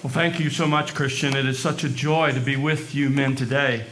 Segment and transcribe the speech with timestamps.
[0.00, 1.36] Well, thank you so much, Christian.
[1.36, 3.84] It is such a joy to be with you men today.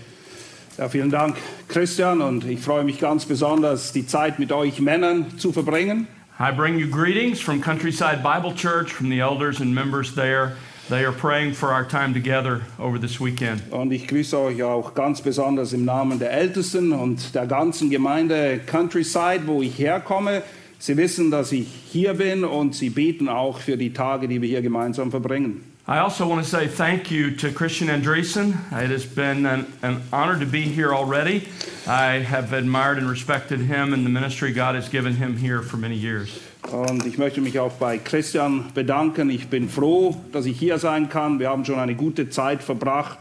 [0.78, 1.36] Ja, vielen Dank,
[1.66, 6.06] Christian, und ich freue mich ganz besonders, die Zeit mit euch Männern zu verbringen.
[6.38, 10.52] I bring you greetings from Countryside Bible Church, from the elders and members there.
[10.88, 13.62] They are praying for our time together over this weekend.
[13.72, 18.60] Und ich grüße euch auch ganz besonders im Namen der Ältesten und der ganzen Gemeinde
[18.64, 20.44] Countryside, wo ich herkomme.
[20.78, 24.48] Sie wissen, dass ich hier bin und sie beten auch für die Tage, die wir
[24.48, 25.75] hier gemeinsam verbringen.
[25.88, 28.54] I also want to say thank you to Christian Andreessen.
[28.72, 31.46] It has been an, an honor to be here already.
[31.86, 35.76] I have admired and respected him and the ministry God has given him here for
[35.76, 36.40] many years.
[36.72, 39.30] Und ich möchte mich auch bei Christian bedanken.
[39.30, 41.38] Ich bin froh, dass ich hier sein kann.
[41.38, 43.20] Wir haben schon eine gute Zeit verbracht.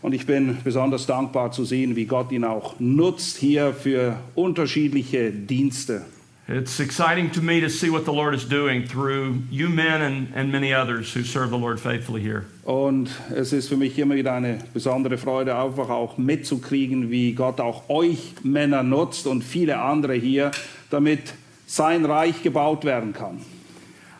[0.00, 5.32] Und ich bin besonders dankbar zu sehen, wie Gott ihn auch nutzt hier für unterschiedliche
[5.32, 6.04] Dienste.
[6.46, 10.30] It's exciting to me to see what the Lord is doing through you men and,
[10.34, 12.44] and many others who serve the Lord faithfully here.
[12.64, 17.60] Und es ist für mich immer wieder eine besondere Freude, einfach auch mitzukriegen, wie Gott
[17.60, 20.50] auch euch Männer nutzt und viele andere hier,
[20.90, 21.32] damit
[21.66, 23.38] sein Reich gebaut werden kann.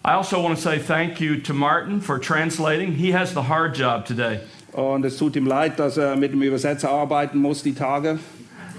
[0.02, 2.92] I also want to say thank you to Martin for translating.
[2.92, 4.40] He has the hard job today.
[4.72, 8.18] Und es tut ihm leid, dass er mit dem Übersetzer arbeiten muss die Tage.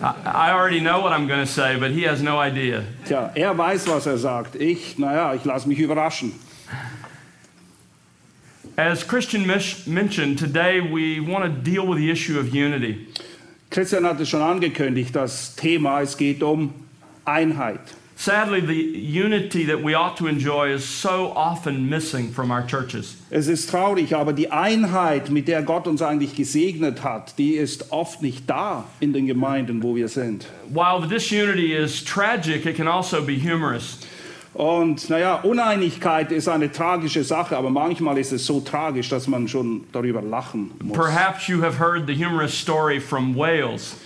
[0.01, 2.83] I, already know what I'm going to say, but he has no idea.
[3.05, 4.55] Tja, er weiß, was er sagt.
[4.55, 6.33] Ich, naja, ich lasse mich überraschen.
[8.77, 13.07] As Christian mentioned, today we want to deal with the issue of unity.
[13.69, 16.73] Christian hat es schon angekündigt, das Thema, es geht um
[17.23, 17.79] Einheit.
[18.17, 23.17] Sadly, the unity that we ought to enjoy is so often missing from our churches.
[23.29, 27.91] Es ist traurig, aber die Einheit, mit der Gott uns eigentlich gesegnet hat, die ist
[27.91, 30.47] oft nicht da in den Gemeinden, wo wir sind.
[30.69, 33.99] While the disunity is tragic, it can also be humorous.
[34.53, 39.49] Und naja, Uneinigkeit ist eine tragische Sache, aber manchmal ist es so tragisch, dass man
[39.49, 40.97] schon darüber lachen muss.
[40.97, 43.97] Perhaps you have heard the humorous story from Wales.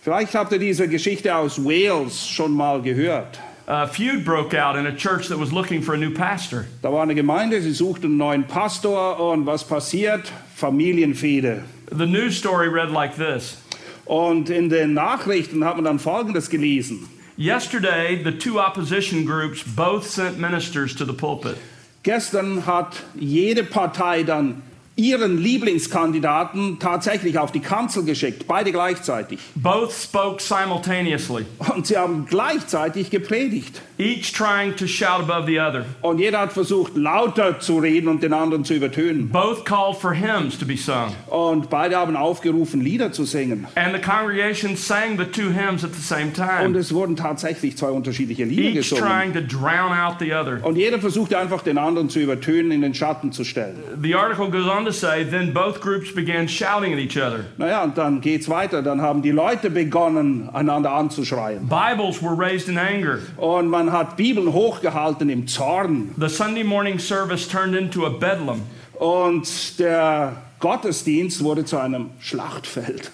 [0.00, 3.38] Vielleicht habt ihr diese Geschichte aus Wales schon mal gehört.
[3.70, 6.64] A feud broke out in a church that was looking for a new pastor.
[6.80, 10.32] Da war eine Gemeinde, sie suchten einen neuen Pastor und was passiert?
[10.54, 11.64] Familienfehde.
[11.92, 13.58] The news story read like this
[14.06, 17.10] Und in den Nachrichten hat man dann Folgendes gelesen.
[17.36, 21.58] Yesterday, the two opposition groups both sent ministers to the pulpit.
[22.04, 24.62] Gestern hat jede Partei dann
[24.98, 29.38] ihren Lieblingskandidaten tatsächlich auf die Kanzel geschickt, beide gleichzeitig.
[29.54, 33.80] Both spoke simultaneously, Und sie haben gleichzeitig gepredigt.
[34.00, 35.84] each trying to shout above the other.
[36.02, 39.28] Und jeder hat versucht, lauter zu reden und den anderen zu übertönen.
[39.28, 43.66] Both called for hymns to be sung, Und beide haben aufgerufen, Lieder zu singen.
[43.74, 47.76] and the congregation sang the two hymns at the same Und time, es wurden tatsächlich
[47.76, 49.04] zwei unterschiedliche Lieder each gesungen.
[49.04, 50.58] trying to drown out the other.
[50.64, 53.76] Und jeder versuchte einfach, den anderen zu übertönen, in den Schatten zu stellen.
[54.00, 57.44] The article goes on to say then both groups began shouting at each other.
[57.56, 58.82] Naja, und dann geht's weiter.
[58.82, 61.68] Dann haben die Leute begonnen, einander anzuschreien.
[61.68, 63.18] Bibles were raised in anger.
[63.36, 66.14] Und man hat Bibeln hochgehalten im Zorn.
[66.18, 68.62] The Sunday morning service turned into a bedlam.
[68.94, 73.12] Und der Gottesdienst wurde zu einem Schlachtfeld.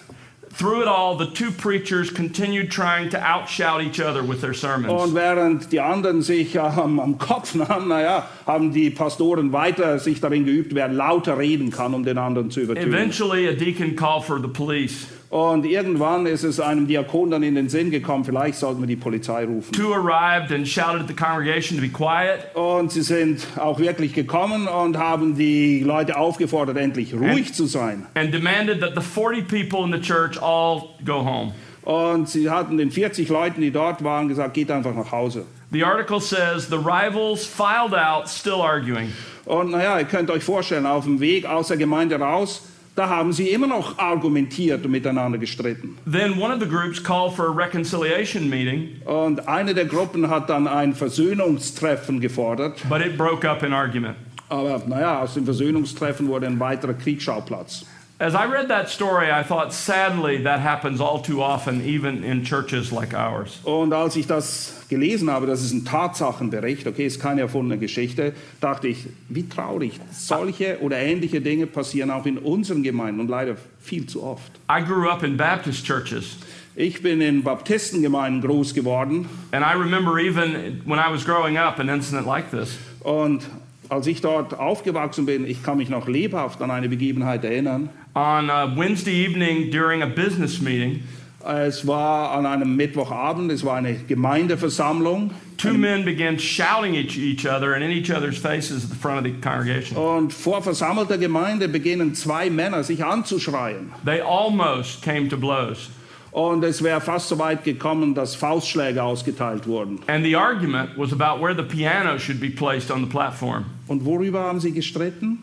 [0.57, 4.93] Through it all, the two preachers continued trying to outshout each other with their sermons.
[4.93, 10.21] Und während die anderen sich am, am Kopf nahmen, naja, haben die Pastoren weiter sich
[10.21, 12.93] darin geübt, wer lauter reden kann, um den anderen zu übertönen.
[12.93, 15.07] Eventually, a deacon called for the police.
[15.35, 18.95] Und irgendwann ist es einem Diakon dann in den Sinn gekommen, vielleicht sollten wir die
[18.95, 19.73] Polizei rufen.
[19.73, 22.55] Two arrived and shouted at the congregation to be quiet.
[22.55, 28.05] Und sie sind auch wirklich gekommen und haben die Leute aufgefordert, endlich ruhig zu sein.
[28.15, 31.51] and demanded that the 40 people in the church all go home.
[31.83, 35.43] Und sie hatten den 40 Leuten, die dort waren, gesagt, geht einfach nach Hause.
[35.73, 39.11] The article says the rivals filed out, still arguing.
[39.43, 42.61] Und naja, ihr könnt euch vorstellen, auf dem Weg aus der Gemeinde raus,
[42.95, 45.97] da haben sie immer noch argumentiert und miteinander gestritten.
[46.09, 50.49] Then one of the groups called for a reconciliation meeting, Und eine der Gruppen hat
[50.49, 52.81] dann ein Versöhnungstreffen gefordert.
[52.89, 54.15] but it broke up in argument.
[54.47, 57.85] Aber naja, aus dem Versöhnungstreffen wurde ein weiterer Kriegsschauplatz.
[58.17, 62.45] As I read that story, I thought, sadly, that happens all too often, even in
[62.45, 63.59] churches like ours.
[63.65, 68.31] Und als ich das gelesen habe, das ist ein Tatsachenbericht, okay, ist keine erfundene Geschichte,
[68.61, 69.99] dachte ich, wie traurig.
[70.13, 74.49] Solche oder ähnliche Dinge passieren auch in unseren Gemeinden und leider viel zu oft.
[74.71, 76.37] I grew up in Baptist churches,
[76.77, 81.79] Ich bin in Baptistengemeinden groß geworden and I remember even when I was growing up
[81.79, 82.77] an incident like this.
[83.03, 83.43] und
[83.89, 87.89] als ich dort aufgewachsen bin, ich kann mich noch lebhaft an eine Begebenheit erinnern.
[88.15, 88.47] On
[88.77, 91.03] Wednesday evening during a business meeting,
[91.47, 95.29] Es war an einem Mittwochabend, es war eine Gemeindeversammlung.
[95.57, 99.19] Two men began shouting at each other and in each other's faces at the front
[99.19, 99.95] of the congregation.
[99.95, 103.91] Und vor versammelter Gemeinde beginnen zwei Männer sich anzuschreien.
[104.03, 105.91] They almost came to blows.
[106.31, 109.99] Und es wäre fast so weit gekommen, dass Faustschläge ausgeteilt wurden.
[110.07, 113.65] And the argument was about where the piano should be placed on the platform.
[113.87, 115.39] Und worüber haben sie gestritten?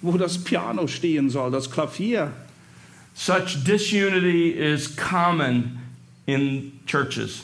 [0.00, 2.32] Wo das Piano stehen soll, das Klavier.
[3.14, 5.78] Such disunity is common
[6.26, 7.42] in churches.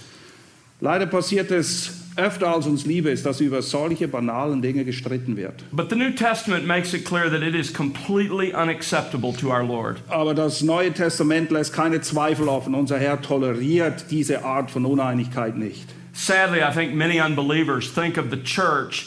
[0.80, 5.64] Leider passiert es öfter als uns Liebe ist, dass über solche banalen Dinge gestritten wird.
[5.72, 10.00] But the New Testament makes it clear that it is completely unacceptable to our Lord.
[10.08, 12.74] Aber das Neue Testament lässt keine Zweifel offen.
[12.74, 15.86] Unser Herr toleriert diese Art von Uneinigkeit nicht.
[16.12, 19.06] Sadly, I think many unbelievers think of the church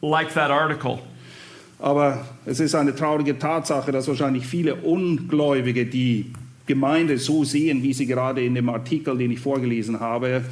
[0.00, 1.00] like that article.
[1.78, 6.32] Aber es ist eine traurige Tatsache, dass wahrscheinlich viele Ungläubige die
[6.66, 10.42] Gemeinde so sehen, wie sie gerade in dem Artikel, den ich vorgelesen habe,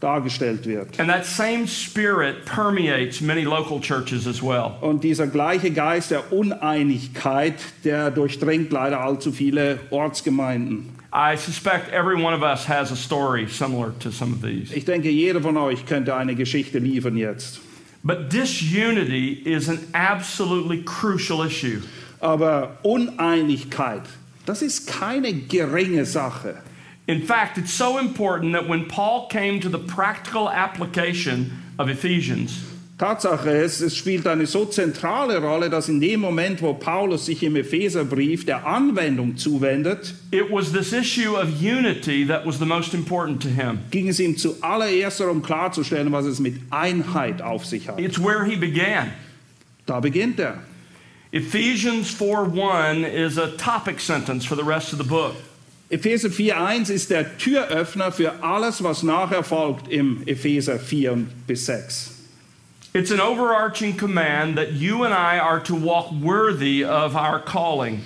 [0.00, 1.00] dargestellt wird.
[1.00, 4.72] And that same spirit permeates many local churches as well.
[4.82, 7.54] Und dieser gleiche Geist der Uneinigkeit,
[7.84, 10.90] der durchdringt leider allzu viele Ortsgemeinden.
[11.12, 14.74] I suspect every one of us has a story similar to some of these.
[14.74, 17.60] Ich denke, jeder von euch könnte eine Geschichte liefern jetzt.
[18.04, 21.82] But disunity is an absolutely crucial issue.
[22.20, 24.04] Aber Uneinigkeit,
[24.44, 26.62] das ist keine geringe Sache.
[27.06, 32.62] In fact, it's so important that when Paul came to the practical application of Ephesians,
[32.96, 37.42] Tatsache ist, es spielt eine so zentrale Rolle, dass in dem Moment, wo Paulus sich
[37.42, 42.94] im Epheserbrief der Anwendung zuwendet, it was this issue of unity that was the most
[42.94, 43.80] important to him.
[43.90, 47.98] ging es ihm zuallererst darum klarzustellen, was es mit Einheit auf sich hat.
[47.98, 49.10] It's where he began.
[49.86, 50.58] Da beginnt er.
[51.32, 55.34] Ephesians 4:1 is a topic sentence for the rest of the book.
[55.90, 62.13] Epheser 4.1 ist der Türöffner für alles, was nachher folgt im Epheser 4 bis 6.
[62.96, 68.02] It's an overarching command that you and I are to walk worthy of our calling.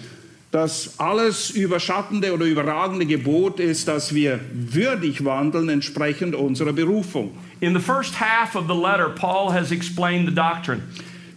[0.51, 7.37] Das alles überschattende oder überragende Gebot ist, dass wir würdig wandeln entsprechend unserer Berufung.
[7.61, 10.81] In the first half of the letter, Paul has explained the doctrine.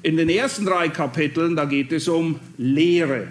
[0.02, 3.28] In den ersten drei Kapiteln, da geht es um Lehre.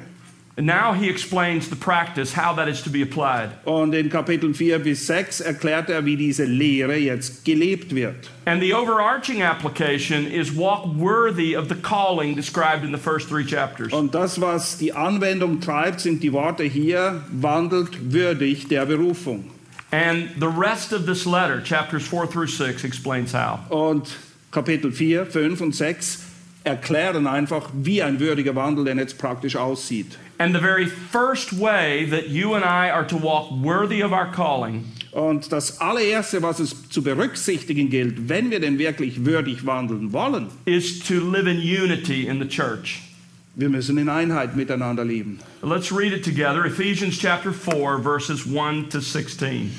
[0.60, 3.50] Now he explains the practice, how that is to be applied.
[3.64, 8.30] Und in Kapiteln 4 bis 6 erklärt er, wie diese Lehre jetzt gelebt wird.
[8.44, 13.44] And the overarching application is walk worthy of the calling described in the first three
[13.44, 13.92] chapters.
[13.92, 19.50] Und das, was die Anwendung treibt, sind die Worte hier, wandelt würdig der Berufung.
[19.92, 23.60] And the rest of this letter, chapters 4 through 6, explains how.
[23.70, 24.08] Und
[24.50, 26.26] Kapitel 4, 5 und 6
[26.64, 30.18] erklären einfach, wie ein würdiger Wandel denn jetzt praktisch aussieht.
[30.40, 34.32] And the very first way that you and I are to walk worthy of our
[34.32, 40.14] calling Und das allererste, was es zu berücksichtigen gilt, wenn wir denn wirklich würdig wandeln
[40.14, 43.02] wollen, is to live in unity in the church.
[43.54, 45.40] wir müssen in Einheit miteinander leben.
[45.62, 46.64] Let's read it together.
[46.64, 49.70] Ephesians chapter 4, verses 1 to 16.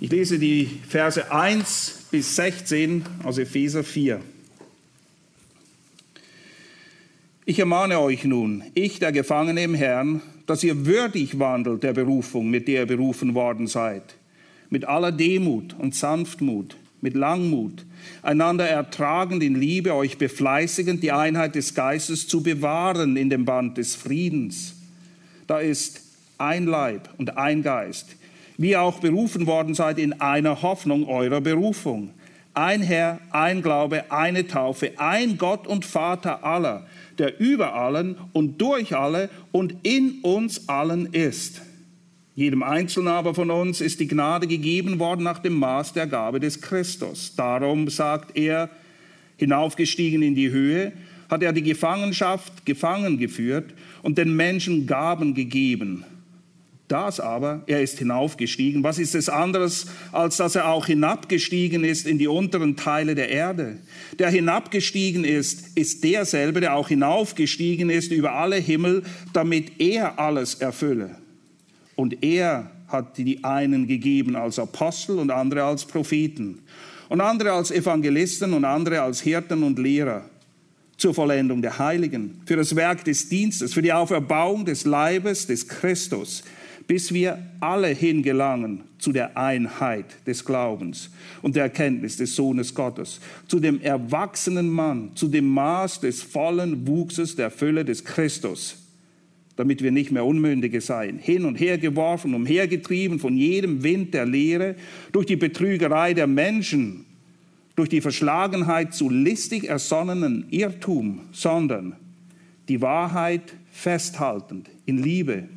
[0.00, 4.20] Ich lese die Verse 1 bis 16 aus Epheser 4.
[7.46, 12.48] Ich ermahne euch nun, ich, der Gefangene im Herrn, dass ihr würdig wandelt der Berufung,
[12.48, 14.02] mit der ihr berufen worden seid,
[14.70, 17.84] mit aller Demut und Sanftmut, mit Langmut,
[18.22, 23.76] einander ertragend in Liebe, euch befleißigend, die Einheit des Geistes zu bewahren in dem Band
[23.76, 24.76] des Friedens.
[25.46, 26.00] Da ist
[26.38, 28.16] ein Leib und ein Geist,
[28.56, 32.08] wie ihr auch berufen worden seid in einer Hoffnung eurer Berufung.
[32.54, 36.86] Ein Herr, ein Glaube, eine Taufe, ein Gott und Vater aller,
[37.18, 41.62] der über allen und durch alle und in uns allen ist.
[42.36, 46.40] Jedem Einzelnen aber von uns ist die Gnade gegeben worden nach dem Maß der Gabe
[46.40, 47.34] des Christus.
[47.36, 48.70] Darum sagt er,
[49.36, 50.92] hinaufgestiegen in die Höhe,
[51.28, 56.04] hat er die Gefangenschaft gefangen geführt und den Menschen Gaben gegeben.
[56.94, 58.84] Das aber, er ist hinaufgestiegen.
[58.84, 63.30] Was ist es anderes, als dass er auch hinabgestiegen ist in die unteren Teile der
[63.30, 63.78] Erde?
[64.20, 70.54] Der hinabgestiegen ist, ist derselbe, der auch hinaufgestiegen ist über alle Himmel, damit er alles
[70.54, 71.16] erfülle.
[71.96, 76.60] Und er hat die einen gegeben als Apostel und andere als Propheten
[77.08, 80.30] und andere als Evangelisten und andere als Hirten und Lehrer
[80.96, 85.66] zur Vollendung der Heiligen, für das Werk des Dienstes, für die Auferbauung des Leibes des
[85.66, 86.44] Christus,
[86.86, 91.10] bis wir alle hingelangen zu der Einheit des Glaubens
[91.42, 96.86] und der Erkenntnis des Sohnes Gottes, zu dem erwachsenen Mann, zu dem Maß des vollen
[96.86, 98.76] Wuchses der Fülle des Christus,
[99.56, 104.26] damit wir nicht mehr Unmündige seien, hin und her geworfen, umhergetrieben von jedem Wind der
[104.26, 104.74] Lehre,
[105.12, 107.04] durch die Betrügerei der Menschen,
[107.76, 111.96] durch die Verschlagenheit zu listig ersonnenen Irrtum, sondern
[112.68, 115.48] die Wahrheit festhaltend in Liebe.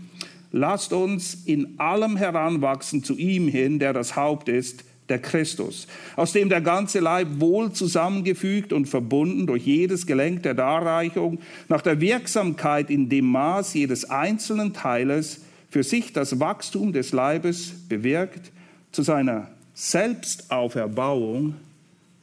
[0.52, 6.34] Lasst uns in allem heranwachsen zu ihm hin, der das Haupt ist, der Christus, aus
[6.34, 11.40] dem der ganze Leib wohl zusammengefügt und verbunden durch jedes Gelenk der Darreichung
[11.70, 17.74] nach der Wirksamkeit in dem Maß jedes einzelnen Teiles für sich das Wachstum des Leibes
[17.88, 18.52] bewirkt
[18.92, 21.56] zu seiner Selbstauferbauung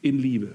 [0.03, 0.55] in Liebe.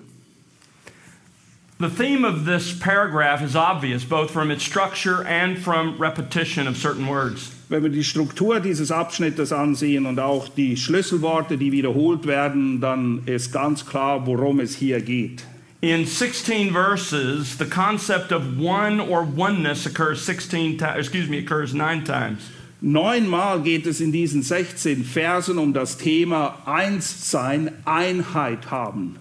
[1.80, 6.76] The theme of this paragraph is obvious, both from its structure and from repetition of
[6.76, 7.52] certain words.
[7.72, 13.22] Wenn wir die Struktur dieses Abschnittes ansehen und auch die Schlüsselworte, die wiederholt werden, dann
[13.28, 15.44] ist ganz klar, worum es hier geht.
[15.82, 21.72] In 16 verses, the concept of one or oneness occurs 16 times, excuse me, occurs
[21.76, 22.42] 9 times.
[22.82, 29.16] Neunmal geht es in diesen 16 Versen um das Thema Einssein, Einheit haben.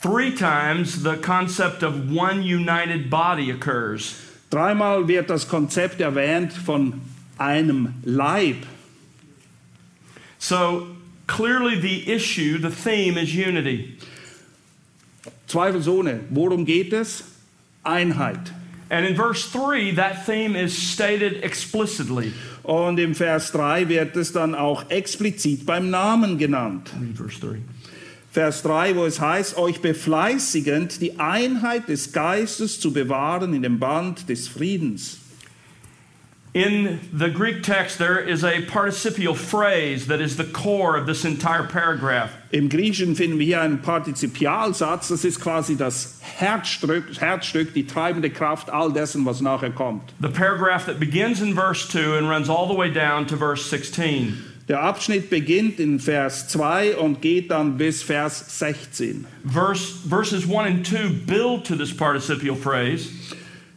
[0.00, 4.14] Three times the concept of one united body occurs.
[4.48, 6.94] Dreimal wird das Konzept erwähnt von
[7.40, 8.66] einem Leib.
[10.38, 10.86] So
[11.26, 13.96] clearly the issue, the theme is unity.
[15.48, 17.24] Zweifelsohne, worum geht es?
[17.82, 18.52] Einheit.
[18.90, 22.32] And in verse 3, that theme is stated explicitly.
[22.64, 26.90] Und im Vers 3 wird es dann auch explizit beim Namen genannt.
[27.00, 27.58] Read verse 3.
[28.32, 33.78] Vers 3, wo es heißt, euch befleißigend, die Einheit des Geistes zu bewahren in dem
[33.78, 35.19] Band des Friedens.
[36.52, 41.24] In the Greek text, there is a participial phrase that is the core of this
[41.24, 42.32] entire paragraph.
[42.50, 48.30] Im Griechischen finden wir hier einen Partizipialsatz, das ist quasi das Herzstück, Herzstück, die treibende
[48.30, 50.12] Kraft all dessen, was nachher kommt.
[50.20, 53.70] The paragraph that begins in verse 2 and runs all the way down to verse
[53.70, 54.36] 16.
[54.66, 59.24] Der Abschnitt beginnt in Vers 2 und geht dann bis Vers 16.
[59.44, 63.08] Verse, verses 1 and 2 build to this participial phrase.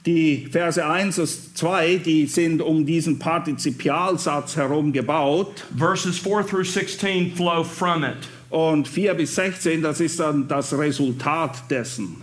[0.06, 5.66] Die Verse 1 bis 2, die sind um diesen Partizipialsatz herum gebaut.
[5.78, 8.18] Verses 4 through 16 flow from it.
[8.50, 12.22] Und 4 bis 16, das ist dann das Resultat dessen.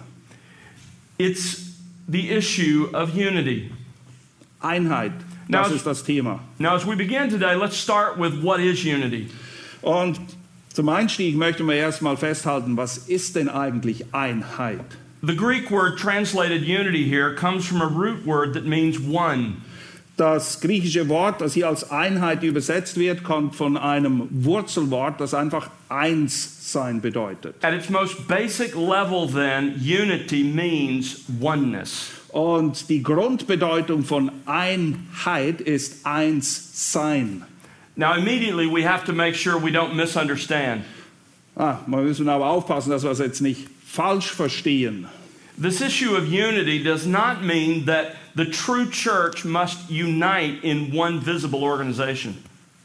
[1.16, 1.72] It's
[2.06, 3.70] the issue of unity.
[4.60, 5.12] Einheit,
[5.48, 6.40] Now, das ist das Thema.
[6.58, 9.28] Now, as we begin today, let's start with what is unity.
[9.80, 10.20] Und
[10.72, 14.84] zum Einstieg möchte man erstmal festhalten, was ist denn eigentlich Einheit?
[15.22, 19.60] The Greek word translated unity here comes from a root word that means one.
[20.16, 25.68] Das griechische Wort, das hier als Einheit übersetzt wird, kommt von einem Wurzelwort, das einfach
[25.90, 27.56] eins sein bedeutet.
[27.62, 32.12] At its most basic level, then, unity means oneness.
[32.28, 37.44] Und die Grundbedeutung von Einheit ist eins sein.
[37.94, 40.82] Now, immediately, we have to make sure we don't misunderstand.
[41.56, 45.08] Ah, man müssen aber aufpassen, dass wir es jetzt nicht falsch verstehen.
[45.58, 51.20] This issue of unity does not mean that the true church must unite in one
[51.20, 52.36] visible organization.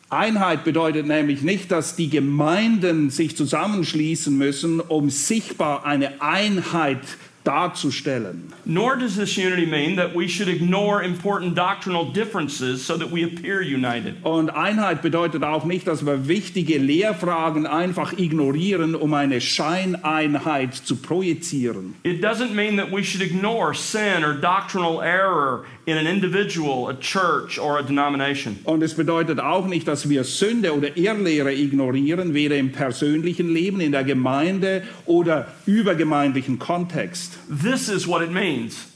[0.10, 7.00] Einheit bedeutet nämlich nicht, dass die Gemeinden sich zusammenschließen müssen, um sichtbar eine Einheit
[7.46, 8.52] darzustellen.
[8.66, 13.24] Nor does this unity mean that we should ignore important doctrinal differences so that we
[13.24, 14.16] appear united.
[14.24, 20.96] Und Einheit bedeutet auch nicht, dass wir wichtige Lehrfragen einfach ignorieren, um eine Scheineinheit zu
[20.96, 21.96] projizieren.
[22.04, 26.94] It doesn't mean that we should ignore sin or doctrinal error in an individual, a
[26.96, 28.60] church, or a denomination.
[28.64, 33.80] Und es bedeutet auch nicht, dass wir Sünde oder Irrlehre ignorieren, weder im persönlichen Leben,
[33.80, 37.38] in der Gemeinde oder übergemeindlichen Kontext.
[37.50, 38.88] This is what it means.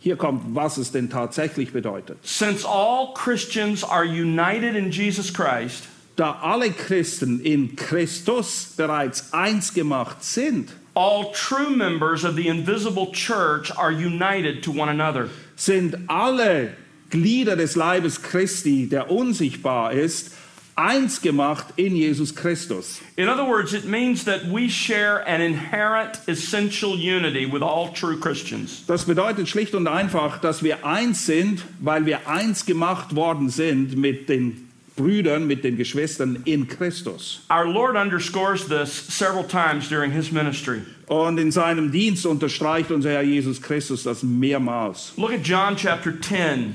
[0.00, 2.18] Hier kommt, was es denn tatsächlich bedeutet.
[2.22, 9.72] Since all Christians are united in Jesus Christ, Da alle Christen in Christus bereits eins
[9.72, 15.30] gemacht sind, all true members of the invisible church are united to one another.
[15.58, 16.72] Sind alle
[17.10, 20.32] Glieder des Leibes Christi, der unsichtbar ist,
[20.76, 23.00] eins gemacht in Jesus Christus.
[23.16, 28.16] In other words, it means that we share an inherent essential unity with all true
[28.16, 28.84] Christians.
[28.86, 33.96] Das bedeutet schlicht und einfach, dass wir eins sind, weil wir eins gemacht worden sind
[33.96, 37.40] mit den Brüdern, mit den Geschwistern in Christus.
[37.50, 40.82] Our Lord underscores this several times during his ministry.
[41.08, 45.12] Und in seinem Dienst unterstreicht unser Herr Jesus Christus das mehrmals.
[45.16, 46.74] Look at John chapter 10.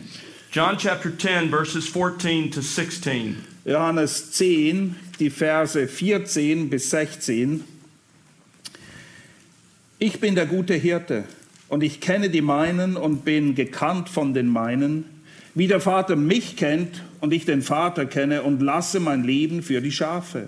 [0.52, 3.38] John chapter 10, verses 14 to 16.
[3.66, 7.64] Johannes 10, die Verse 14 bis 16.
[10.00, 11.24] Ich bin der gute Hirte
[11.70, 15.06] und ich kenne die meinen und bin gekannt von den meinen.
[15.56, 19.82] wie der Vater mich kennt und ich den Vater kenne und lasse mein Leben für
[19.82, 20.48] die Schafe.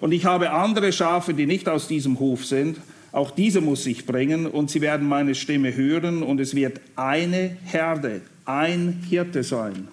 [0.00, 2.78] Und ich habe andere Schafe, die nicht aus diesem Hof sind.
[3.12, 7.56] Auch diese muss ich bringen und sie werden meine Stimme hören und es wird eine
[7.64, 9.88] Herde, ein Hirte sein.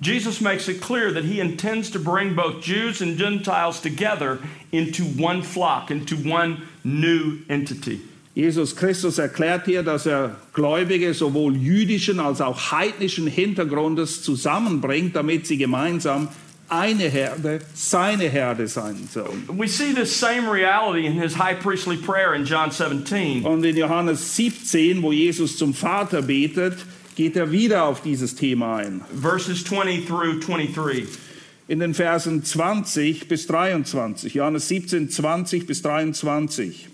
[0.00, 4.38] Jesus makes it clear that he intends to bring both Jews and Gentiles together
[4.70, 8.00] into one flock, into one new entity.
[8.34, 15.46] Jesus Christus erklärt hier, dass er Gläubige sowohl jüdischen als auch heidnischen Hintergrundes zusammenbringt, damit
[15.46, 16.28] sie gemeinsam
[16.68, 19.48] eine Herde, seine Herde sein sollen.
[19.48, 23.44] We see this same reality in his high priestly prayer in John 17.
[23.44, 26.78] Und in Johannes 17, wo Jesus zum Vater betet,
[27.16, 29.02] geht er wieder auf dieses Thema ein.
[29.20, 31.06] verses 20 through 23.
[31.66, 36.88] In den Versen 20 bis 23, Johannes 17, 20 bis 23.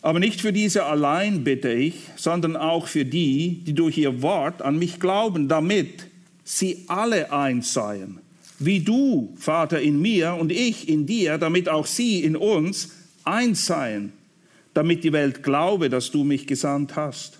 [0.00, 4.62] Aber nicht für diese allein bitte ich, sondern auch für die, die durch ihr Wort
[4.62, 6.06] an mich glauben, damit
[6.44, 8.18] sie alle eins seien.
[8.58, 12.90] Wie du, Vater, in mir und ich in dir, damit auch sie in uns
[13.24, 14.12] eins seien,
[14.74, 17.38] damit die Welt glaube, dass du mich gesandt hast.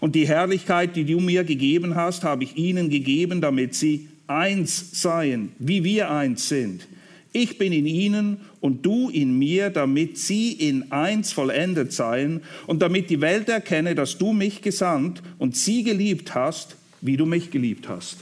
[0.00, 5.00] Und die Herrlichkeit, die du mir gegeben hast, habe ich ihnen gegeben, damit sie eins
[5.00, 6.86] seien, wie wir eins sind.
[7.32, 12.80] Ich bin in ihnen und du in mir, damit sie in eins vollendet seien und
[12.80, 17.50] damit die Welt erkenne, dass du mich gesandt und sie geliebt hast, wie du mich
[17.50, 18.18] geliebt hast.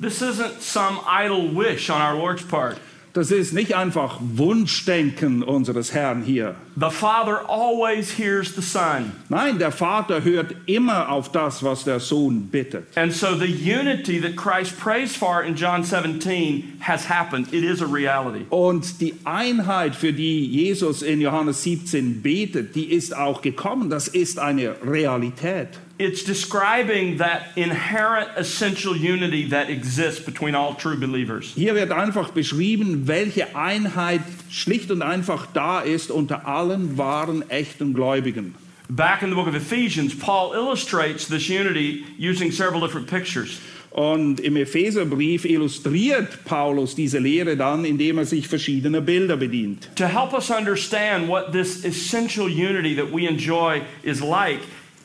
[0.00, 2.78] This isn't some idle wish on our Lord's part.
[3.12, 6.54] Das ist nicht einfach Wunschdenken unseres Herrn hier.
[6.76, 9.10] The Father always hears the Son.
[9.28, 12.84] Nein, der Vater hört immer auf das, was der Sohn bittet.
[12.96, 17.52] And so the unity that Christ prays for in John 17 has happened.
[17.52, 18.46] It is a reality.
[18.48, 23.90] Und die Einheit, für die Jesus in Johannes 17 betet, die ist auch gekommen.
[23.90, 25.80] Das ist eine Realität.
[26.00, 31.52] It's describing that inherent essential unity that exists between all true believers.
[31.54, 37.92] Hier wird einfach beschrieben, welche Einheit schlicht und einfach da ist unter allen wahren, echten
[37.92, 38.54] Gläubigen.
[38.88, 43.60] Back in the book of Ephesians, Paul illustrates this unity using several different pictures.
[43.90, 49.90] Und im Epheserbrief illustriert Paulus diese Lehre dann, indem er sich verschiedener Bilder bedient.
[49.96, 54.60] To help us understand what this essential unity that we enjoy is like,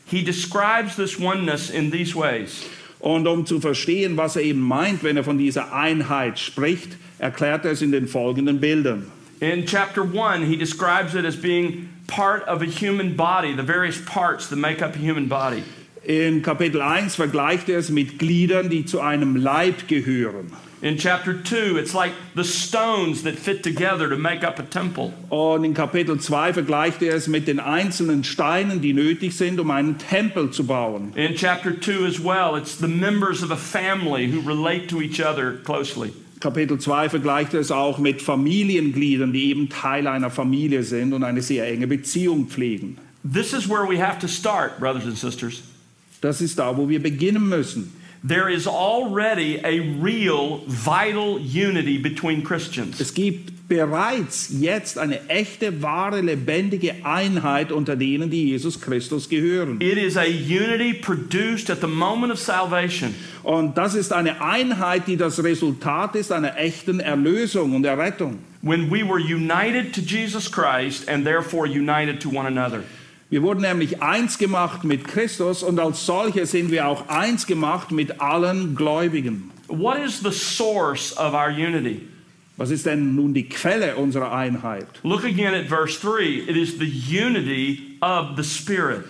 [0.06, 2.64] he describes this oneness in these ways.
[3.00, 7.64] Und um zu verstehen, was er eben meint, wenn er von dieser Einheit spricht, erklärt
[7.64, 9.10] er es in den folgenden Bildern.
[9.40, 14.00] In chapter 1, he describes it as being part of a human body, the various
[14.06, 15.62] parts that make up a human body.
[16.02, 20.52] In Kapitel 1 vergleicht er es mit Gliedern, die zu einem Leib gehören.
[20.82, 25.14] In chapter 2, it's like the stones that fit together to make up a temple.
[25.30, 29.70] Und in Kapitel 2 vergleicht er es mit den einzelnen Steinen, die nötig sind, um
[29.70, 31.12] einen Tempel zu bauen.
[31.14, 35.18] In chapter 2 as well, it's the members of a family who relate to each
[35.18, 36.12] other closely.
[36.40, 41.24] Kapitel 2 vergleicht er es auch mit Familiengliedern, die eben Teil einer Familie sind und
[41.24, 42.98] eine sehr enge Beziehung pflegen.
[43.24, 45.62] This is where we have to start, brothers and sisters.
[46.20, 47.92] Das ist da, wo wir beginnen müssen.
[48.26, 53.00] There is already a real, vital unity between Christians.
[53.00, 59.80] Es gibt bereits jetzt eine echte, wahre, lebendige Einheit unter denen, die Jesus Christus gehören.
[59.80, 63.14] It is a unity produced at the moment of salvation.
[63.44, 68.38] Und das ist eine Einheit, die das Resultat ist einer echten Erlösung und Errettung.
[68.62, 72.82] When we were united to Jesus Christ and therefore united to one another.
[73.28, 77.90] Wir wurden nämlich eins gemacht mit Christus und als solche sind wir auch eins gemacht
[77.90, 79.50] mit allen Gläubigen.
[79.66, 82.02] What is the source of our unity?
[82.56, 84.86] Was ist denn nun die Quelle unserer Einheit?
[85.02, 86.48] Look again at verse 3.
[86.48, 89.04] It is the unity of the Spirit.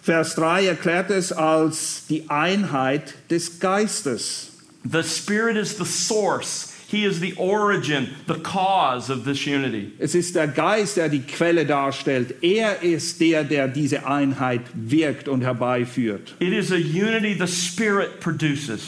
[0.00, 4.52] Vers 3 erklärt es als die Einheit des Geistes.
[4.90, 6.71] The Spirit is the source.
[6.92, 9.92] He is the origin, the cause of this unity.
[9.98, 12.42] Es ist der Geist, der die Quelle darstellt.
[12.42, 16.34] Er ist der, der diese Einheit wirkt und herbeiführt.
[16.38, 18.82] It is a unity the Spirit produces.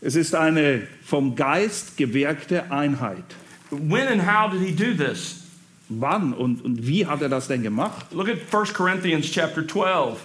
[0.00, 3.24] Es ist eine vom Geist gewirkte Einheit.
[3.72, 5.42] When and how did he do this?
[5.88, 8.06] Wann und, und wie hat er das denn gemacht?
[8.12, 10.20] Look at 1 Corinthians chapter 12,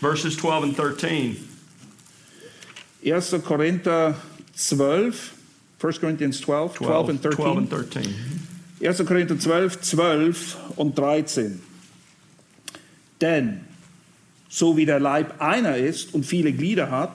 [0.00, 1.36] verses 12 and 13.
[3.04, 3.34] 1.
[3.44, 4.14] Korinther
[4.56, 5.33] 12,
[5.84, 7.36] 1 Corinthians 12, 12 and 13.
[7.36, 8.14] 12 and 13.
[8.80, 9.04] 1.
[9.06, 11.60] Korinther 12, 12 und 13.
[13.20, 13.60] Denn
[14.48, 17.12] so wie der Leib einer ist und viele Glieder hat,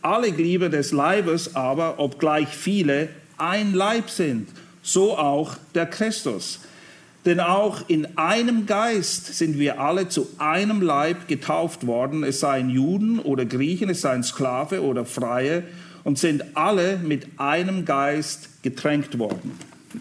[0.00, 4.48] alle Glieder des Leibes aber, obgleich viele, ein Leib sind,
[4.82, 6.60] so auch der Christus.
[7.24, 12.70] Denn auch in einem Geist sind wir alle zu einem Leib getauft worden, es seien
[12.70, 15.64] Juden oder Griechen, es seien Sklave oder Freie,
[16.04, 19.58] und sind alle mit einem Geist getränkt worden.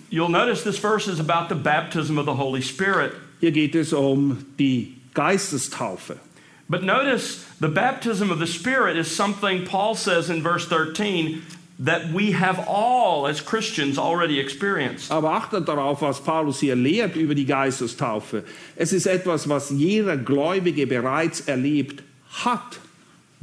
[0.10, 3.13] You'll notice this verse is about the baptism of the Holy Spirit.
[3.39, 6.18] Hier geht es um die Geistestaufe.
[6.70, 11.44] But notice the baptism of the Spirit is something Paul says in verse 13
[11.80, 15.12] that we have all as Christians already experienced.
[15.12, 18.44] Aber achtet darauf, was Paulus hier lehrt über die Geistestaufe.
[18.76, 22.04] Es ist etwas, was jeder Gläubige bereits erlebt
[22.44, 22.80] hat.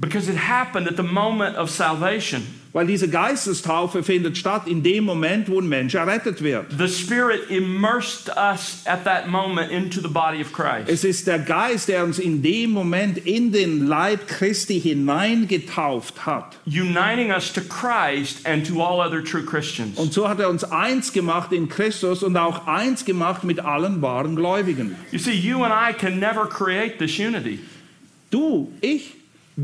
[0.00, 2.42] Because it happened at the moment of salvation.
[2.72, 6.66] Weil diese Geistestaufe findet statt in dem Moment, wo ein Mensch errettet wird.
[6.78, 10.88] The Spirit immersed us at that moment into the body of Christ.
[10.88, 16.58] Es ist der Geist, der uns in dem Moment in den Leib Christi hineingetauft hat.
[16.64, 19.98] uniting us to Christ and to all other true Christians.
[19.98, 24.00] Und so hat er uns eins gemacht in Christus und auch eins gemacht mit allen
[24.00, 24.94] wahren Gläubigen.
[25.10, 27.58] You see, you and I can never create this unity.
[28.30, 29.16] Du, ich,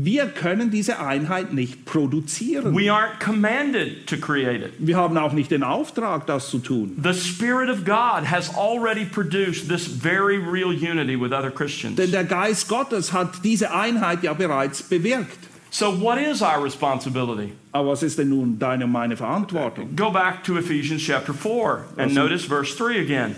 [0.03, 2.75] wir können diese Einheit nicht produzieren.
[2.75, 4.73] We aren't commanded to create it.
[4.79, 6.97] Wir haben auch nicht den Auftrag, das zu tun.
[7.03, 11.95] The Spirit of God has already produced this very real unity with other Christians.
[11.95, 15.37] Denn der Geist Gottes hat diese Einheit ja bereits bewirkt.
[15.69, 17.53] So, what is our responsibility?
[17.71, 19.95] Aber was ist denn nun deine und meine Verantwortung?
[19.95, 23.35] Go back to Ephesians chapter 4 and Also- notice verse 3 again.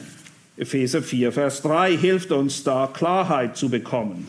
[0.58, 4.28] Epheser 4, Vers 3 hilft uns da, Klarheit zu bekommen.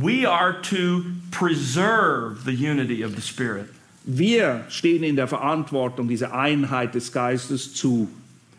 [0.00, 3.66] We are to preserve the unity of the Spirit.
[4.06, 8.08] Wir stehen in der Verantwortung, diese Einheit des Geistes zu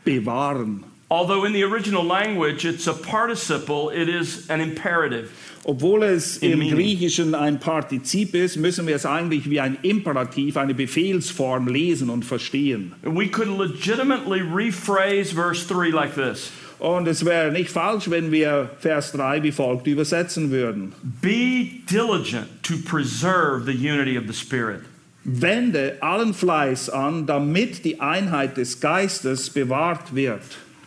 [0.03, 0.83] bewahren.
[1.09, 5.29] Although in the original language it's a participle, it is an imperative.
[5.63, 6.73] Obwohl es im meaning.
[6.73, 12.23] Griechischen ein Partizip ist, müssen wir es eigentlich wie ein Imperativ, eine Befehlsform lesen und
[12.23, 12.93] verstehen.
[13.03, 18.69] We could legitimately rephrase verse 3 like this Und es wäre nicht falsch, wenn wir
[18.79, 20.93] Vers 3 wie folgt übersetzen würden.
[21.21, 24.81] Be diligent to preserve the unity of the Spirit.
[25.23, 30.43] Wende allen Fleiß an, damit die Einheit des Geistes bewahrt wird.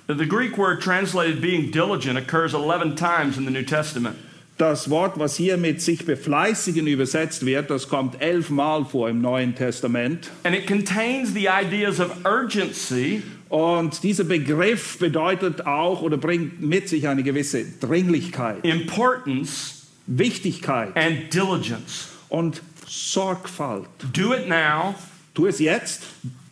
[0.07, 4.17] The Greek word translated being diligent occurs 11 times in the New Testament.
[4.59, 9.55] Das Wort, was hier mit sich befleißigen übersetzt wird, das kommt elfmal vor im Neuen
[9.55, 10.31] Testament.
[10.43, 16.89] And it contains the ideas of urgency Und dieser Begriff bedeutet auch oder bringt mit
[16.89, 22.09] sich eine gewisse Dringlichkeit, importance Wichtigkeit and diligence.
[22.29, 23.87] und Sorgfalt.
[24.13, 24.95] Do it now,
[25.35, 26.03] Tu es jetzt,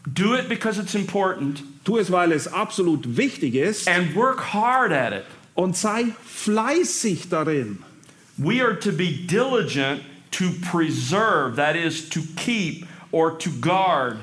[0.06, 4.92] do it because it's important, tu es, weil es absolut wichtig ist and work hard
[4.92, 5.24] at it.
[5.54, 7.78] und sei fleißig darin.
[8.38, 14.18] We are to be diligent to preserve, that is, to keep or to guard.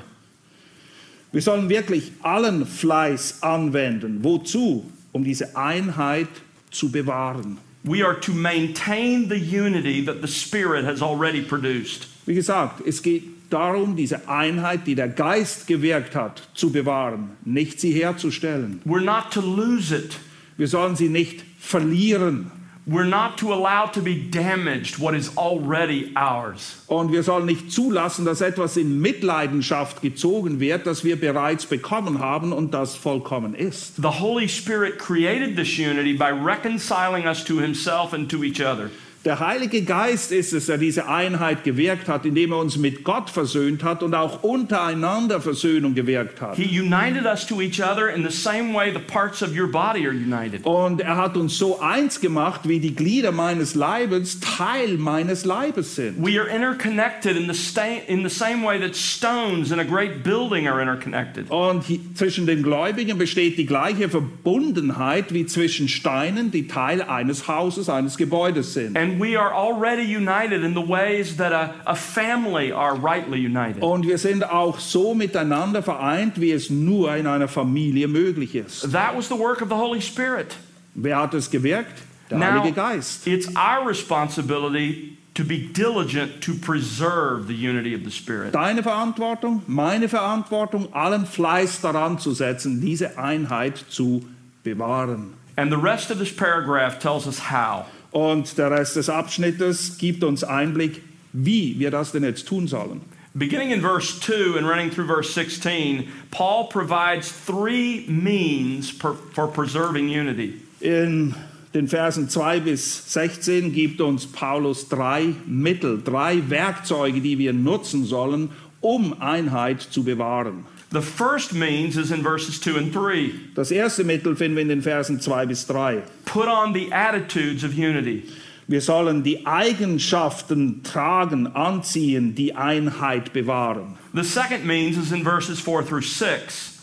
[1.34, 4.20] Wir sollen wirklich allen Fleiß anwenden.
[4.22, 4.88] Wozu?
[5.10, 6.28] Um diese Einheit
[6.70, 7.58] zu bewahren.
[7.82, 12.06] We are to maintain the unity that the Spirit has already produced.
[12.24, 17.80] Wie gesagt, es geht darum, diese Einheit, die der Geist gewirkt hat, zu bewahren, nicht
[17.80, 18.80] sie herzustellen.
[18.86, 20.16] We're not to lose it.
[20.56, 22.52] Wir sollen sie nicht verlieren.
[22.86, 26.82] We're not to allow to be damaged what is already ours.
[26.86, 32.18] Und wir sollen nicht zulassen, dass etwas in Mitleidenschaft gezogen wird, das wir bereits bekommen
[32.18, 33.96] haben und das vollkommen ist.
[33.96, 38.90] The Holy Spirit created this unity by reconciling us to Himself and to each other.
[39.24, 43.30] Der Heilige Geist ist es, der diese Einheit gewirkt hat, indem er uns mit Gott
[43.30, 46.56] versöhnt hat und auch untereinander Versöhnung gewirkt hat.
[46.56, 50.06] He united us to each other in the same way the parts of your body
[50.06, 50.66] are united.
[50.66, 55.94] Und er hat uns so eins gemacht, wie die Glieder meines Leibes Teil meines Leibes
[55.96, 56.22] sind.
[56.22, 60.68] We are interconnected in the, in the same way that stones in a great building
[60.68, 61.50] are interconnected.
[61.50, 61.84] Und
[62.14, 68.18] zwischen den Gläubigen besteht die gleiche Verbundenheit wie zwischen Steinen, die Teil eines Hauses, eines
[68.18, 68.98] Gebäudes sind.
[68.98, 73.82] And we are already united in the ways that a, a family are rightly united.
[73.82, 78.92] Und wir sind auch so miteinander vereint, wie es nur in einer Familie möglich ist.
[78.92, 80.56] That was the work of the Holy Spirit.
[80.94, 82.02] Wer hat es gewirkt?
[82.30, 83.26] Der Now, Heilige Geist.
[83.26, 88.52] it's our responsibility to be diligent to preserve the unity of the Spirit.
[88.52, 94.24] Deine Verantwortung, meine Verantwortung, allen Fleiß daran zu setzen, diese Einheit zu
[94.62, 95.34] bewahren.
[95.56, 97.86] And the rest of this paragraph tells us how.
[98.14, 103.00] Und der Rest des Abschnittes gibt uns Einblick, wie wir das denn jetzt tun sollen.
[103.34, 109.48] Beginning in verse 2 and running through verse 16, Paul provides three means per, for
[109.48, 110.60] preserving unity.
[110.78, 111.34] In
[111.74, 118.04] den Versen 2 bis 16 gibt uns Paulus drei Mittel, drei Werkzeuge, die wir nutzen
[118.04, 118.50] sollen,
[118.80, 120.66] um Einheit zu bewahren.
[120.94, 123.32] The first means is in verses 2 and 3.
[123.56, 126.04] Das erste Mittel finden wir in den Versen 2 bis 3.
[126.24, 128.22] Put on the attitudes of unity.
[128.68, 133.98] Wir sollen die Eigenschaften tragen, anziehen, die Einheit bewahren.
[134.12, 136.78] The second means is in verses 4 through 6.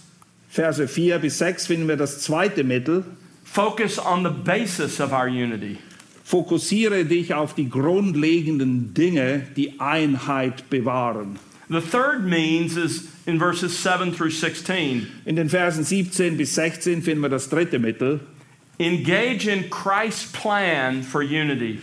[0.49, 3.05] Verse 4 bis 6 finden wir das zweite Mittel.
[3.45, 5.77] Focus on the basis of our unity.
[6.25, 11.39] Fokussiere dich auf die grundlegenden Dinge, die Einheit bewahren.
[11.71, 15.07] The third means is in verses 7 through 16.
[15.25, 18.19] In den Versen 17 bis 16 finden wir das dritte Mittel.
[18.77, 21.79] Engage in Christ's plan for unity.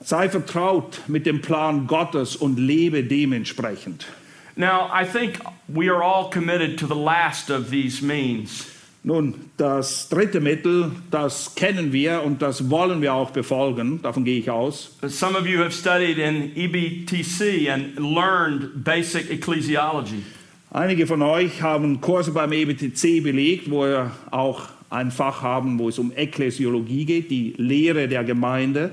[0.00, 4.06] Sei vertraut mit dem Plan Gottes und lebe dementsprechend.
[4.54, 8.70] Now, I think we are all committed to the last of these means.
[9.08, 14.40] Nun, das dritte Mittel, das kennen wir und das wollen wir auch befolgen, davon gehe
[14.40, 14.96] ich aus.
[15.06, 20.24] Some of you have studied in EBTC and learned basic ecclesiology.
[20.72, 25.88] Einige von euch haben Kurse beim EBTC belegt, wo wir auch ein Fach haben, wo
[25.88, 28.90] es um Ekklesiologie geht, die Lehre der Gemeinde.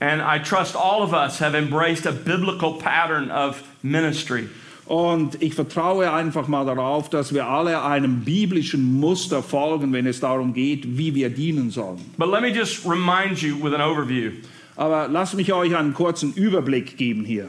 [0.00, 4.48] And I trust all of us have embraced a biblical pattern of ministry.
[4.86, 10.20] Und ich vertraue einfach mal darauf, dass wir alle einem biblischen Muster folgen, wenn es
[10.20, 12.00] darum geht, wie wir dienen sollen.
[12.18, 14.32] But let me just remind you with an overview.
[14.76, 17.48] Aber lasst mich euch einen kurzen Überblick geben hier.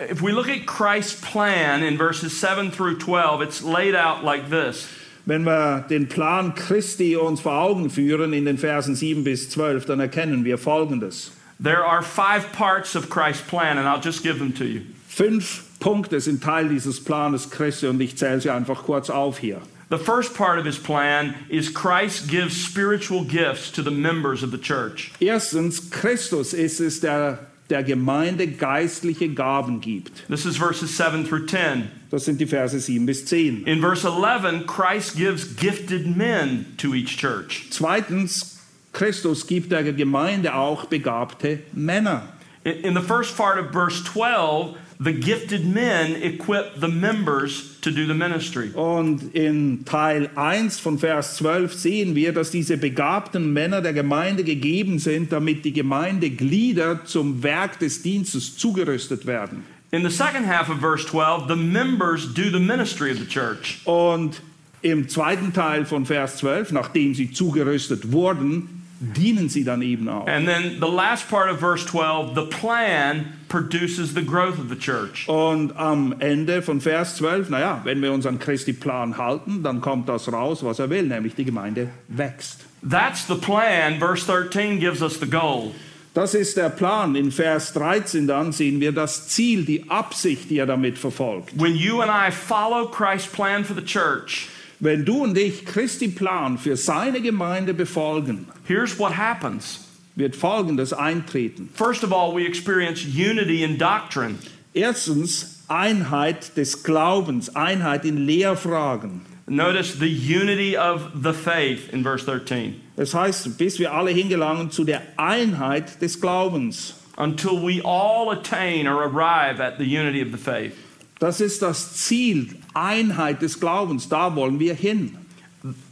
[0.00, 4.48] If we look at Christ's plan in verses 7 through 12, it's laid out like
[4.48, 4.86] this.
[5.26, 9.86] Wenn wir den Plan Christi uns vor Augen führen in den Versen 7 bis 12,
[9.86, 11.32] dann erkennen wir Folgendes.
[11.60, 14.82] There are five parts of Christ's plan, and I'll just give them to you.
[15.08, 19.60] Fünf Punkte sind Teil dieses Planes Christi und ich zähle sie einfach kurz auf hier.
[19.90, 24.50] The first part of his plan is Christ gives spiritual gifts to the members of
[24.50, 25.12] the church.
[25.18, 27.38] Erstens, Christus ist es, der
[27.70, 30.26] der Gemeinde geistliche Gaben gibt.
[30.28, 31.90] This is verses 7 through 10.
[32.10, 33.64] Das sind die Verse 7 bis 10.
[33.66, 37.68] In verse 11, Christ gives gifted men to each church.
[37.70, 38.58] Zweitens,
[38.92, 42.22] Christus gibt der Gemeinde auch begabte Männer.
[42.64, 47.90] In in the first part of verse 12, the gifted men equip the members to
[47.90, 48.70] do the ministry.
[48.74, 54.42] Und in Teil 1 von Vers 12 sehen wir, dass diese begabten Männer der Gemeinde
[54.42, 59.62] gegeben sind, damit die Gemeindeglieder zum Werk des Dienstes zugerüstet werden.
[59.90, 63.80] In the second half of verse 12, the members do the ministry of the church.
[63.84, 64.42] Und
[64.82, 70.26] im zweiten Teil von Vers 12, nachdem sie zugerüstet wurden, dienen sie dann eben auch.
[70.26, 74.78] And then the last part of verse 12, the plan produces the growth of the
[74.78, 75.28] church.
[75.28, 79.80] Und am Ende von Vers 12, naja, wenn wir uns an Christi Plan halten, dann
[79.80, 82.64] kommt das raus, was er will, nämlich die Gemeinde wächst.
[82.88, 83.98] That's the plan.
[83.98, 85.72] Verse 13 gives us the goal.
[86.14, 87.14] Das ist der Plan.
[87.14, 91.52] In Vers 13 dann sehen wir das Ziel, die Absicht, die er damit verfolgt.
[91.60, 94.48] When you and I follow Christ's plan for the church,
[94.80, 99.88] Wenn du und ich Christi Plan für seine Gemeinde befolgen, here's what happens.
[100.18, 101.68] wird Folgendes eintreten.
[101.74, 104.38] First of all, we experience unity in doctrine.
[104.74, 109.22] Erstens Einheit des Glaubens, Einheit in Lehrfragen.
[109.46, 112.80] Notice the unity of the faith in verse 13.
[112.96, 116.94] Das heißt, bis wir alle hingelangen zu der Einheit des Glaubens.
[117.16, 120.74] Until we all attain or arrive at the unity of the faith.
[121.18, 122.48] Das ist das Ziel,
[122.84, 124.08] Einheit des Glaubens.
[124.08, 125.16] Da wollen wir hin.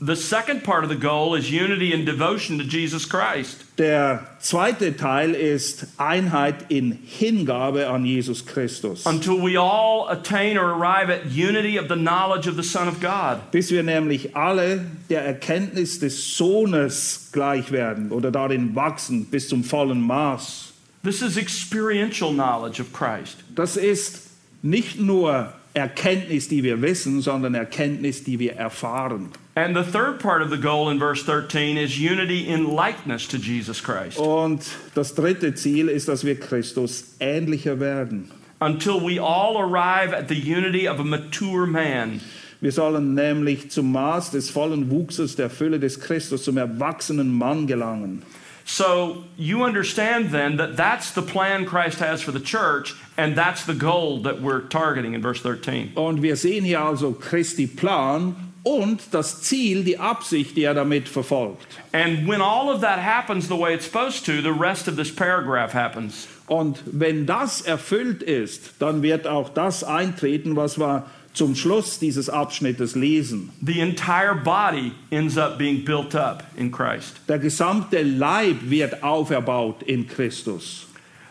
[0.01, 3.65] The second part of the goal is unity in devotion to Jesus Christ.
[3.79, 9.05] Der zweite Teil ist Einheit in Hingabe an Jesus Christus.
[9.07, 13.01] Until we all attain or arrive at unity of the knowledge of the Son of
[13.01, 13.51] God.
[13.51, 19.65] Bis wir nämlich alle der Erkenntnis des Sohnes gleich werden oder darin wachsen bis zum
[19.65, 20.75] vollen Maß.
[21.03, 23.39] This is experiential knowledge of Christ.
[23.57, 24.31] Das ist
[24.63, 29.29] nicht nur Erkenntnis, die wir wissen, sondern Erkenntnis, die wir erfahren.
[29.55, 33.37] And the third part of the goal in verse 13 is unity in likeness to
[33.37, 34.19] Jesus Christ.
[34.19, 34.63] Und
[34.95, 38.31] das dritte Ziel ist, dass wir Christus ähnlicher werden.
[38.59, 42.23] Until we all arrive at the unity of a mature man.
[42.63, 47.67] Wir sollen nämlich zum Maß des vollen Wuchses der Fülle des Christus, zum erwachsenen Mann
[47.67, 48.23] gelangen.
[48.69, 53.65] So you understand then that that's the plan Christ has for the church, and that's
[53.65, 55.93] the goal that we're targeting in verse 13.
[55.95, 61.09] Und wir sehen hier also Christi Plan und das Ziel, die Absicht, die er damit
[61.09, 61.79] verfolgt.
[61.93, 65.15] And when all of that happens the way it's supposed to, the rest of this
[65.15, 66.27] paragraph happens.
[66.49, 71.05] Und wenn das erfüllt ist, dann wird auch das eintreten, was wir
[71.37, 73.51] zum Schluss dieses Abschnittes lesen.
[73.61, 77.21] The entire body ends up being built up in Christ.
[77.29, 80.87] Der gesamte Leib wird auferbaut in Christus.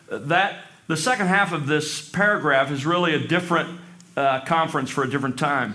[0.10, 0.54] That
[0.88, 3.70] the second half of this paragraph is really a different
[4.15, 5.74] uh, conference for a different time.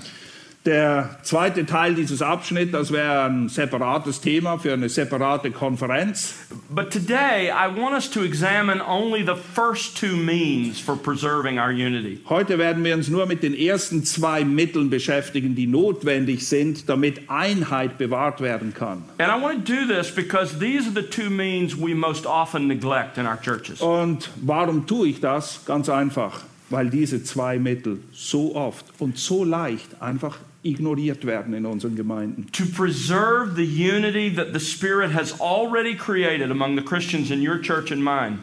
[0.67, 6.35] Der zweite Teil dieses Abschnitts, das wäre ein separates Thema für eine separate Konferenz.
[6.69, 11.71] But today, I want us to examine only the first two means for preserving our
[11.71, 12.21] unity.
[12.29, 17.31] Heute werden wir uns nur mit den ersten zwei Mitteln beschäftigen, die notwendig sind, damit
[17.31, 19.05] Einheit bewahrt werden kann.
[19.17, 22.67] And I want to do this because these are the two means we most often
[22.67, 23.81] neglect in our churches.
[23.81, 25.65] Und warum tue ich das?
[25.65, 31.65] Ganz einfach, weil diese zwei Mittel so oft und so leicht einfach ignoriert werden in
[31.65, 32.47] unseren Gemeinden.
[32.53, 37.61] To preserve the unity that the Spirit has already created among the Christians in your
[37.61, 38.39] church and mine.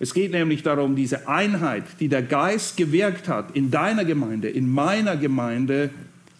[0.00, 4.72] Es geht nämlich darum, diese Einheit, die der Geist gewirkt hat in deiner Gemeinde, in
[4.72, 5.90] meiner Gemeinde,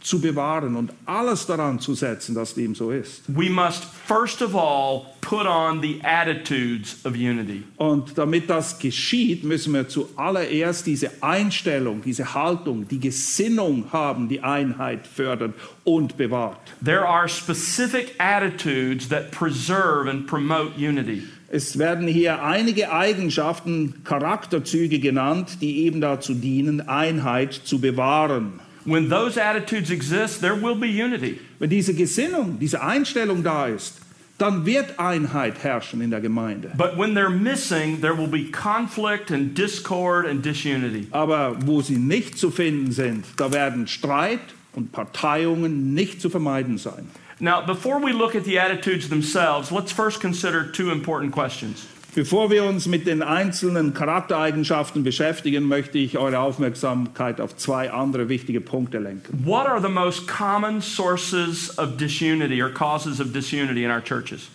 [0.01, 3.23] zu bewahren und alles daran zu setzen, dass dem so ist.
[3.29, 7.65] We must first of all put on the attitudes of unity.
[7.77, 14.41] Und damit das geschieht, müssen wir zuallererst diese Einstellung, diese Haltung, die Gesinnung haben, die
[14.41, 16.61] Einheit fördert und bewahrt.
[16.85, 21.25] There are specific attitudes that preserve and promote unity.
[21.51, 28.61] Es werden hier einige Eigenschaften, Charakterzüge genannt, die eben dazu dienen, Einheit zu bewahren.
[28.89, 31.41] When those attitudes exist, there will be unity.
[31.59, 34.01] Wenn diese Gesinnung, diese Einstellung da ist,
[34.39, 36.73] dann wird Einheit herrschen in der Gemeinde.
[36.77, 41.09] But when they're missing, there will be conflict and discord and disunity.
[41.11, 44.41] Aber wo sie nicht zu finden sind, da werden Streit
[44.73, 47.09] und Parteiungen nicht zu vermeiden sein.
[47.41, 51.87] Now, before we look at the attitudes themselves, let's first consider two important questions.
[52.19, 58.29] Bevor wir uns mit den einzelnen Charaktereigenschaften beschäftigen, möchte ich eure Aufmerksamkeit auf zwei andere
[58.29, 59.45] wichtige Punkte lenken.
[59.45, 64.49] What are the most common sources of disunity or causes of disunity in our churches?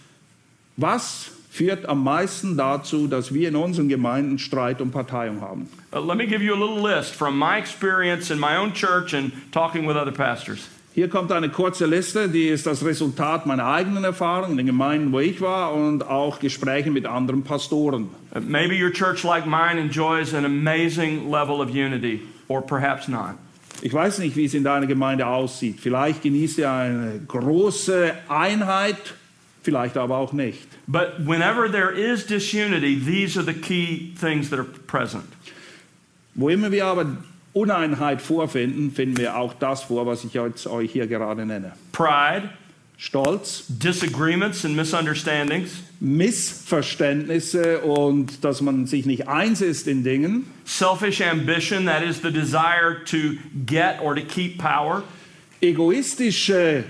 [0.75, 5.69] Was führt am meisten dazu, dass wir in unseren Gemeinden Streit und Parteiung haben?
[5.93, 9.13] Uh, let me give you a little list from my experience in my own church
[9.13, 10.67] and talking with other pastors.
[10.95, 15.11] Hier kommt eine kurze Liste, die ist das Resultat meiner eigenen Erfahrung in den Gemeinden,
[15.11, 18.09] wo ich war und auch Gespräche mit anderen Pastoren.
[18.35, 23.33] Uh, Maybe your church, like mine, enjoys an amazing level of unity, or perhaps not.
[23.81, 25.79] Ich weiß nicht, wie es in deiner Gemeinde aussieht.
[25.79, 29.15] Vielleicht genießt ihr eine große Einheit,
[29.63, 30.67] vielleicht aber auch nicht.
[30.85, 35.25] But whenever there is disunity, these are the key things that are present.
[36.35, 37.17] Wo immer wir aber
[37.53, 41.73] Uneinheit vorfinden, finden wir auch das vor, was ich jetzt euch hier gerade nenne.
[41.91, 42.49] Pride,
[42.97, 51.21] Stolz, disagreements and misunderstandings, Missverständnisse und dass man sich nicht eins ist in Dingen, selfish
[51.21, 55.03] ambition, that is the desire to get or to keep power,
[55.61, 56.85] egoistische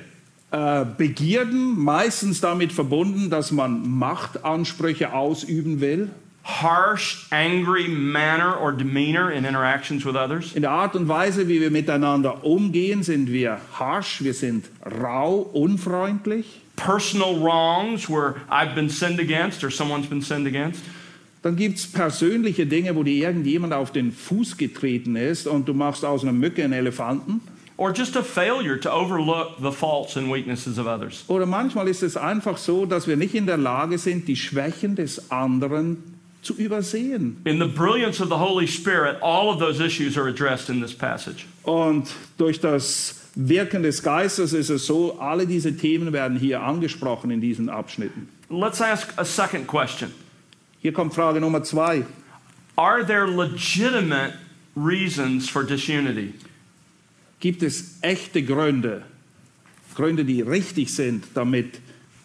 [0.52, 6.10] äh, Begierden, meistens damit verbunden, dass man Machtansprüche ausüben will,
[6.43, 11.62] harsh, angry manner or demeanor in interactions with others, In der Art und Weise, wie
[11.62, 14.65] wir miteinander umgehen, sind wir harsch, wir sind
[15.01, 16.62] rau, unfreundlich.
[16.75, 20.82] personal wrongs where I've been sinned against or someone's been sinned against,
[21.43, 25.73] Dann gibt es persönliche Dinge, wo dir irgendjemand auf den Fuß getreten ist und du
[25.73, 27.41] machst aus einer Mücke einen Elefanten.
[27.75, 31.23] or just a failure to overlook the faults and weaknesses of others.
[31.27, 34.95] Oder manchmal ist es einfach so, dass wir nicht in der Lage sind, die Schwächen
[34.95, 36.12] des anderen
[36.43, 37.38] zu übersehen.
[37.45, 40.93] In the brilliance of the Holy Spirit, all of those issues are addressed in this
[40.93, 41.45] passage.
[41.63, 47.32] Und durch das Wirken des Geistes ist es so, alle diese Themen werden hier angesprochen
[47.32, 48.27] in diesen Abschnitten.
[48.49, 50.12] Let's ask a second question
[50.82, 52.06] Hier kommt Frage Nummer zwei.
[52.75, 54.34] Are there legitimate
[54.75, 56.34] reasons for disunity?
[57.39, 59.03] Gibt es echte Gründe,
[59.95, 61.79] Gründe, die richtig sind, damit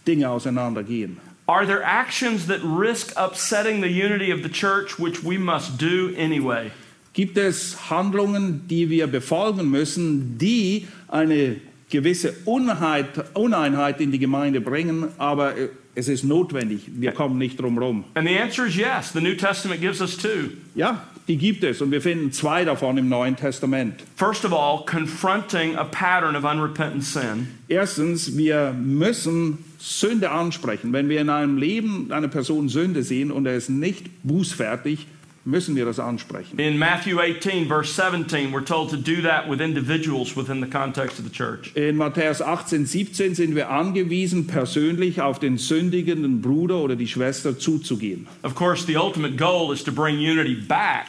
[0.06, 1.18] Dinge auseinandergehen?
[1.48, 6.14] Are there actions that risk upsetting the unity of the church, which we must do
[6.14, 6.70] anyway?
[7.14, 11.56] Gibt es Handlungen, die wir befolgen müssen, die eine
[11.88, 17.78] gewisse Uneinheit in die Gemeinde bringen, aber äh, es ist notwendig, wir kommen nicht drum
[17.78, 18.04] rum.
[18.14, 19.12] And the answer is yes.
[19.12, 20.50] The New Testament gives us two.
[20.74, 23.94] Ja, die gibt es und wir finden zwei davon im Neuen Testament.
[24.16, 27.48] First of all, confronting a pattern of unrepentant sin.
[27.68, 30.92] Erstens, wir müssen Sünde ansprechen.
[30.92, 35.06] Wenn wir in einem Leben einer Person Sünde sehen und er ist nicht bußfertig,
[35.48, 36.58] müssen wir das ansprechen.
[36.58, 41.18] In Matthew 18, verse 17, we're told to do that with individuals within the context
[41.18, 41.74] of the church.
[41.74, 47.58] In Matthäus 18, 17 sind wir angewiesen, persönlich auf den sündigenden Bruder oder die Schwester
[47.58, 48.26] zuzugehen.
[48.42, 51.06] Of course, the ultimate goal is to bring unity back.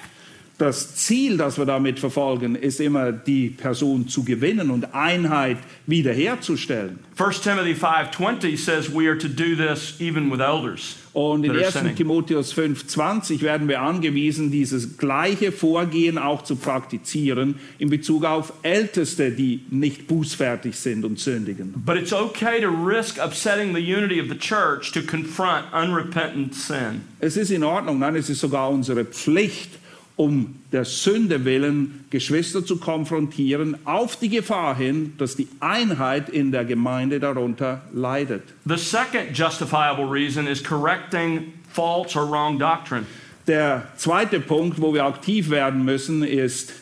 [0.58, 7.00] Das Ziel, das wir damit verfolgen, ist immer die Person zu gewinnen und Einheit wiederherzustellen.
[7.16, 10.98] 1 Timothy 5:20 says we are to do this even with elders.
[11.20, 11.74] Und in that are 1.
[11.74, 11.96] sinning.
[11.98, 19.32] Timotheus 5,20 werden wir angewiesen, dieses gleiche Vorgehen auch zu praktizieren in Bezug auf Älteste,
[19.32, 21.74] die nicht bußfertig sind und sündigen.
[21.86, 27.02] But it's okay to risk upsetting the unity of the church to confront unrepentant sin.
[27.20, 29.72] Es ist in Ordnung, nein, es ist sogar unsere Pflicht,
[30.20, 36.52] um der Sünde willen Geschwister zu konfrontieren, auf die Gefahr hin, dass die Einheit in
[36.52, 38.44] der Gemeinde darunter leidet.
[38.66, 43.06] The second justifiable reason is correcting false or wrong doctrine.
[43.48, 46.74] Der zweite Punkt, wo wir aktiv werden müssen, ist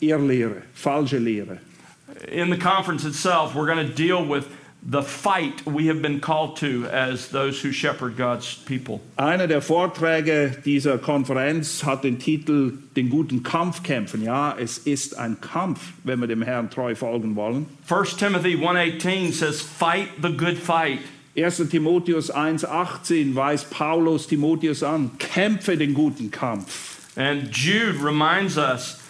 [0.00, 1.60] Irrlehre, falsche Lehre.
[2.30, 4.44] In the conference itself, we're going to deal with
[4.86, 9.00] the fight we have been called to as those who shepherd God's people.
[9.16, 14.22] Einer der Vorträge dieser Konferenz hat den Titel Den guten Kampf kämpfen.
[14.22, 17.66] Ja, es ist ein Kampf, wenn wir dem Herrn treu folgen wollen.
[17.88, 21.00] 1 Timothy 1:18 says fight the good fight.
[21.36, 21.68] 1.
[21.68, 27.00] Timotheus 1,18 weist Paulus Timotheus an, kämpfe den guten Kampf.
[27.16, 29.00] And Jude reminds us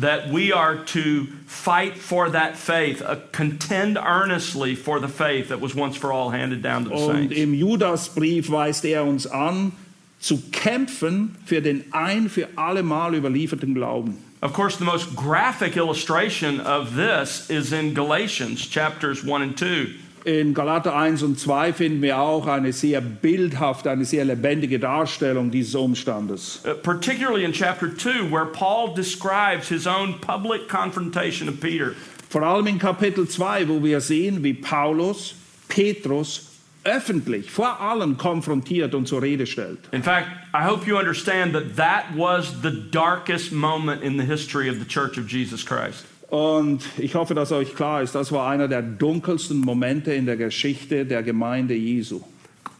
[0.00, 5.60] that we are to fight for that faith, uh, contend earnestly for the faith that
[5.60, 7.36] was once for all handed down to the Und saints.
[7.36, 9.72] im Judasbrief weist er uns an,
[10.18, 14.18] zu kämpfen für den ein für allemal überlieferten Glauben.
[14.40, 19.94] Of course, the most graphic illustration of this is in Galatians chapters 1 and 2.
[20.24, 25.50] In Galater 1 und 2 finden wir auch eine sehr bildhafte, eine sehr lebendige Darstellung
[25.50, 26.62] dieses Umstandes.
[26.64, 31.94] Uh, particularly in chapter 2, where Paul describes his own public confrontation of Peter.
[32.30, 35.34] Vor allem in Kapitel 2, wo wir sehen, wie Paulus
[35.68, 36.54] Petrus
[36.84, 39.78] öffentlich vor allen konfrontiert und zur Rede stellt.
[39.92, 44.70] In fact, I hope you understand that that was the darkest moment in the history
[44.70, 46.04] of the Church of Jesus Christ.
[46.34, 50.36] Und ich hoffe, dass euch klar ist, das war einer der dunkelsten Momente in der
[50.36, 52.22] Geschichte der Gemeinde Jesu.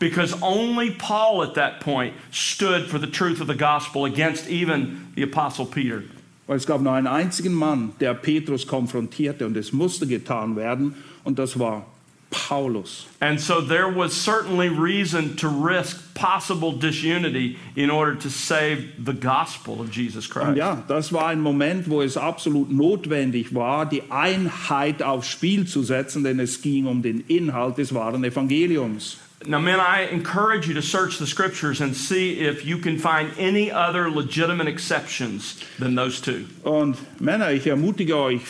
[0.01, 5.07] Because only Paul at that point stood for the truth of the gospel against even
[5.15, 6.03] the Apostle Peter.
[6.49, 10.97] Weil es gab nur einen einzigen Mann, der Petrus konfrontierte und es musste getan werden
[11.23, 11.87] und das war
[12.35, 13.07] Paulus.
[13.21, 19.13] And so there was certainly reason to risk possible disunity in order to save the
[19.13, 20.57] gospel of Jesus Und Christ.
[20.57, 25.83] ja, das war ein Moment, wo es absolut notwendig war, die Einheit aufs Spiel zu
[25.83, 29.19] setzen, denn es ging um den Inhalt des wahren Evangeliums.
[29.47, 33.31] Now, men, I encourage you to search the scriptures and see if you can find
[33.39, 36.47] any other legitimate exceptions than those two.
[36.63, 38.41] Und Männer, ich ermutige euch,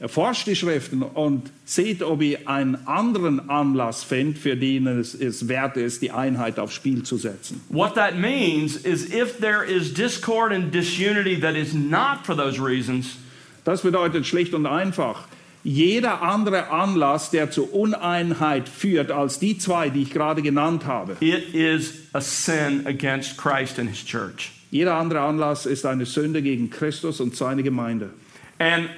[0.00, 5.48] erforscht die Schriften und seht, ob ihr einen anderen Anlass findet, für den es, es
[5.48, 7.60] wert ist, die Einheit aufs Spiel zu setzen.
[7.68, 12.60] What that means is if there is discord and disunity that is not for those
[12.62, 13.16] reasons,
[13.64, 15.24] Das bedeutet schlicht und einfach,
[15.64, 21.16] jeder andere Anlass, der zur Uneinheit führt, als die zwei, die ich gerade genannt habe,
[21.18, 24.52] it is a sin against Christ and his church.
[24.70, 28.10] jeder andere Anlass ist eine Sünde gegen Christus und seine Gemeinde.
[28.58, 28.88] And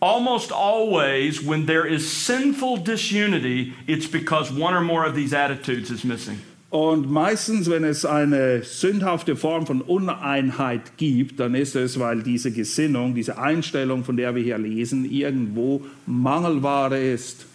[0.00, 5.90] almost always, when there is sinful disunity, it's because one or more of these attitudes
[5.90, 6.40] is missing.
[6.70, 12.52] Und meistens, wenn es eine sündhafte Form von Uneinheit gibt, dann ist es, weil diese
[12.52, 17.46] Gesinnung, diese Einstellung, von der wir hier lesen, irgendwo Mangelware ist.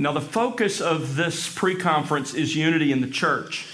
[0.00, 3.66] Now, the focus of this pre conference is unity in the church.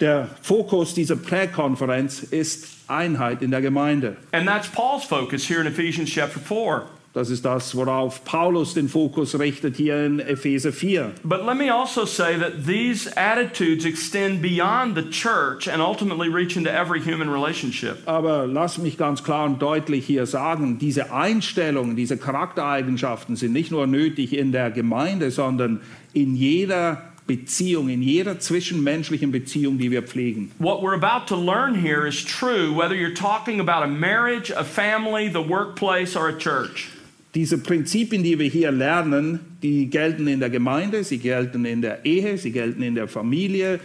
[0.00, 4.16] Der Fokus dieser Präkonferenz ist Einheit in der Gemeinde.
[4.32, 6.82] And that's Paul's focus here in Ephesians chapter 4.
[7.14, 11.12] Das ist das, worauf Paulus den Fokus richtet hier in Epheser 4.
[11.22, 16.56] But let me also say that these attitudes extend beyond the church and ultimately reach
[16.56, 17.98] into every human relationship.
[18.06, 23.70] Aber lass mich ganz klar und deutlich hier sagen, diese Einstellungen, diese Charaktereigenschaften sind nicht
[23.70, 25.82] nur nötig in der Gemeinde, sondern
[26.14, 30.50] in jeder Beziehung, in jeder zwischenmenschlichen Beziehung, die wir pflegen.
[30.58, 34.64] What we're about to learn here is true whether you're talking about a marriage, a
[34.64, 36.91] family, the workplace, or a church.
[37.34, 42.04] Diese Prinzipien, die wir hier lernen, die gelten in der Gemeinde, sie gelten in der
[42.04, 43.80] Ehe, sie gelten in der Familie,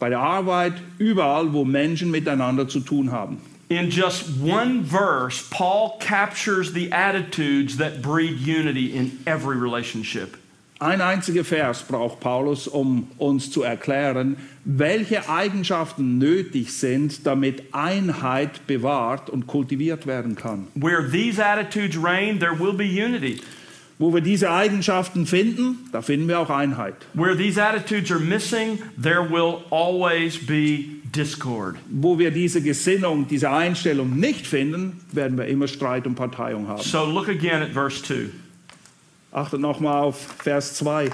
[0.00, 3.38] bei der Arbeit, überall, wo Menschen miteinander zu tun haben.
[3.68, 10.38] In just one verse, Paul captures the attitudes that breed unity in every relationship.
[10.80, 14.36] Ein einziger Vers braucht Paulus, um uns zu erklären,
[14.70, 20.66] welche Eigenschaften nötig sind, damit Einheit bewahrt und kultiviert werden kann.
[20.74, 23.40] Where these attitudes reign, there will be unity.
[23.98, 26.94] Wo wir diese Eigenschaften finden, da finden wir auch Einheit.
[27.14, 30.84] Where these attitudes are missing, there will always be
[31.16, 31.76] discord.
[31.90, 36.82] Wo wir diese Gesinnung, diese Einstellung nicht finden, werden wir immer Streit und Parteiung haben.
[36.82, 38.28] So look again at verse 2.
[39.32, 41.10] Achtet nochmal auf Vers 2.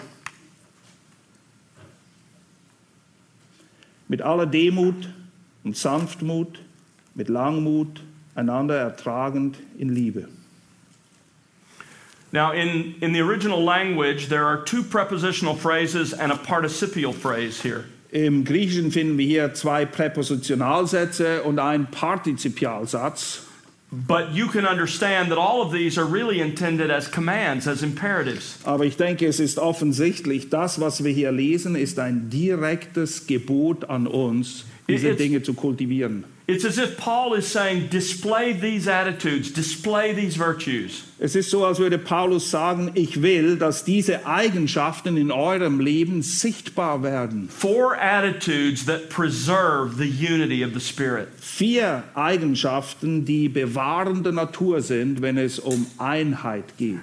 [4.14, 5.08] Mit aller Demut
[5.64, 6.60] und Sanftmut,
[7.16, 8.00] mit Langmut,
[8.36, 10.28] einander ertragend in Liebe.
[12.30, 17.60] Now, in, in the original language, there are two prepositional phrases and a participial phrase
[17.60, 17.86] here.
[18.12, 23.48] Im Griechischen finden wir hier zwei Präpositionalsätze und einen Partizipialsatz.
[24.06, 28.58] But you can understand that all of these are really intended as commands, as imperatives.
[28.64, 33.84] Aber ich denke, es ist offensichtlich, das, was wir hier lesen, ist ein direktes Gebot
[33.88, 36.24] an uns, diese It's- Dinge zu kultivieren.
[36.46, 41.04] It's as if Paul is saying, display these attitudes, display these virtues.
[41.18, 46.20] Es ist so, als würde Paulus sagen, ich will, dass diese Eigenschaften in eurem Leben
[46.20, 47.48] sichtbar werden.
[47.48, 51.28] Four attitudes that preserve the unity of the Spirit.
[51.40, 56.98] Vier Eigenschaften, die bewahrende Natur sind, wenn es um Einheit geht.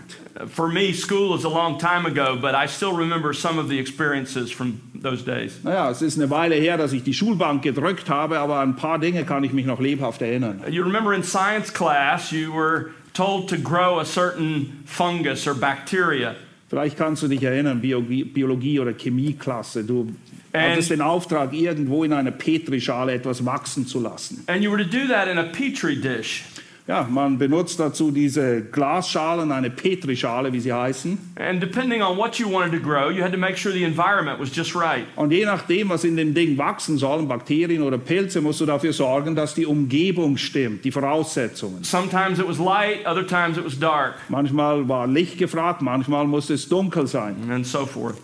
[0.49, 3.79] For me, school is a long time ago, but I still remember some of the
[3.79, 5.59] experiences from those days.
[5.63, 8.75] Naja, es ist eine Weile her, dass ich die Schulbank gedrückt habe, aber an ein
[8.75, 10.61] paar Dinge kann ich mich noch lebhaft erinnern.
[10.69, 16.35] You remember in science class, you were told to grow a certain fungus or bacteria.
[16.69, 19.83] Vielleicht kannst du dich erinnern, Biologie, Biologie oder Chemieklasse.
[19.83, 20.13] Du
[20.53, 24.43] hattest den Auftrag, irgendwo in einer Petrischale etwas wachsen zu lassen.
[24.47, 26.45] And you were to do that in a petri dish.
[26.87, 31.17] Ja, man benutzt dazu diese Glasschalen, eine Petrischale, wie sie heißen.
[31.35, 34.39] And depending on what you wanted to grow, you had to make sure the environment
[34.39, 35.05] was just right.
[35.15, 38.93] Und je nachdem, was in dem Ding wachsen soll, Bakterien oder Pilze, musst du dafür
[38.93, 41.83] sorgen, dass die Umgebung stimmt, die Voraussetzungen.
[41.83, 46.55] Sometimes it was light, other times it was dark, Manchmal war Licht gefragt, manchmal musste
[46.55, 48.17] es dunkel sein, and so forth.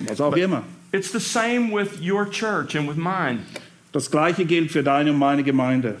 [0.00, 0.62] was auch immer.
[0.92, 3.40] It's the same with your church and with mine.
[3.92, 5.96] Das Gleiche gilt für deine und meine Gemeinde.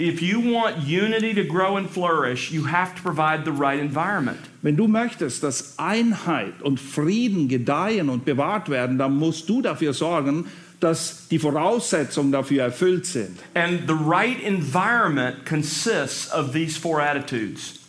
[0.00, 4.38] If you want unity to grow and flourish, you have to provide the right environment.
[4.62, 9.92] Wenn du möchtest, dass Einheit und Frieden gedeihen und bewahrt werden, dann musst du dafür
[9.92, 10.46] sorgen,
[10.78, 13.40] dass die Voraussetzungen dafür erfüllt sind.
[13.54, 17.80] And the right environment consists of these four attitudes.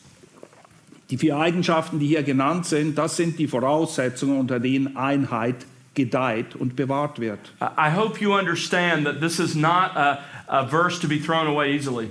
[1.11, 5.57] Die vier Eigenschaften, die hier genannt sind, das sind die Voraussetzungen, unter denen Einheit
[5.99, 7.39] gedeiht und bewahrt wird.
[7.61, 11.75] I hope you understand that this is not a, a verse to be thrown away
[11.75, 12.09] easily.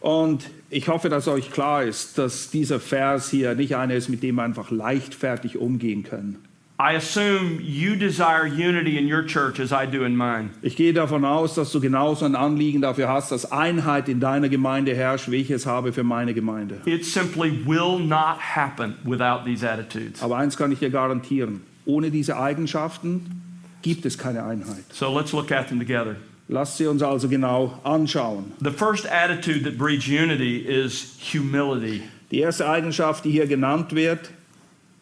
[0.00, 4.22] Und ich hoffe, dass euch klar ist, dass dieser Vers hier nicht einer ist, mit
[4.22, 6.44] dem wir einfach leichtfertig umgehen können.
[6.76, 10.50] I assume you desire unity in your church as I do in mine.
[10.60, 14.48] Ich gehe davon aus, dass du genauso ein Anliegen dafür hast, dass Einheit in deiner
[14.48, 16.80] Gemeinde herrscht, wie ich es habe für meine Gemeinde.
[16.84, 20.20] It simply will not happen without these attitudes.
[20.20, 23.42] Aber eins kann ich dir garantieren, ohne diese Eigenschaften
[23.82, 24.84] gibt es keine Einheit.
[24.92, 26.16] So let's look at them together.
[26.48, 28.52] Lasst sie uns also genau anschauen.
[28.60, 32.02] The first attitude that breeds unity is humility.
[32.30, 34.30] Die erste Eigenschaft, die hier genannt wird,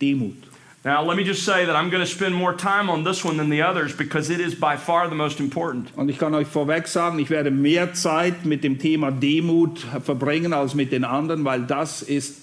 [0.01, 0.37] Demut.
[0.85, 3.37] Now, let me just say that I'm going to spend more time on this one
[3.37, 5.97] than the others because it is by far the most important.
[5.97, 10.53] Und ich kann euch vorweg sagen, ich werde mehr Zeit mit dem Thema Demut verbringen
[10.53, 12.42] als mit den anderen, weil das ist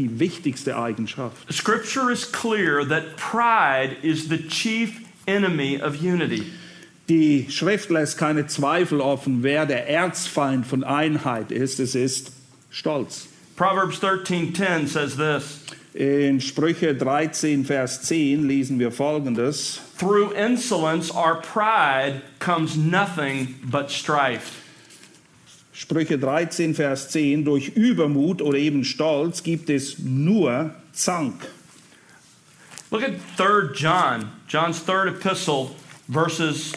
[0.00, 1.52] die wichtigste Eigenschaft.
[1.52, 6.44] Scripture is clear that pride is the chief enemy of unity.
[7.08, 11.80] Die Schrift lässt keine Zweifel offen, wer der Erzfeind von Einheit ist.
[11.80, 12.32] Es ist
[12.70, 13.26] Stolz.
[13.56, 15.60] Proverbs 13:10 says this,
[15.92, 19.80] In Sprüche 13, Vers 10 lesen wir folgendes.
[19.98, 24.59] "Through insolence or pride comes nothing but strife."
[25.80, 27.46] Sprüche 13, Vers 10.
[27.46, 31.48] Durch Übermut oder eben Stolz gibt es nur Zank.
[32.90, 35.70] Look at 3 John, John's third epistle,
[36.06, 36.74] verses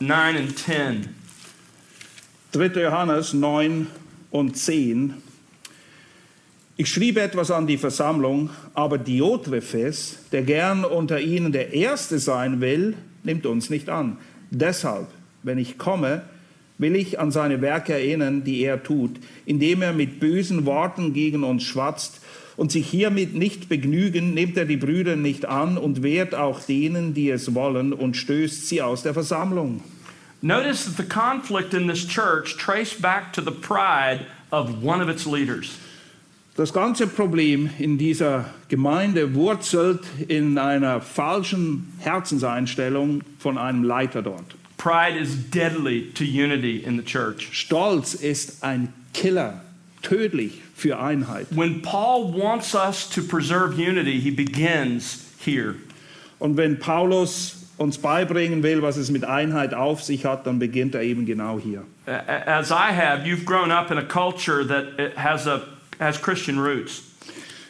[0.00, 1.06] 9 and 10.
[2.52, 2.80] 3.
[2.80, 3.88] Johannes 9
[4.30, 5.12] und 10.
[6.78, 12.62] Ich schrieb etwas an die Versammlung, aber Diotrephes, der gern unter ihnen der Erste sein
[12.62, 14.16] will, nimmt uns nicht an.
[14.50, 15.08] Deshalb,
[15.42, 16.22] wenn ich komme,
[16.78, 19.12] will ich an seine Werke erinnern, die er tut,
[19.44, 22.20] indem er mit bösen Worten gegen uns schwatzt
[22.56, 27.14] und sich hiermit nicht begnügen, nimmt er die Brüder nicht an und wehrt auch denen,
[27.14, 29.82] die es wollen, und stößt sie aus der Versammlung.
[30.42, 35.08] Notice that the conflict in this church traced back to the pride of one of
[35.08, 35.78] its leaders.
[36.56, 44.56] Das ganze Problem in dieser Gemeinde wurzelt in einer falschen Herzenseinstellung von einem Leiter dort.
[44.76, 47.48] Pride is deadly to unity in the church.
[47.52, 49.60] Stolz ist ein Killer,
[50.02, 51.46] tödlich für Einheit.
[51.50, 55.76] When Paul wants us to preserve unity, he begins here.
[56.38, 60.94] Und wenn Paulus uns beibringen will, was es mit Einheit auf sich hat, dann beginnt
[60.94, 61.84] er eben genau hier.
[62.06, 65.62] As I have, you've grown up in a culture that has, a,
[65.98, 67.02] has Christian roots.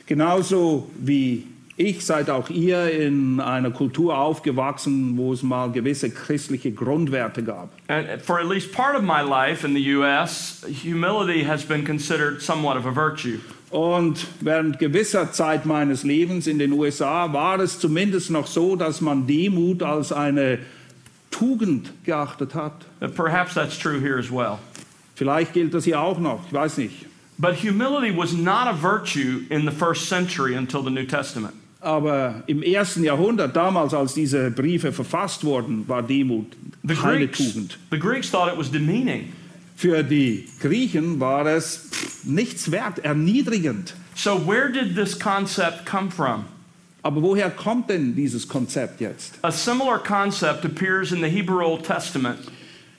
[0.06, 1.46] Genauso wie
[1.78, 7.68] ich seid auch ihr in einer Kultur aufgewachsen, wo es mal gewisse christliche Grundwerte gab.
[7.88, 12.40] And for at least part of my life in the U.S., humility has been considered
[12.40, 13.38] somewhat of a virtue.
[13.70, 19.02] Und während gewisser Zeit meines Lebens in den USA war es zumindest noch so, dass
[19.02, 20.60] man Demut als eine
[21.30, 22.86] Tugend geachtet hat.
[23.14, 24.58] Perhaps that's true here as well.
[25.14, 27.06] Vielleicht gilt das hier auch noch, ich weiß nicht.
[27.38, 31.52] But humility was not a virtue in the first century until the New Testament.
[31.86, 36.46] Aber im ersten Jahrhundert, damals als diese Briefe verfasst wurden, war Demut
[36.82, 37.78] The keine Greeks, Tugend.
[37.92, 39.32] the Greeks thought it was demeaning.
[39.76, 43.94] Für die Griechen war es pff, nichts wert, erniedrigend.
[44.16, 46.46] So, where did this concept come from?
[47.04, 49.38] Aber woher kommt denn dieses Konzept jetzt?
[49.42, 52.38] A similar concept appears in the Hebrew Old Testament.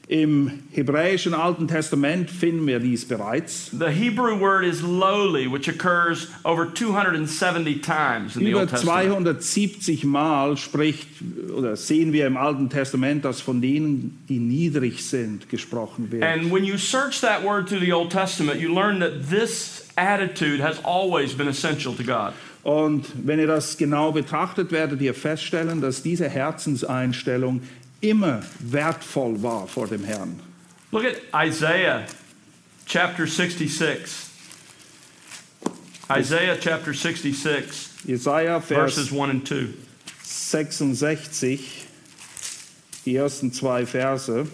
[0.09, 3.71] Im hebräischen Alten Testament finden wir dies bereits.
[3.77, 9.07] The Hebrew word is lowly, which occurs over 270 times in the Über Old Testament.
[9.09, 11.09] 270 Mal spricht
[11.53, 16.23] oder sehen wir im Alten Testament, dass von denen, die niedrig sind, gesprochen wird.
[16.23, 20.63] And when you search that word through the Old Testament, you learn that this attitude
[20.63, 22.31] has always been essential to God.
[22.63, 27.61] Und wenn ihr das genau betrachtet, werdet ihr feststellen, dass diese Herzenseinstellung
[28.01, 30.39] immer wertvoll war vor dem Herrn.
[30.91, 32.05] Look at Isaiah
[32.85, 34.27] chapter 66.
[36.09, 39.73] Isaiah chapter 66, Jesaja verses Vers 1 and 2.
[40.23, 41.87] 66,
[43.05, 44.47] die ersten zwei Verse.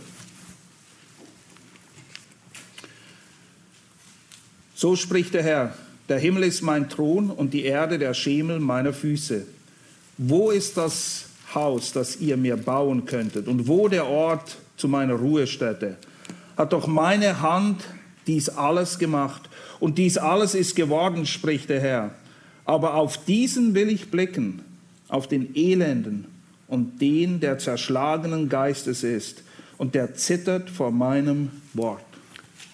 [4.73, 5.77] So spricht der Herr,
[6.09, 9.45] der Himmel ist mein Thron und die Erde der Schemel meiner Füße.
[10.17, 11.25] Wo ist das
[11.55, 13.47] Haus, das ihr mir bauen könntet?
[13.47, 15.97] Und wo der Ort zu meiner Ruhestätte?
[16.57, 17.83] Hat doch meine Hand
[18.27, 19.41] dies alles gemacht.
[19.79, 22.11] Und dies alles ist geworden, spricht der Herr.
[22.65, 24.61] Aber auf diesen will ich blicken,
[25.09, 26.25] auf den Elenden
[26.67, 29.43] und den, der zerschlagenen Geistes ist
[29.77, 32.03] und der zittert vor meinem Wort.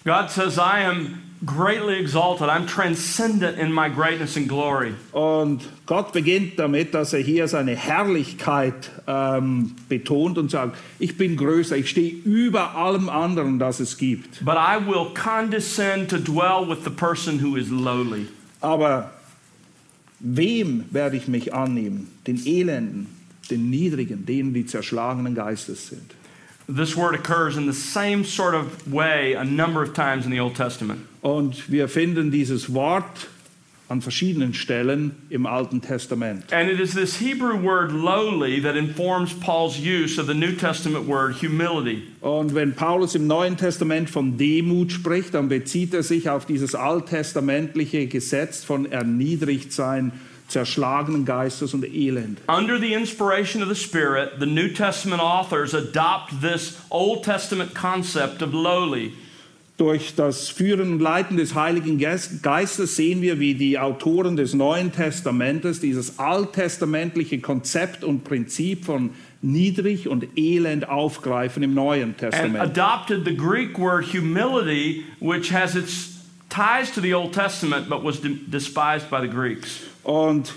[0.04, 2.48] God says, I am greatly exalted.
[2.48, 4.94] I'm transcendent in my greatness and glory.
[5.12, 11.36] Und Gott beginnt damit, dass er hier seine Herrlichkeit ähm, betont und sagt, ich bin
[11.36, 14.44] größer, ich stehe über allem anderen, das es gibt.
[14.44, 18.26] But I will condescend to dwell with the person who is lowly.
[18.60, 19.10] Aber
[20.18, 22.10] wem werde ich mich annehmen?
[22.26, 23.06] Den Elenden,
[23.50, 26.14] den Niedrigen, denen, die zerschlagenen Geistes sind.
[26.68, 30.38] This word occurs in the same sort of way a number of times in the
[30.38, 31.00] Old Testament.
[31.22, 33.28] Und wir finden dieses Wort
[33.90, 36.52] an verschiedenen Stellen im Alten Testament.
[36.52, 41.08] And it is this Hebrew word lowly that informs Paul's use of the New Testament
[41.08, 42.04] word humility.
[42.20, 46.76] Und wenn Paulus im Neuen Testament von Demut spricht, dann bezieht er sich auf dieses
[46.76, 50.12] alttestamentliche Gesetz von Erniedrigtsein,
[50.46, 52.38] zerschlagenen Geistes und Elend.
[52.48, 58.40] Under the inspiration of the Spirit, the New Testament authors adopt this Old Testament concept
[58.40, 59.12] of lowly.
[59.80, 64.52] Durch das Führen und Leiten des Heiligen Geist- Geistes sehen wir, wie die Autoren des
[64.52, 69.08] Neuen Testamentes dieses alttestamentliche Konzept und Prinzip von
[69.40, 72.58] niedrig und elend aufgreifen im Neuen and Testament.
[72.60, 76.10] adopted the Greek word humility, which has its
[76.50, 79.80] ties to the Old Testament but was de- despised by the Greeks.
[80.02, 80.52] Und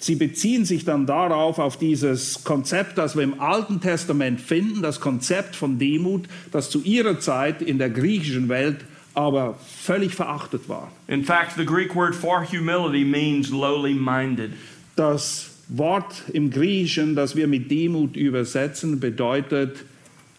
[0.00, 5.00] sie beziehen sich dann darauf, auf dieses Konzept, das wir im Alten Testament finden, das
[5.00, 8.78] Konzept von Demut, das zu ihrer Zeit in der griechischen Welt
[9.14, 10.90] aber völlig verachtet war.
[11.08, 14.52] In fact, the Greek word for humility means lowly minded.
[14.96, 19.84] Das Wort im Griechischen, das wir mit Demut übersetzen, bedeutet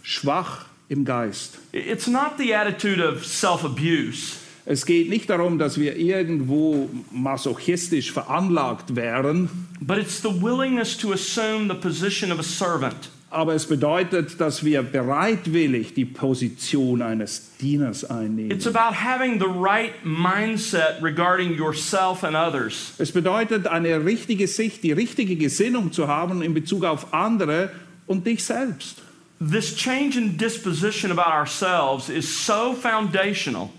[0.02, 1.58] schwach im Geist.
[1.72, 4.41] It's not the attitude of self abuse.
[4.66, 9.50] Es geht nicht darum, dass wir irgendwo masochistisch veranlagt wären,
[9.80, 13.10] But it's the willingness to assume the position of a servant.
[13.32, 18.52] aber es bedeutet, dass wir bereitwillig die Position eines Dieners einnehmen.
[18.52, 22.94] It's about having the right mindset regarding yourself and others.
[22.98, 27.72] Es bedeutet, eine richtige Sicht, die richtige Gesinnung zu haben in Bezug auf andere
[28.06, 29.02] und dich selbst.
[29.40, 33.70] This change in disposition about ourselves is so foundational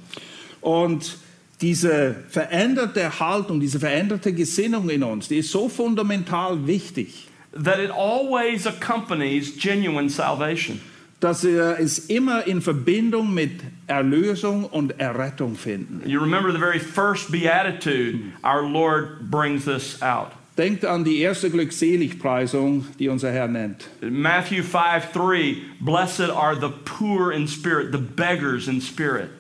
[0.63, 1.19] Und
[1.61, 7.91] diese veränderte Haltung, diese veränderte Gesinnung in uns, die ist so fundamental wichtig, that it
[7.91, 10.81] always accompanies genuine salvation.
[11.21, 13.53] dass wir es immer in Verbindung mit
[13.87, 16.03] Erlösung und Errettung finden.
[16.05, 20.33] You remember the very first beatitude, our Lord brings this out.
[20.59, 23.89] Denkt an die erste Glückseligpreisung, die unser Herr nennt.
[24.03, 29.31] Matthew 5 3, blessed are the poor in spirit, the beggars in spirit.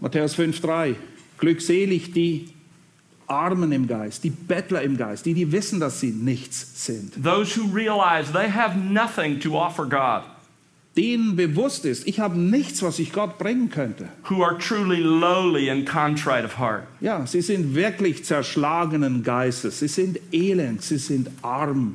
[0.00, 0.96] Matthäus 5,3.
[1.38, 2.48] Glückselig die
[3.26, 7.12] Armen im Geist, die Bettler im Geist, die, die wissen, dass sie nichts sind.
[7.22, 10.22] Those who realize they have nothing to offer God,
[10.96, 14.08] Denen bewusst ist, ich habe nichts, was ich Gott bringen könnte.
[14.28, 16.82] who are truly lowly and contrite of heart.
[17.00, 19.78] Ja, sie sind wirklich zerschlagenen Geistes.
[19.78, 21.94] Sie sind elend, sie sind arm.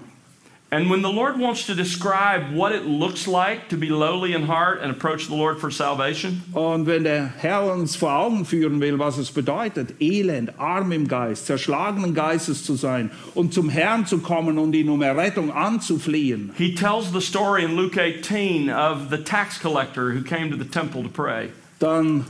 [0.72, 4.48] And when the Lord wants to describe what it looks like to be lowly in
[4.48, 8.82] heart and approach the Lord for salvation, Und wenn der Herr uns vor Augen führen
[8.82, 14.08] will, was es bedeutet, elend, arm im Geist, zerschlagenen Geistes zu sein und zum Herrn
[14.08, 19.10] zu kommen und ihn um Errettung anzuflehen, he tells the story in Luke 18 of
[19.12, 21.50] the tax collector who came to the temple to pray.
[21.80, 22.26] dann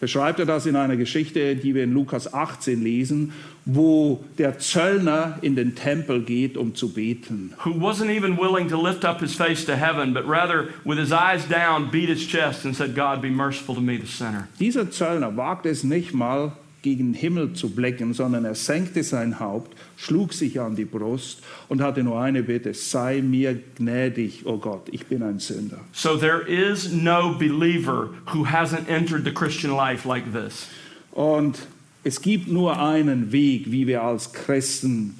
[0.00, 3.32] beschreibt er das in einer Geschichte, die wir in Lukas 18 lesen,
[3.64, 7.54] wo der Zöllner in den Tempel geht, um zu beten.
[7.64, 11.12] Who wasn't even willing to lift up his face to heaven, but rather, with his
[11.12, 14.48] eyes down, beat his chest and said, God, be merciful to me, the sinner.
[14.60, 16.52] Dieser Zöllner wagte es nicht mal,
[16.84, 21.42] gegen den Himmel zu blicken, sondern er senkte sein Haupt, schlug sich an die Brust
[21.68, 25.80] und hatte nur eine Bitte, sei mir gnädig, oh Gott, ich bin ein Sünder.
[25.92, 30.68] So there is no believer who hasn't entered the Christian life like this.
[31.10, 31.66] Und
[32.04, 35.14] es gibt nur einen Weg, wie wir als Christen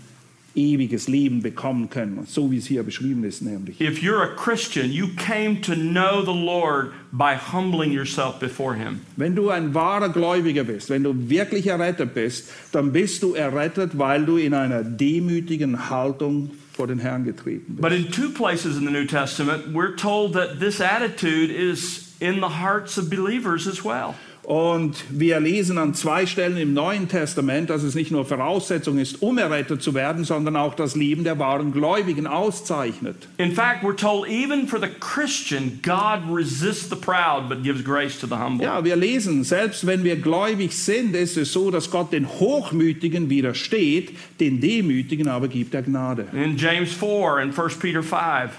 [0.54, 3.80] ewiges Leben bekommen können, so wie es hier beschrieben ist, nämlich.
[3.80, 9.00] If you're a Christian, you came to know the Lord by humbling yourself before Him.
[9.16, 13.98] Wenn du ein wahrer Gläubiger bist, wenn du wirklich errettet bist, dann bist du errettet,
[13.98, 17.82] weil du in einer demütigen Haltung vor den Herrn getreten bist.
[17.82, 22.40] But in two places in the New Testament, we're told that this attitude is in
[22.40, 24.14] the hearts of believers as well.
[24.44, 29.22] Und wir lesen an zwei Stellen im Neuen Testament, dass es nicht nur Voraussetzung ist,
[29.22, 33.16] um errettet zu werden, sondern auch das Leben der wahren Gläubigen auszeichnet.
[33.38, 38.18] In fact, we're told even for the Christian, God resists the proud but gives grace
[38.20, 38.66] to the humble.
[38.66, 43.30] Ja, wir lesen, selbst wenn wir gläubig sind, ist es so, dass Gott den Hochmütigen
[43.30, 46.26] widersteht, den Demütigen aber gibt er Gnade.
[46.32, 48.52] In James 4 and 1 Peter 5.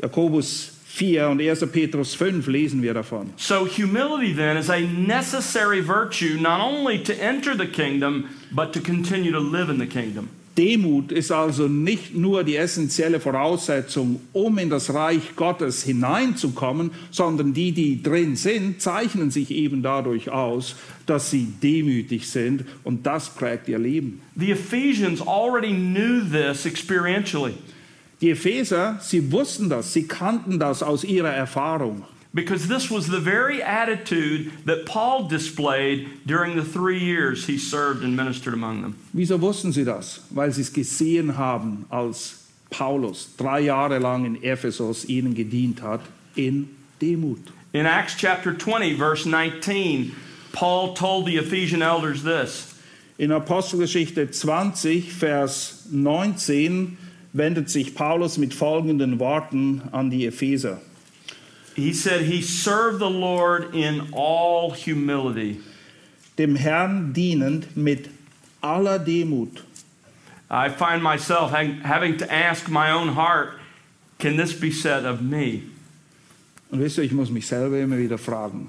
[0.00, 1.64] Jakobus 4 und 1.
[1.72, 3.32] Petrus 5 lesen wir davon.
[3.38, 8.80] So, humility then is a necessary virtue not only to enter the kingdom, but to
[8.80, 10.28] continue to live in the kingdom.
[10.58, 17.54] Demut ist also nicht nur die essentielle Voraussetzung, um in das Reich Gottes hineinzukommen, sondern
[17.54, 20.76] die, die drin sind, zeichnen sich eben dadurch aus,
[21.06, 24.20] dass sie demütig sind und das prägt ihr Leben.
[24.36, 27.54] The Ephesians already knew this experientially
[28.22, 32.04] Die Epheser, sie wussten das, sie kannten das aus ihrer Erfahrung.
[32.34, 38.02] because this was the very attitude that Paul displayed during the three years he served
[38.02, 38.96] and ministered among them.
[39.12, 40.20] Wieso wussten sie das?
[40.30, 42.38] Weil sie es gesehen haben, als
[42.70, 46.00] Paulus drei Jahre lang in Ephesus ihnen gedient hat,
[46.34, 46.70] in
[47.00, 47.52] Demut.
[47.74, 50.12] In Acts chapter 20, verse 19,
[50.52, 52.74] Paul told the Ephesian elders this
[53.18, 56.96] In Apostelgeschichte 20, Vers 19
[57.32, 60.80] wendet sich Paulus mit folgenden Worten an die Epheser.
[61.74, 65.60] He said he served the Lord in all humility.
[66.36, 68.10] Dem Herrn dienend mit
[68.60, 69.62] aller Demut.
[70.50, 73.54] I find myself ha- having to ask my own heart,
[74.18, 75.62] can this be said of me?
[76.70, 78.68] Und wisst ihr, ich muss mich selber immer wieder fragen,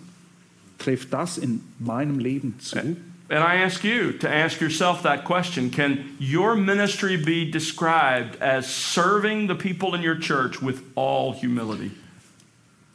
[0.78, 2.96] trifft das in meinem Leben zu?
[3.30, 8.68] And I ask you to ask yourself that question Can your ministry be described as
[8.68, 11.92] serving the people in your church with all humility?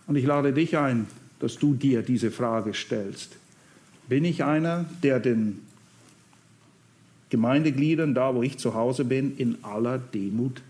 [0.07, 1.07] Und ich lade dich ein,
[1.41, 3.37] dass du dir diese Frage stellst.
[4.09, 5.67] Bin ich einer, der den
[7.31, 10.63] Gemeindegliedern, da wo ich zu Hause bin, in aller Demut?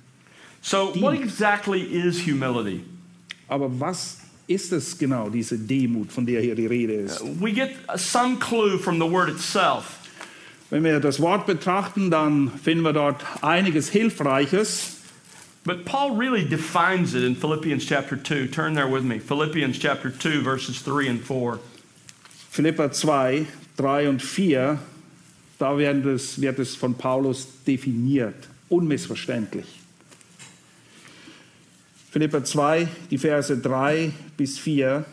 [0.61, 2.85] So, what exactly is humility?
[3.49, 4.18] Aber was
[4.49, 7.23] ist es genau, diese Demut, von der hier die Rede ist?
[7.41, 9.99] We get some clue from the word itself.
[10.71, 14.97] Wenn wir das Wort betrachten, dann finden wir dort einiges Hilfreiches.
[15.65, 18.49] But Paul really defines it in Philippians chapter 2.
[18.49, 19.21] Turn there with me.
[19.21, 21.59] Philippians chapter 2, verses 3 and 4.
[22.51, 23.47] Philippa 2,
[23.77, 24.79] 3 und 4,
[25.59, 29.78] da wird es, wird es von Paulus definiert, unmissverständlich.
[32.19, 35.05] Philippa 2, die Verse 3 bis 4.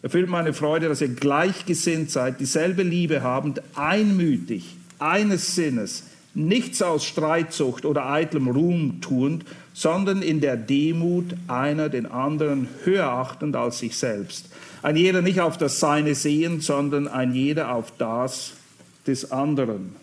[0.00, 6.04] Erfüllt meine Freude, dass ihr gleichgesinnt seid, dieselbe Liebe habend, einmütig, eines Sinnes,
[6.34, 13.08] nichts aus Streitsucht oder eitlem Ruhm tuend, sondern in der Demut einer den anderen höher
[13.08, 14.48] achtend als sich selbst.
[14.84, 18.52] Ein jeder nicht auf das Seine sehen, sondern ein jeder auf das
[19.08, 19.96] des anderen.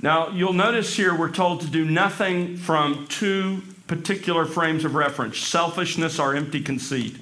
[0.00, 5.38] Now, you'll notice here we're told to do nothing from two particular frames of reference
[5.38, 7.14] selfishness or empty conceit.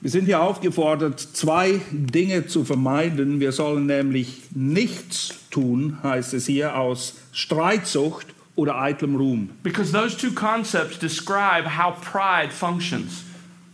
[0.00, 3.40] Wir sind hier aufgefordert, zwei Dinge zu vermeiden.
[3.40, 9.50] Wir sollen nämlich nichts tun, heißt es hier, aus Streitsucht oder eitlem Ruhm.
[9.62, 13.24] Because those two concepts describe how pride functions.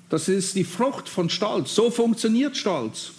[0.08, 1.74] Das ist die Frucht von Stolz.
[1.74, 3.12] So funktioniert Stolz.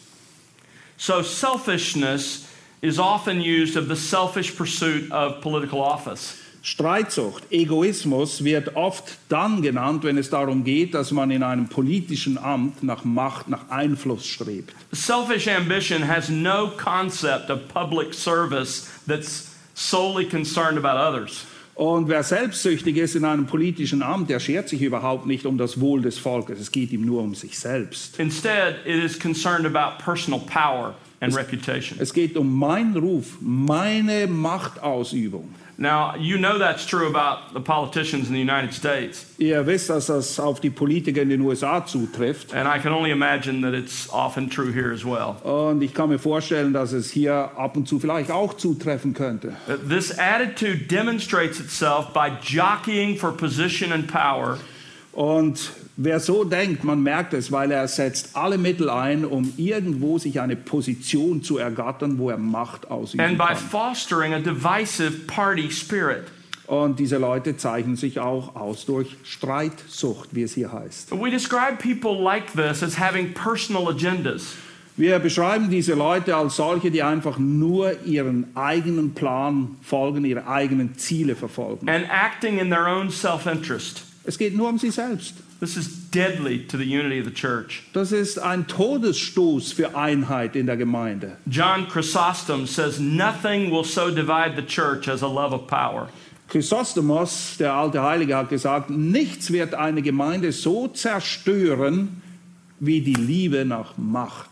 [0.98, 2.46] So, selfishness
[2.82, 6.38] is often used of the selfish pursuit of political office.
[6.66, 12.40] Streitsucht, Egoismus wird oft dann genannt, wenn es darum geht, dass man in einem politischen
[12.40, 14.74] Amt nach Macht, nach Einfluss strebt.
[14.92, 21.46] Selfish ambition has no concept of public service that's solely concerned about others.
[21.76, 25.80] Und wer selbstsüchtig ist in einem politischen Amt, der schert sich überhaupt nicht um das
[25.80, 26.60] Wohl des Volkes.
[26.60, 28.20] Es geht ihm nur um sich selbst.
[28.20, 32.00] Instead, it is concerned about personal power and reputation.
[32.00, 35.54] Es geht um meinen Ruf, meine Machtausübung.
[35.78, 40.06] Now, you know that's true about the politicians in the United States, Ihr wisst, dass
[40.06, 42.54] das auf die Politiker in den USA zutrifft.
[42.54, 45.36] and I can only imagine that it's often true here as well.
[45.44, 49.54] Und ich kann mir vorstellen, dass es hier ab und zu vielleicht auch zutreffen könnte.
[49.90, 54.58] This attitude demonstrates itself by jockeying for position and power
[55.12, 60.18] Und wer so denkt, man merkt es, weil er setzt alle Mittel ein, um irgendwo
[60.18, 63.58] sich eine Position zu ergattern, wo er Macht ausüben and by kann.
[63.58, 66.24] fostering a divisive party spirit.
[66.68, 71.12] Und diese Leute zeichnen sich auch aus durch Streitsucht, wie es hier heißt.
[71.12, 74.56] We describe people like this as having personal agendas.
[74.98, 80.98] Wir beschreiben diese Leute als solche, die einfach nur ihren eigenen Plan folgen, ihre eigenen
[80.98, 81.88] Ziele verfolgen.
[81.90, 84.04] and acting in their own self interest.
[84.24, 85.36] Es geht nur um sie selbst.
[85.60, 87.84] This is deadly to the unity of the church.
[87.94, 91.38] Das ist ein Todesstoß für Einheit in der Gemeinde.
[91.50, 96.10] John Chrysostom says, Nothing will so divide the church as a love of power.
[96.50, 102.22] Chrysostomos, der alte Heilige, hat gesagt, nichts wird eine Gemeinde so zerstören
[102.80, 104.50] wie die Liebe nach Macht.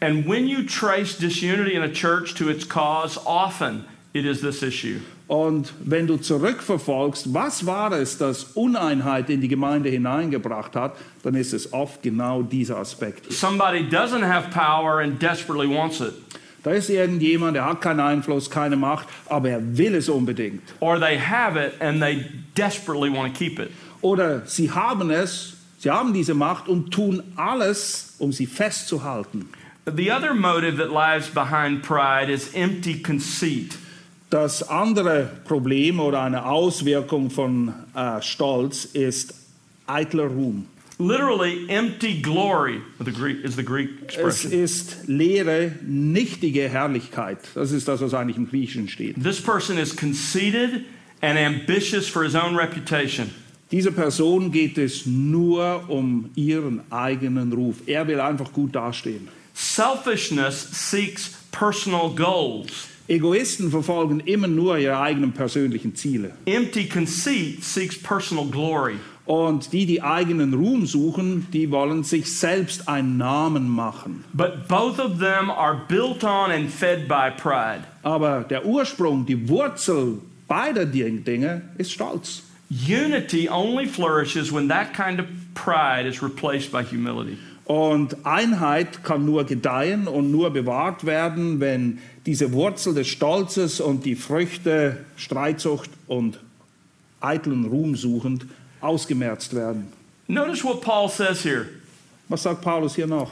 [0.00, 3.84] And when you trace disunity in a church to its cause, often
[4.14, 5.00] it is this issue.
[5.28, 11.34] Und wenn du zurückverfolgst, was war es, das Uneinheit in die Gemeinde hineingebracht hat, dann
[11.34, 13.26] ist es oft genau dieser Aspekt.
[13.26, 13.36] hier.
[13.36, 16.12] Somebody doesn't have power and desperately wants it,
[16.62, 20.62] Da ist irgendjemand, der hat keinen Einfluss, keine Macht, aber er will es unbedingt.
[20.80, 22.24] or they have it and they
[22.56, 23.70] desperately want to keep it.
[24.02, 29.48] Oder sie haben es, sie haben diese Macht und tun alles, um sie festzuhalten.
[29.86, 33.76] The other motive that lies behind pride is empty conceit.
[34.32, 39.34] Das andere Problem oder eine Auswirkung von äh, Stolz ist
[39.86, 40.64] eitler Ruhm.
[40.98, 44.52] Literally, empty glory the Greek, is the Greek Es expression.
[44.52, 47.40] ist leere, nichtige Herrlichkeit.
[47.54, 49.22] Das ist das, was eigentlich im Griechischen steht.
[49.22, 50.86] This person is conceited
[51.20, 53.30] and ambitious for his own reputation.
[53.70, 57.82] Dieser Person geht es nur um ihren eigenen Ruf.
[57.84, 59.28] Er will einfach gut dastehen.
[59.52, 62.88] Selfishness seeks personal goals.
[63.08, 66.32] Egoisten verfolgen immer nur ihre eigenen persönlichen Ziele.
[66.46, 68.94] Empty conceit seeks personal glory.
[69.24, 74.24] Und die, die eigenen Ruhm suchen, die wollen sich selbst einen Namen machen.
[74.32, 77.84] But both of them are built on and fed by pride.
[78.02, 82.42] Aber der Ursprung, die Wurzel beider Dinge ist Stolz.
[82.68, 87.36] Unity only flourishes when that kind of pride is replaced by humility.
[87.64, 94.04] Und Einheit kann nur gedeihen und nur bewahrt werden, wenn diese Wurzel des Stolzes und
[94.04, 96.38] die Früchte Streitsucht und
[97.20, 98.46] eitlen Ruhm suchend
[98.80, 99.92] ausgemerzt werden.
[100.28, 101.68] Notice what Paul says here.
[102.28, 103.30] Was sagt Paulus hier noch?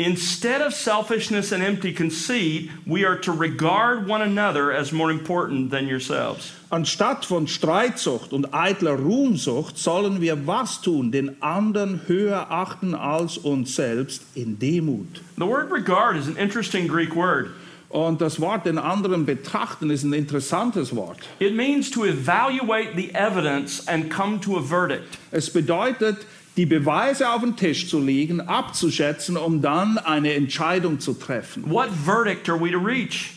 [0.00, 5.72] Instead of selfishness and empty conceit, we are to regard one another as more important
[5.72, 6.52] than yourselves.
[6.70, 11.10] Anstatt von Streitsucht und eitler Ruhmsucht sollen wir was tun?
[11.10, 15.20] Den anderen höher achten als uns selbst in Demut.
[15.36, 17.50] The word regard is an interesting Greek word.
[17.90, 21.18] Und das Wort den anderen betrachten ist ein interessantes Wort.
[21.38, 25.18] It means to evaluate the evidence and come to a verdict.
[25.30, 26.18] Es bedeutet,
[26.58, 31.70] die Beweise auf den Tisch zu legen, abzuschätzen, um dann eine Entscheidung zu treffen.
[31.70, 33.32] What verdict are we to reach?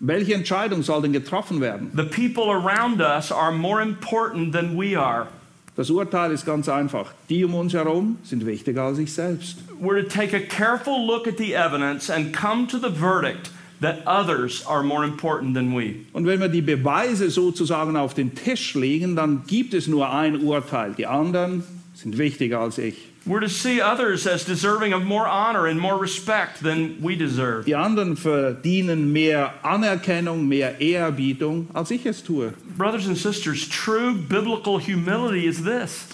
[0.00, 1.90] Welche Entscheidung soll denn getroffen werden?
[1.96, 5.28] The people around us are more important than we are.
[5.76, 7.12] Das Urteil ist ganz einfach.
[7.30, 9.58] Die um uns herum sind wichtiger als ich selbst.
[9.80, 13.50] We're to take a careful look at the evidence and come to the verdict
[13.84, 16.06] that others are more important than we.
[16.12, 20.40] Und wenn wir die Beweise sozusagen auf den Tisch legen, dann gibt es nur ein
[20.40, 20.94] Urteil.
[20.96, 21.62] Die anderen
[21.94, 22.96] sind wichtiger als ich.
[23.26, 27.64] We're to see others as deserving of more honor and more respect than we deserve.
[27.64, 32.52] Die anderen verdienen mehr Anerkennung, mehr Ehrerbietung, als ich es tue.
[32.76, 36.06] Brothers and sisters, true biblical humility is this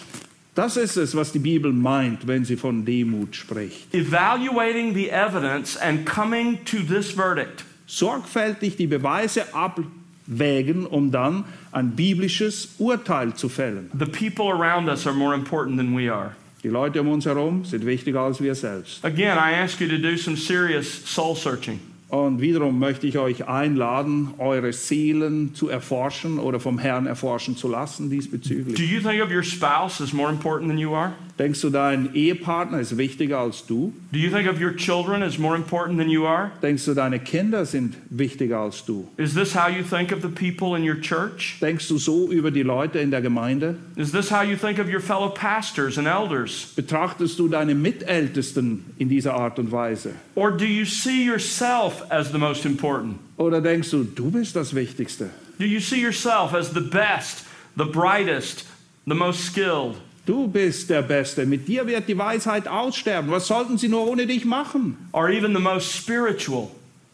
[0.55, 3.95] Das ist es, was die Bibel meint, wenn sie von Demut spricht.
[3.95, 7.65] evaluating the evidence and coming to this verdict.
[7.87, 13.91] Sorgfältig die Beweise abwägen, um dann ein biblisches Urteil zu fällen.
[13.99, 16.35] The people around us are more important than we are.
[16.63, 19.05] Die Leute um uns herum sind wichtiger als wir selbst.
[19.05, 21.81] Again, I ask you to do some serious soul searching.
[22.11, 27.69] Und wiederum möchte ich euch einladen, eure Seelen zu erforschen oder vom Herrn erforschen zu
[27.69, 28.79] lassen Do diesbezüglich.
[28.81, 31.13] you think of your spouse as more important than you are?
[31.39, 33.95] Denkst du, dein Ehepartner ist wichtiger als du?
[34.13, 36.51] Do you think of your children as more important than you are?
[36.63, 39.07] Denkst du, deine Kinder sind wichtiger als du?
[39.17, 41.59] Is this how you think of the people in your church?
[41.63, 43.77] Denkst du so über die Leute in der Gemeinde?
[43.97, 46.73] Is this how you think of your fellow pastors and elders?
[46.77, 50.11] Betrachtest du deine Mitältesten in dieser Art und Weise?
[50.35, 53.19] Or do you see yourself as the most important?
[53.37, 55.31] Oder denkst du, du bist das Wichtigste?
[55.59, 57.45] Do you see yourself as the best,
[57.77, 58.65] the brightest,
[59.07, 59.97] the most skilled?
[60.27, 61.45] Du bist der Beste.
[61.47, 63.31] Mit dir wird die Weisheit aussterben.
[63.31, 64.97] Was sollten sie nur ohne dich machen?
[65.13, 66.71] Or even the most spiritual?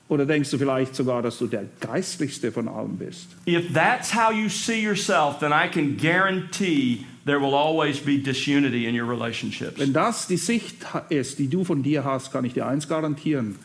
[0.09, 3.29] Oder denkst du vielleicht sogar, dass du der Geistlichste von allen bist?
[3.47, 8.87] If that's how you see yourself, then I can guarantee there will always be disunity
[8.87, 9.81] in your relationships.
[9.81, 10.77] Wenn das die Sicht
[11.09, 13.57] ist, die du von dir hast, kann ich dir eins garantieren.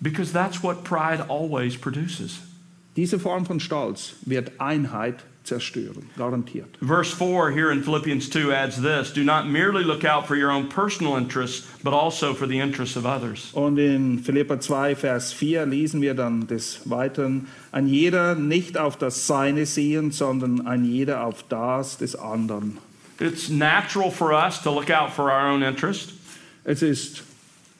[0.00, 2.40] Because that's what pride always produces.
[2.96, 6.10] Diese Form von Stolz wird Einheit zerstören.
[6.16, 6.76] Garantiert.
[6.80, 10.50] Verse 4 here in Philippians 2 adds this Do not merely look out for your
[10.50, 13.50] own personal interests, but also for the interests of others.
[13.54, 18.96] Und in Philippa 2, Vers 4 lesen wir dann des Weiteren, ein jeder nicht auf
[18.96, 22.78] das Seine sehen, sondern ein jeder auf das des anderen.
[23.20, 26.12] It's natural for us to look out for our own interest,
[26.64, 27.22] Es ist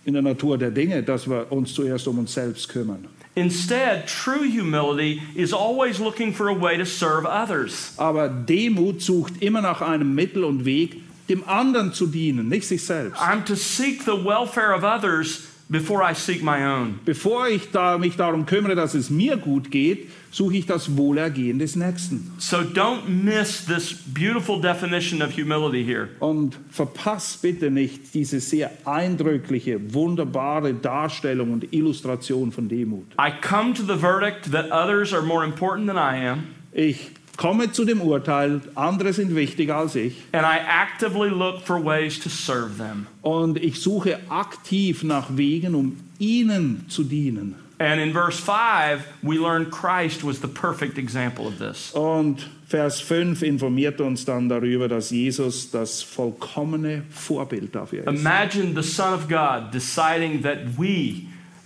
[0.08, 3.06] in der Natur der Dinge, dass wir uns zuerst um uns selbst kümmern.
[3.34, 7.92] Instead, true humility is always looking for a way to serve others.
[7.98, 12.84] Aber Demut sucht immer nach einem Mittel und Weg, dem anderen zu dienen, nicht sich
[12.84, 13.20] selbst.
[13.20, 17.00] I'm to seek the welfare of others before I seek my own.
[17.04, 21.58] Bevor ich da, mich darum kümmere, dass es mir gut geht, suche ich das Wohlergehen
[21.58, 22.32] des Nächsten.
[22.38, 26.08] So don't miss this beautiful definition of humility here.
[26.20, 33.06] Und verpass bitte nicht diese sehr eindrückliche, wunderbare Darstellung und Illustration von Demut.
[33.18, 37.72] I come to the verdict that others are more important than I am, Ich komme
[37.72, 40.16] zu dem Urteil, andere sind wichtiger als ich.
[40.32, 43.06] and I actively look for ways to serve them.
[43.22, 47.54] Und ich suche aktiv nach Wegen, um ihnen zu dienen.
[47.78, 51.92] And in verse 5, we learn Christ was the perfect example of this.
[51.92, 58.20] Und Vers 5 informiert uns dann darüber, dass Jesus das vollkommene Vorbild dafür ist.
[58.20, 61.22] Imagine the Son of God deciding that we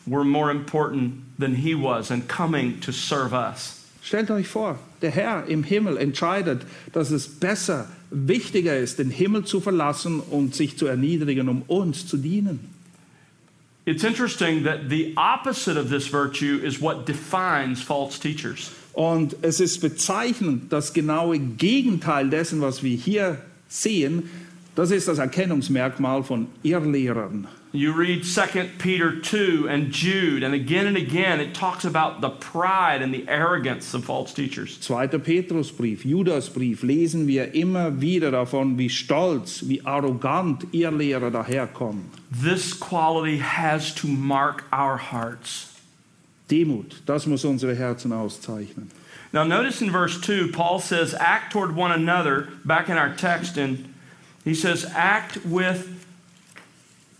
[0.06, 3.80] were more important than he was and coming to serve us.
[4.02, 9.44] Stellt euch vor, der Herr im Himmel entscheidet, dass es besser, wichtiger ist, den Himmel
[9.44, 12.60] zu verlassen und sich zu erniedrigen, um uns zu dienen.
[13.84, 18.70] It's interesting that the opposite of this virtue is what defines false teachers.
[18.92, 23.38] Und es ist bezeichnend, das genaue Gegenteil dessen, was wir hier
[23.68, 24.28] sehen,
[24.74, 27.46] das ist das Erkennungsmerkmal von Irrlehrern.
[27.74, 32.28] You read 2 Peter 2 and Jude, and again and again it talks about the
[32.28, 34.78] pride and the arrogance of false teachers.
[34.78, 42.10] Zweiter Petrusbrief, Judasbrief, lesen wir immer wieder davon, wie stolz, wie arrogant Irrlehrer daherkommen.
[42.30, 45.70] This quality has to mark our hearts.
[46.50, 48.90] Demut, das muss unsere Herzen auszeichnen.
[49.32, 53.56] Now, notice in verse 2, Paul says, act toward one another, back in our text,
[53.56, 53.91] and
[54.44, 55.88] he says, act with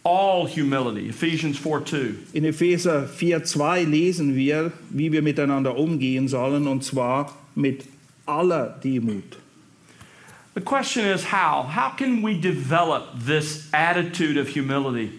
[0.04, 1.08] all humility.
[1.08, 2.14] Ephesians 4 2.
[2.34, 7.84] In Epheser 4,2 lesen wir, wie wir miteinander umgehen sollen, und zwar mit
[8.26, 9.38] aller Demut.
[10.54, 11.64] The question is how?
[11.64, 15.10] How can we develop this attitude of humility?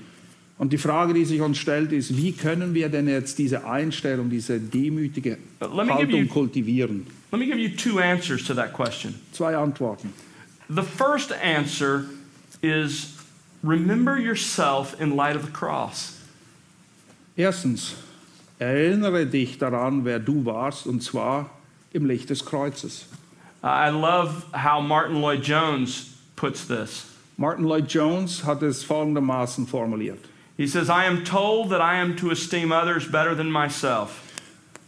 [0.59, 4.29] Und die Frage, die sich uns stellt, ist, wie können wir denn jetzt diese Einstellung,
[4.29, 7.07] diese demütige Haltung you- kultivieren?
[7.31, 9.15] Let me give you two answers to that question.
[9.31, 10.13] Zwei Antworten.
[10.69, 12.07] The first answer
[12.61, 13.17] is
[13.61, 16.19] remember yourself in light of the cross.
[17.37, 17.95] Erstens,
[18.59, 21.49] erinnere dich daran, wer du warst, und zwar
[21.93, 23.05] im Licht des Kreuzes.
[23.63, 27.09] I love how Martin Lloyd Jones puts this.
[27.37, 30.19] Martin Lloyd Jones hat es folgendermaßen formuliert.
[30.55, 34.19] He says, I am told that I am to esteem others better than myself.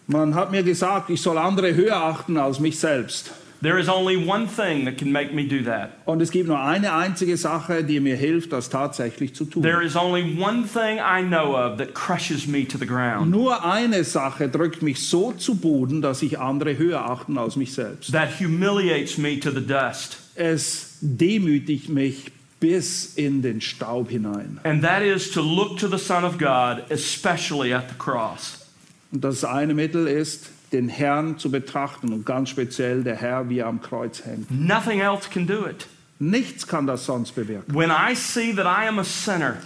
[0.08, 3.32] Man hat mir gesagt, ich soll andere höher achten als mich selbst.
[3.62, 5.92] There is only one thing that can make me do that.
[6.06, 9.64] Und es gibt nur eine einzige Sache, die mir hilft, das tatsächlich zu tun.
[9.64, 13.32] There is only one thing I know of that crushes me to the ground.
[13.32, 17.74] Nur eine Sache drückt mich so zu Boden, dass ich andere höher achten als mich
[17.74, 18.12] selbst.
[18.12, 20.18] That humiliates me to the dust.
[20.36, 24.60] Es demütigt mich bis in den Staub hinein.
[24.64, 28.66] And that is to look to the Son of God, especially at the cross.
[29.12, 33.60] Und das eine Mittel ist, den Herrn zu betrachten und ganz speziell der Herr, wie
[33.60, 34.52] er am Kreuz hängt.
[34.52, 35.88] Nothing else can do it.
[36.20, 37.74] Nichts kann das sonst bewirken.
[37.74, 39.58] When I see that I am a sinner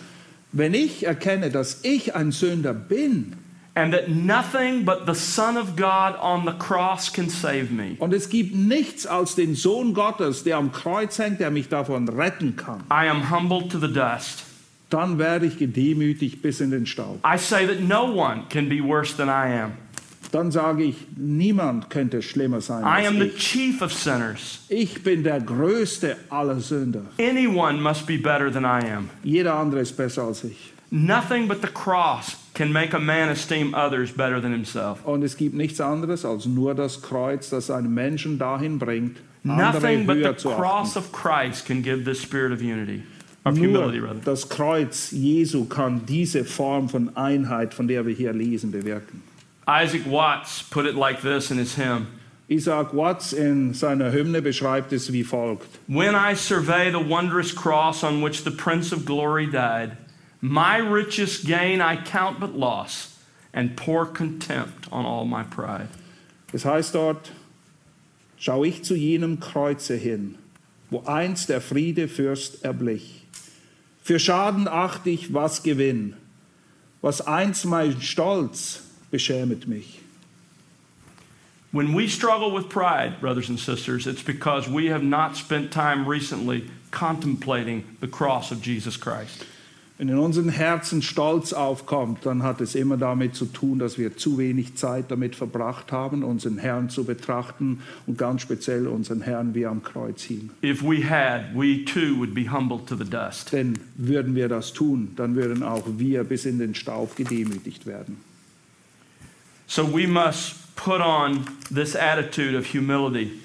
[0.52, 3.36] Wenn ich erkenne, dass ich ein Sünder bin
[3.76, 8.14] and that nothing but the Son of God on the cross can save me, und
[8.14, 12.56] es gibt nichts als den Sohn Gottes, der am Kreuz hängt, der mich davon retten
[12.56, 14.44] kann, I am humbled to the dust.
[14.90, 17.20] dann werde ich gedemütigt bis in den Staub.
[17.24, 19.74] I say that no one can be worse than I am.
[20.32, 23.38] Dann sage ich, niemand könnte schlimmer sein I als am the ich.
[23.38, 24.60] chief of sinners.
[24.70, 27.02] Ich bin der größte aller Sünder.
[27.20, 29.10] Anyone must be better than I am.
[29.24, 30.74] Jeder andere ist besser als ich.
[30.92, 35.04] Nothing but the cross can make a man esteem others better than himself.
[35.06, 40.06] Und es gibt nichts anderes als nur das Kreuz, das einen Menschen dahin bringt, Nothing
[40.06, 43.04] but the cross of Christ can give this spirit of unity,
[43.46, 44.20] of humility, rather.
[44.26, 49.24] das Kreuz Jesu kann diese Form von Einheit, von der wir hier lesen, bewirken.
[49.70, 52.08] Isaac Watts put it like this in his hymn
[52.50, 55.68] Isaac Watts in seiner Hymne beschreibt es wie folgt.
[55.88, 59.96] When I survey the wondrous cross on which the Prince of Glory died,
[60.42, 63.16] my richest gain I count but loss,
[63.54, 65.90] and pour contempt on all my pride.
[66.52, 67.32] Es heißt dort,
[68.40, 70.40] schau ich zu jenem Kreuze hin,
[70.90, 73.28] wo einst der Friedefürst erblich.
[74.02, 76.16] Für Schaden acht ich, was Gewinn,
[77.02, 80.02] was einst mein Stolz beschämet mich.
[81.72, 86.08] When we struggle with pride, brothers and sisters, it's because we have not spent time
[86.08, 89.46] recently contemplating the cross of Jesus Christ.
[90.00, 94.16] Wenn in unseren Herzen Stolz aufkommt, dann hat es immer damit zu tun, dass wir
[94.16, 99.54] zu wenig Zeit damit verbracht haben, unseren Herrn zu betrachten und ganz speziell unseren Herrn,
[99.54, 100.52] wie er am Kreuz hing.
[100.64, 103.52] If we had, we too would be humbled to the dust.
[103.52, 108.29] Denn würden wir das tun, dann würden auch wir bis in den Staub gedemütigt werden.
[109.70, 113.40] So we must put on this attitude of humility.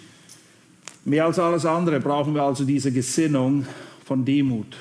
[1.05, 3.67] Mehr als alles andere brauchen wir also diese Gesinnung
[4.07, 4.75] von Demut.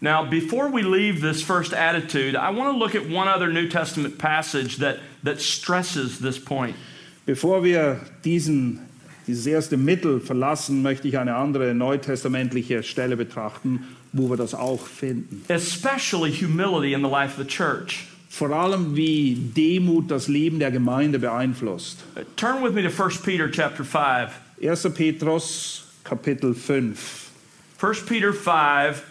[0.00, 3.68] Now, before we leave this first attitude, I want to look at one other New
[3.68, 6.74] Testament passage that, that stresses this point.
[7.24, 8.80] Bevor wir diesen,
[9.28, 14.84] dieses erste Mittel verlassen, möchte ich eine andere neutestamentliche Stelle betrachten, wo wir das auch
[14.84, 15.44] finden.
[15.48, 18.09] Especially humility in the life of the church.
[18.30, 21.98] Vor allem wie Demut das Leben der Gemeinde beeinflusst.
[22.36, 24.30] Turn with me to 1 Peter chapter 5.
[24.62, 24.94] 1.
[24.94, 27.30] Petrus Kapitel 5.
[27.82, 29.02] 1 Peter 5,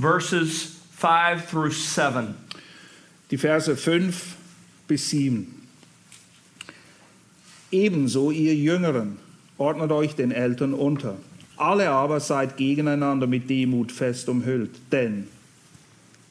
[0.00, 2.34] verses 5 through 7.
[3.32, 4.36] Die Verse 5
[4.86, 5.66] bis 7.
[7.72, 9.18] Ebenso ihr Jüngeren,
[9.58, 11.16] ordnet euch den Eltern unter.
[11.56, 15.26] Alle aber seid gegeneinander mit Demut fest umhüllt, denn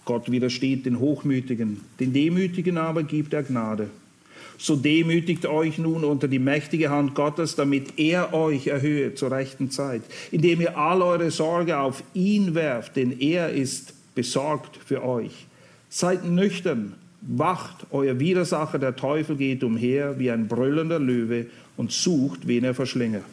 [0.06, 3.90] Gott widersteht den Hochmütigen, den Demütigen aber gibt er Gnade.
[4.58, 9.70] So demütigt euch nun unter die mächtige Hand Gottes, damit er euch erhöhe zur rechten
[9.70, 15.46] Zeit, indem ihr all eure Sorge auf ihn werft, denn er ist besorgt für euch.
[15.90, 22.48] Seid nüchtern, wacht, euer Widersacher, der Teufel, geht umher wie ein brüllender Löwe und sucht,
[22.48, 23.24] wen er verschlinge.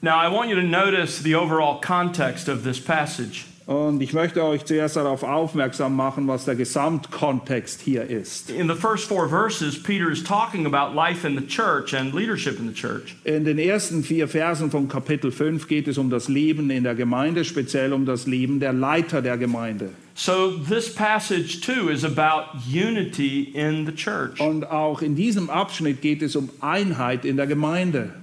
[0.00, 3.46] Now, I want you to notice the overall context of this passage.
[3.68, 8.48] Und ich möchte euch zuerst darauf aufmerksam machen, was der Gesamtkontext hier ist.
[8.48, 12.58] In the first four verses, Peter is talking about life in the church and leadership
[12.58, 13.14] in the church.
[13.24, 16.94] In den ersten vier Versen von Kapitel 5 geht es um das Leben in der
[16.94, 19.90] Gemeinde, speziell um das Leben der Leiter der Gemeinde.
[20.14, 24.40] So, this passage too is about unity in the church.
[24.40, 28.14] Und auch in diesem Abschnitt geht es um Einheit in der Gemeinde.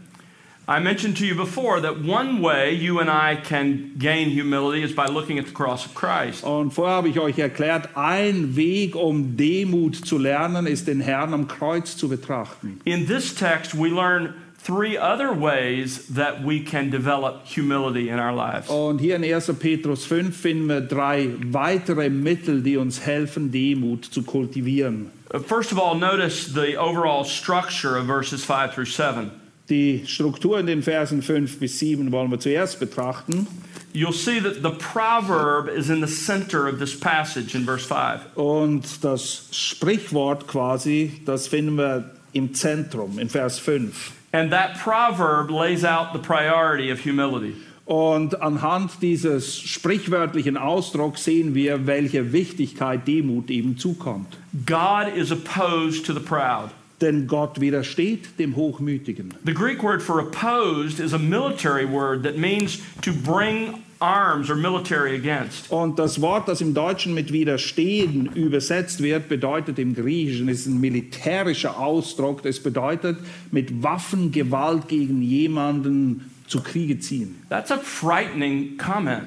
[0.68, 4.94] I mentioned to you before that one way you and I can gain humility is
[4.94, 6.44] by looking at the cross of Christ.
[6.44, 11.36] Und vorher habe ich euch erklärt, ein Weg, um Demut zu lernen, ist den Herrn
[11.36, 12.80] am Kreuz zu betrachten.
[12.84, 14.34] In this text, we learn
[14.66, 18.68] three other ways that we can develop humility in our lives.
[18.68, 19.54] Und hier in 1.
[19.60, 25.12] Petrus 5 finden wir drei weitere Mittel, die uns helfen, Demut zu kultivieren.
[25.32, 29.45] Uh, First of all, notice the overall structure of verses 5 through 7.
[29.70, 33.48] Die Struktur in den Versen 5 bis 7 wollen wir zuerst betrachten.
[33.94, 38.36] You'll see that the proverb is in the center of this passage in verse 5.
[38.36, 44.12] Und das Sprichwort quasi, das finden wir im Zentrum, in Vers 5.
[44.34, 47.56] And that proverb lays out the priority of humility.
[47.86, 54.38] Und anhand dieses sprichwörtlichen Ausdrucks sehen wir, welche Wichtigkeit Demut eben zukommt.
[54.66, 56.72] God is opposed to the proud.
[57.02, 59.34] Denn Gott widersteht dem Hochmütigen.
[59.46, 64.56] The Greek word for opposed is a military word that means to bring arms or
[64.56, 65.72] military against.
[65.72, 70.80] Und das Wort, das im Deutschen mit widerstehen übersetzt wird, bedeutet im Griechischen, ist ein
[70.80, 72.44] militärischer Ausdruck.
[72.44, 73.18] Das bedeutet
[73.52, 77.42] mit Waffengewalt gegen jemanden zu Kriege ziehen.
[77.50, 79.24] That's a frightening comment.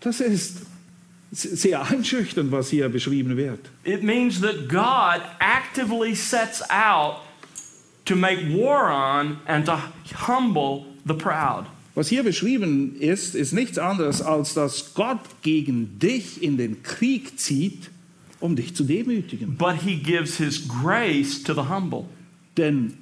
[0.00, 0.62] Das ist
[1.30, 3.60] sehr einschüchternd, was hier beschrieben wird.
[3.84, 7.16] It means that God actively sets out
[8.04, 9.78] to make war on and to
[10.26, 11.66] humble the proud.
[11.94, 17.38] Was hier beschrieben ist, ist nichts anderes, als dass Gott gegen dich in den Krieg
[17.38, 17.90] zieht,
[18.40, 19.56] um dich zu demütigen.
[19.56, 22.04] But he gives his grace to the humble.
[22.56, 22.94] Denn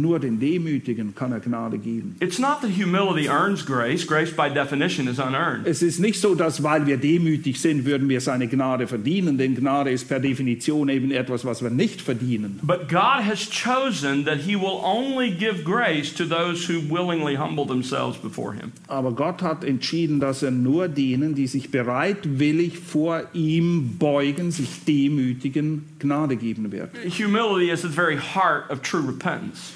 [0.00, 2.16] nur den Demütigen kann er Gnade geben.
[2.20, 4.06] It's not that humility earns grace.
[4.06, 5.66] Grace, by definition, is unearned.
[5.66, 9.54] Es ist nicht so, dass weil wir demütig sind, würden wir seine Gnade verdienen, denn
[9.54, 12.58] Gnade ist per Definition eben etwas, was wir nicht verdienen.
[12.62, 17.66] But God has chosen that He will only give grace to those who willingly humble
[17.66, 18.72] themselves before Him.
[18.88, 24.84] Aber Gott hat entschieden, dass er nur denen, die sich bereitwillig vor ihm beugen, sich
[24.86, 26.90] demütigen, Gnade geben wird.
[27.18, 29.72] Humility is the very heart of true repentance.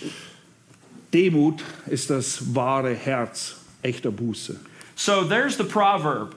[1.13, 4.57] Demut ist das wahre Herz echter Buße.
[4.97, 6.35] So there's the proverb.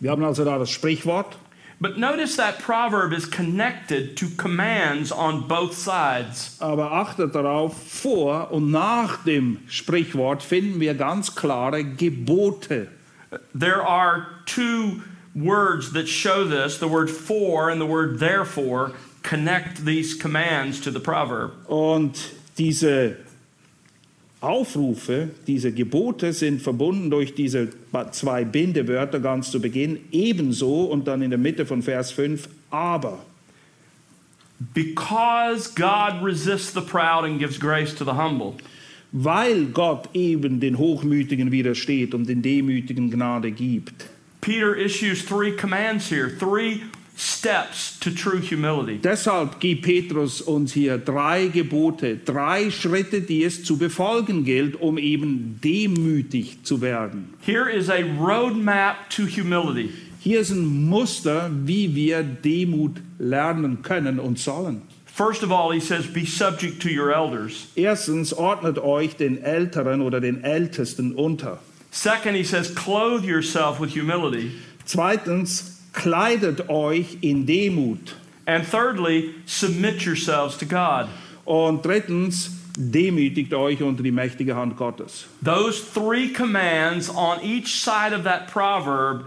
[0.00, 1.36] Wir haben also da das Sprichwort,
[1.80, 6.56] But notice that proverb is connected to commands on both sides.
[6.60, 12.86] aber achtet darauf, vor und nach dem Sprichwort finden wir ganz klare Gebote.
[13.52, 15.02] There are two
[15.34, 18.92] words that show this the word for and the word therefore
[19.24, 21.50] connect these commands to the proverb.
[21.66, 22.16] Und
[22.58, 23.16] diese
[24.42, 27.68] Aufrufe, diese Gebote sind verbunden durch diese
[28.10, 33.24] zwei Bindewörter ganz zu Beginn, ebenso und dann in der Mitte von Vers 5, aber.
[34.74, 38.54] Because God resists the proud and gives grace to the humble.
[39.12, 44.08] Weil Gott eben den Hochmütigen widersteht und den Demütigen Gnade gibt.
[44.40, 46.80] Peter issues three commands here, three
[47.16, 48.98] steps to true humility.
[48.98, 54.98] Deshalb gibt Petrus uns hier drei Gebote, drei Schritte, die es zu befolgen gilt, um
[54.98, 57.34] eben demütig zu werden.
[57.40, 59.90] Here is a roadmap to humility.
[60.20, 64.82] Hier ist ein Muster, wie wir Demut lernen können und sollen.
[65.06, 67.66] First of all, he says, Be subject to your elders.
[67.74, 71.58] Erstens, ordnet euch den Älteren oder den Ältesten unter.
[71.90, 74.52] Second, he says, Clothe yourself with humility.
[74.86, 78.16] Zweitens, kleidet euch in Demut.
[78.46, 81.08] And thirdly, submit yourselves to God.
[81.44, 85.26] Und drittens, demütigt euch unter die mächtige Hand Gottes.
[85.42, 89.26] Those three commands on each side of that proverb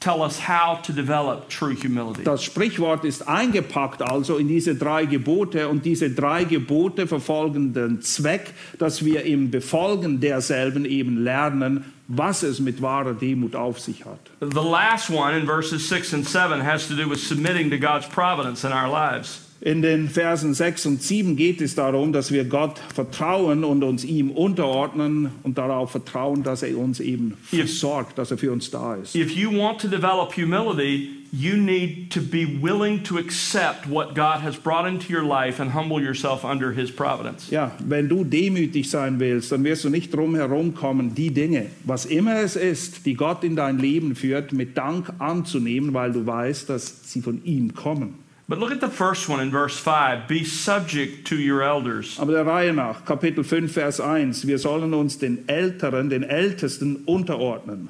[0.00, 2.24] tell us how to develop true humility.
[2.24, 8.02] Das Sprichwort ist eingepackt also in diese drei Gebote und diese drei Gebote verfolgen den
[8.02, 14.04] Zweck, dass wir im Befolgen derselben eben lernen, was es mit wahrer Demut auf sich
[14.04, 14.30] hat.
[14.40, 18.06] The last one in verses 6 and 7 has to do with submitting to God's
[18.06, 19.40] providence in our lives.
[19.60, 24.04] In den Versen 6 und 7 geht es darum, dass wir Gott vertrauen und uns
[24.04, 28.96] ihm unterordnen und darauf vertrauen, dass er uns eben versorgt, dass er für uns da
[28.96, 29.14] ist.
[29.14, 34.40] If you want to develop humility, you need to be willing to accept what God
[34.40, 37.50] has brought into your life and humble yourself under his providence.
[37.50, 41.66] Ja, wenn du demütig sein willst, dann wirst du nicht drum herum kommen, die Dinge,
[41.84, 46.24] was immer es ist, die Gott in dein Leben führt, mit Dank anzunehmen, weil du
[46.24, 48.14] weißt, dass sie von ihm kommen.
[48.46, 52.18] But look at the first one in verse 5 be subject to your elders.
[52.20, 56.96] Aber der Reihe nach, Kapitel 5, Vers 1, wir sollen uns den Älteren, den Ältesten
[57.06, 57.88] unterordnen.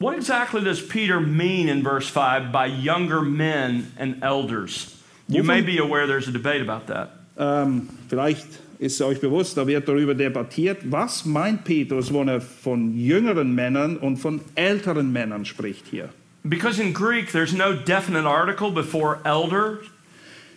[0.00, 4.94] What exactly does Peter mean in verse 5 by younger men and elders?
[5.28, 7.10] You may be aware there's a debate about that.
[7.36, 8.46] Ähm, vielleicht
[8.78, 13.96] ist euch bewusst, da wird darüber debattiert, was meint Petrus, wenn er von jüngeren Männern
[13.96, 16.10] und von älteren Männern spricht hier.
[16.44, 19.78] Because in Greek, there's no definite article before elder.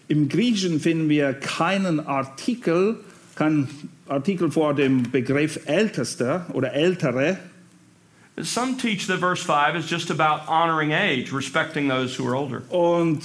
[0.08, 2.98] Im Griechischen finden wir keinen Artikel,
[3.36, 3.68] keinen
[4.08, 7.40] Artikel vor dem Begriff Ältester oder Ältere.
[8.44, 12.64] Some teach that verse 5 is just about honoring age, respecting those who are older.
[12.70, 13.22] Und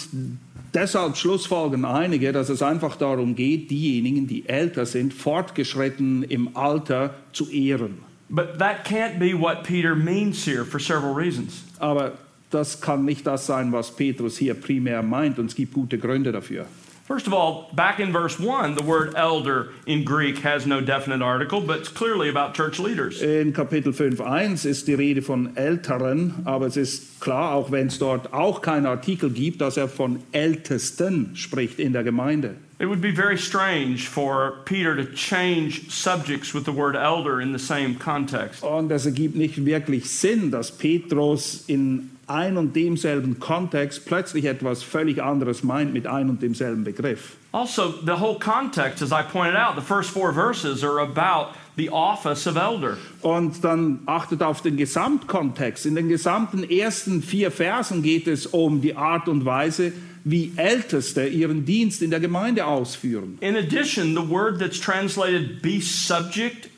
[0.74, 7.14] deshalb schlussfolgern einige, dass es einfach darum geht, diejenigen, die älter sind, fortgeschritten im Alter
[7.32, 7.98] zu ehren.
[8.28, 11.62] But that can't be what Peter means here for several reasons.
[11.78, 12.12] Aber
[12.51, 16.32] das kann nicht das sein, was Petrus hier primär meint, und es gibt gute Gründe
[16.32, 16.66] dafür.
[17.06, 21.22] First of all, back in verse 1, the word elder in Greek has no definite
[21.22, 23.22] article, but it's clearly about church leaders.
[23.22, 28.00] In Kapitel 5.1 ist die Rede von Älteren, aber es ist klar, auch wenn es
[28.00, 32.56] dort auch keinen Artikel gibt, dass er von Ältesten spricht in der Gemeinde.
[32.80, 37.56] It would be very strange for Peter to change subjects with the word elder in
[37.56, 38.64] the same context.
[38.64, 44.82] Und es ergibt nicht wirklich Sinn, dass Petrus in ein und demselben Kontext plötzlich etwas
[44.82, 47.36] völlig anderes meint mit ein und demselben Begriff.
[47.53, 51.89] Also, the whole context, as I pointed out, the first four verses are about the
[51.90, 52.98] office of elder.
[53.23, 55.86] Und dann achtet auf den Gesamtkontext.
[55.86, 59.93] In den gesamten ersten vier Versen geht es um die Art und Weise,
[60.24, 63.39] wie Älteste ihren Dienst in der Gemeinde ausführen.
[63.40, 66.69] In addition, the word that's translated be subject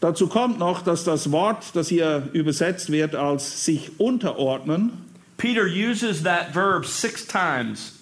[0.00, 4.92] Dazu kommt noch, dass das Wort, das hier übersetzt wird als sich unterordnen,
[5.36, 7.94] Peter uses that verb six times,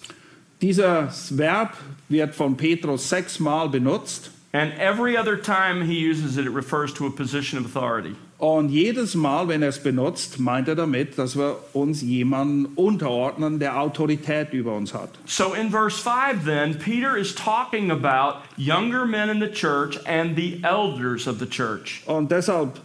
[0.61, 1.73] dieses Verb
[2.09, 4.31] wird von Petrus sechsmal benutzt.
[4.53, 8.15] and every other time he uses it, it refers to a position of authority.
[8.37, 13.57] Und jedes Mal, wenn er es benutzt, meint er damit, dass wir uns jemanden unterordnen,
[13.57, 15.09] der Autorität über uns hat.
[15.25, 20.35] So in verse 5, then, Peter is talking about younger men in the church and
[20.35, 22.03] the elders of the church.
[22.05, 22.79] Und deshalb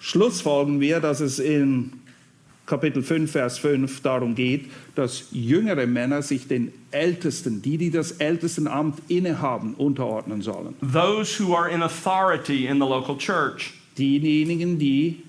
[0.00, 1.92] schlussfolgen wir, dass es in
[2.66, 8.12] Kapitel 5, Vers 5 darum geht, dass jüngere Männer sich den Ältesten, die, die das
[8.12, 10.74] Ältestenamt innehaben, unterordnen sollen.
[10.80, 13.79] Those who are in authority in the local church.
[14.00, 15.22] Diejenigen, die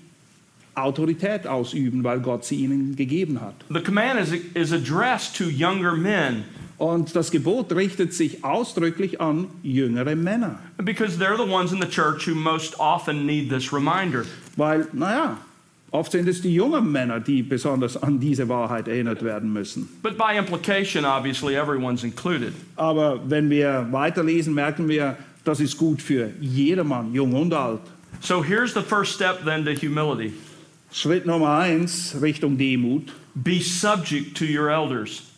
[0.74, 3.54] Autorität ausüben, weil Gott sie ihnen gegeben hat.
[3.68, 6.44] The command is, is addressed to younger men
[6.78, 10.58] Und das Gebot richtet sich ausdrücklich an jüngere Männer.
[10.82, 14.24] because they're the ones in the church who most often need this reminder.
[14.56, 15.36] Weil, naja,
[15.92, 19.88] oft sind es die jungen Männer, die besonders an diese Wahrheit erinnert werden müssen.
[20.02, 22.52] But by implication, obviously, everyone's included.
[22.76, 27.82] Aber wenn wir weiterlesen, merken wir, das ist gut für jedermann, jung und alt.
[28.22, 30.32] So here's the first step then to humility
[30.92, 33.10] Schritt Nummer eins Richtung Demut.
[33.34, 35.28] be subject to your elders.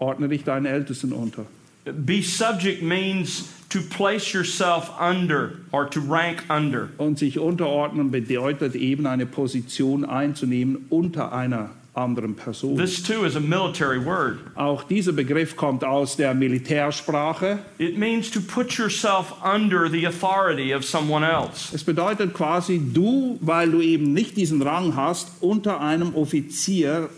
[0.00, 1.44] Ordne dich deinen Ältesten unter.
[1.84, 6.88] Be subject means to place yourself under or to rank under.
[6.96, 12.76] Und sich unterordnen bedeutet eben eine Position einzunehmen unter einer anderen Person.
[12.76, 14.38] This too is a military word.
[14.54, 17.58] Auch dieser Begriff kommt aus der Militärsprache.
[17.78, 21.74] It means to put yourself under the authority of someone else.
[21.74, 27.08] Es bedeutet quasi, du, weil du eben nicht diesen Rang hast, unter einem Offizier,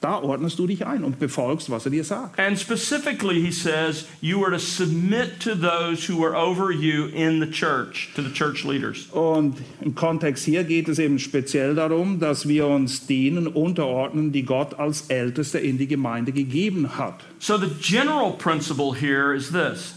[0.00, 2.38] da ordnest du dich ein und befolgst, was er dir sagt.
[2.38, 7.40] And specifically, he says, you are to submit to those who are over you in
[7.40, 9.06] the church, to the church leaders.
[9.12, 14.44] Und im Kontext hier geht es eben speziell darum, dass wir uns denen unterordnen, die
[14.44, 17.20] Gott als Älteste in die Gemeinde gegeben hat.
[17.40, 19.94] So the general principle here is this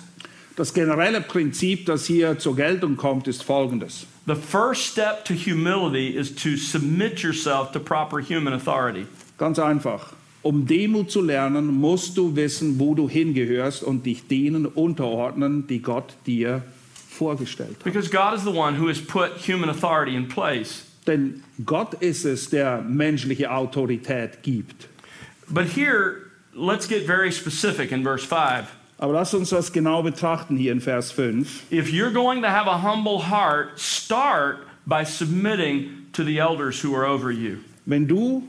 [0.58, 4.06] Das generelle Prinzip, das hier zur Geltung kommt, ist folgendes.
[4.28, 9.08] the first step to humility is to submit yourself to proper human authority.
[9.42, 10.14] Ganz einfach.
[10.44, 15.82] Um Demut zu lernen, musst du wissen, wo du hingehörst und dich denen unterordnen, die
[15.82, 16.62] Gott dir
[17.10, 17.84] vorgestellt hat.
[17.84, 20.84] Because God is the one who has put human authority in place.
[21.08, 24.88] Denn Gott ist es, der menschliche Autorität gibt.
[25.50, 26.18] But here,
[26.54, 28.68] let's get very specific in verse 5.
[29.00, 31.72] Aber lass uns das genau betrachten hier in Vers 5.
[31.72, 36.96] If you're going to have a humble heart, start by submitting to the elders who
[36.96, 37.58] are over you.
[37.88, 38.44] Wenn du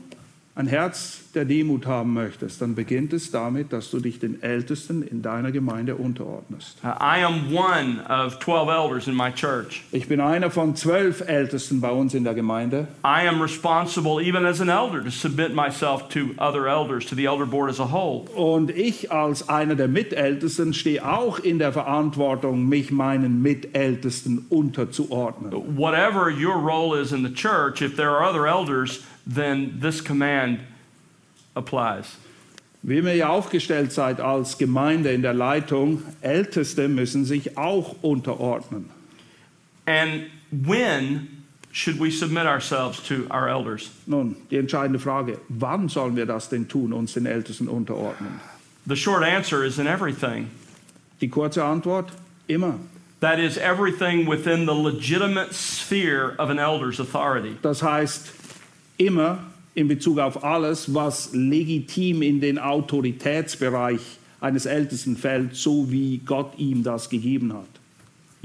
[0.55, 5.01] ein Herz der Demut haben möchtest, dann beginnt es damit, dass du dich den Ältesten
[5.01, 6.77] in deiner Gemeinde unterordnest.
[6.83, 9.83] I am one of 12 elders in my church.
[9.91, 12.87] Ich bin einer von zwölf Ältesten bei uns in der Gemeinde.
[13.03, 17.25] I am responsible, even as an elder, to submit myself to other elders, to the
[17.25, 18.25] elder board as a whole.
[18.35, 25.51] Und ich als einer der Mitältesten stehe auch in der Verantwortung, mich meinen Mitältesten unterzuordnen.
[25.75, 30.59] Whatever your role is in the church, if there are other elders, then this command
[31.55, 32.17] applies.
[32.81, 38.89] Wie ihr ja aufgestellt seid als Gemeinde in der Leitung, Älteste müssen sich auch unterordnen.
[39.85, 43.89] And when should we submit ourselves to our elders?
[44.05, 48.41] Nun, die entscheidende Frage, wann sollen wir das denn tun, uns den Ältesten unterordnen?
[48.85, 50.49] The short answer is in everything.
[51.21, 52.11] Die kurze Antwort,
[52.47, 52.79] immer.
[53.21, 57.55] That is everything within the legitimate sphere of an elder's authority.
[57.61, 58.42] Das heißt,
[58.97, 59.39] immer
[59.75, 64.01] in Bezug auf alles, was legitim in den Autoritätsbereich
[64.39, 67.72] eines Ältesten fällt, so wie Gott ihm das gegeben hat.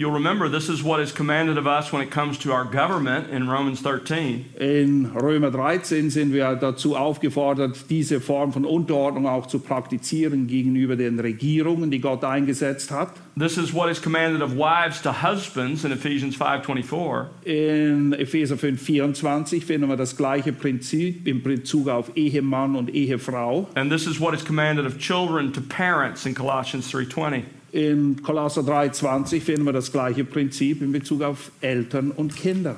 [0.01, 3.31] You'll remember this is what is commanded of us when it comes to our government
[3.31, 4.45] in Romans 13.
[4.61, 10.95] In Römer 13 sind wir dazu aufgefordert, diese Form von Unterordnung auch zu praktizieren gegenüber
[10.95, 13.15] den Regierungen, die Gott eingesetzt hat.
[13.37, 17.31] This is what is commanded of wives to husbands in Ephesians 5:24.
[17.45, 23.67] In Epheser 5, 24 finden wir das gleiche Prinzip im Bezug auf Ehemann und Ehefrau.
[23.75, 27.43] And this is what is commanded of children to parents in Colossians 3:20.
[27.73, 32.77] In Kolosser 3,20 finden wir das gleiche Prinzip in Bezug auf Eltern und Kinder.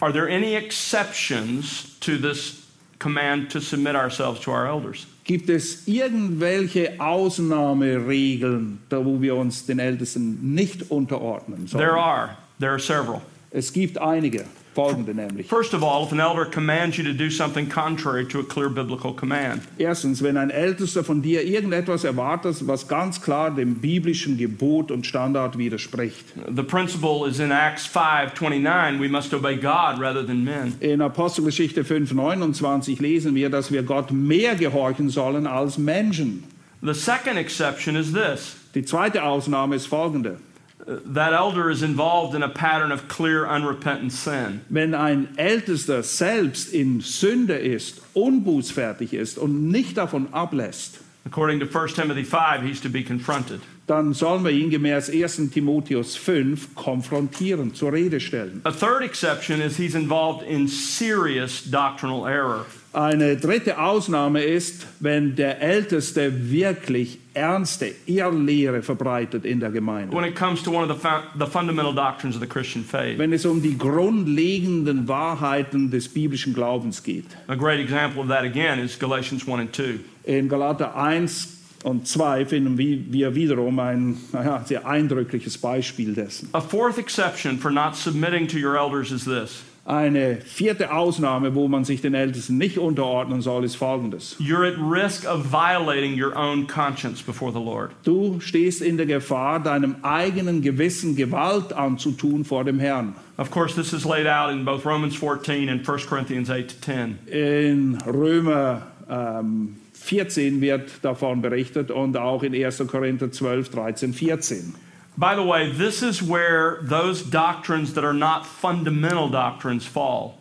[0.00, 2.62] Are there any exceptions to this
[2.98, 5.06] command to submit ourselves to our elders?
[5.24, 11.84] Gibt es irgendwelche Ausnahmeregeln, da wo wir uns den Ältesten nicht unterordnen sollen?
[11.84, 12.36] There are.
[12.58, 13.22] There are several.
[13.50, 14.44] Es gibt einige,
[14.74, 15.46] folgende nämlich.
[15.48, 18.68] First of all, if an elder commands you to do something contrary to a clear
[18.68, 24.36] biblical command, Erstens, wenn ein Ältester von dir irgendetwas erwartet, was ganz klar dem biblischen
[24.38, 26.24] Gebot und Standard widerspricht.
[26.54, 30.74] the principle is in Acts 5:29, we must obey God rather than men.
[30.80, 36.44] In Apostelgeschichte 5,29 lesen wir, dass wir Gott mehr gehorchen sollen als Menschen.
[36.82, 38.56] The second exception is this.
[38.74, 40.38] Die zweite Ausnahme ist folgende.
[40.86, 44.62] That elder is involved in a pattern of clear unrepentant sin.
[44.68, 51.66] Wenn ein Ältester selbst in Sünde ist, unbußfertig ist und nicht davon ablässt, According to
[51.66, 53.60] 1 Timothy 5, he's to be confronted.
[53.86, 55.50] dann sollen wir ihn gemäß 1.
[55.52, 58.60] Timotheus 5 konfrontieren, zur Rede stellen.
[58.64, 62.66] A third exception is he's involved in serious doctrinal error.
[62.92, 70.14] Eine dritte Ausnahme ist, wenn der Älteste wirklich ernste Irrlehre verbreitet in der Gemeinde.
[70.14, 73.18] when it comes to one of the, the fundamental doctrines of the Christian faith.
[73.18, 77.26] Wenn es um die grundlegenden Wahrheiten des biblischen Glaubens geht.
[77.48, 80.00] A great example of that again is Galatians 1 and 2.
[80.24, 86.48] In Galater 1 und 2 finden wir wiederum ein naja, sehr eindrückliches Beispiel dessen.
[86.52, 91.66] A fourth exception for not submitting to your elders is this Eine vierte Ausnahme, wo
[91.66, 94.36] man sich den Ältesten nicht unterordnen soll, ist folgendes.
[94.38, 97.90] you're at risk of violating your own conscience before the Lord.
[98.04, 103.14] Du stehst in der Gefahr, deinem eigenen Gewissen Gewalt anzutun vor dem Herrn.
[103.38, 106.80] Of course, this is laid out in both Romans 14 and 1 Corinthians 8 to
[106.80, 107.18] 10.
[107.26, 112.84] In Römer ähm, 14 wird davon berichtet und auch in 1.
[112.86, 114.74] Korinther 12, 13, 14.
[115.16, 120.38] By the way, this is where those doctrines that are not fundamental doctrines fall.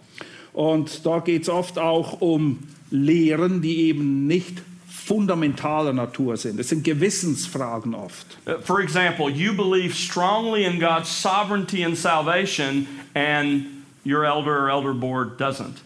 [0.53, 6.59] Und da geht es oft auch um Lehren, die eben nicht fundamentaler Natur sind.
[6.59, 8.37] Es sind Gewissensfragen oft.
[8.45, 14.69] Uh, For example, you believe strongly in God's sovereignty and salvation, and your elder or
[14.69, 15.81] elder board doesn't.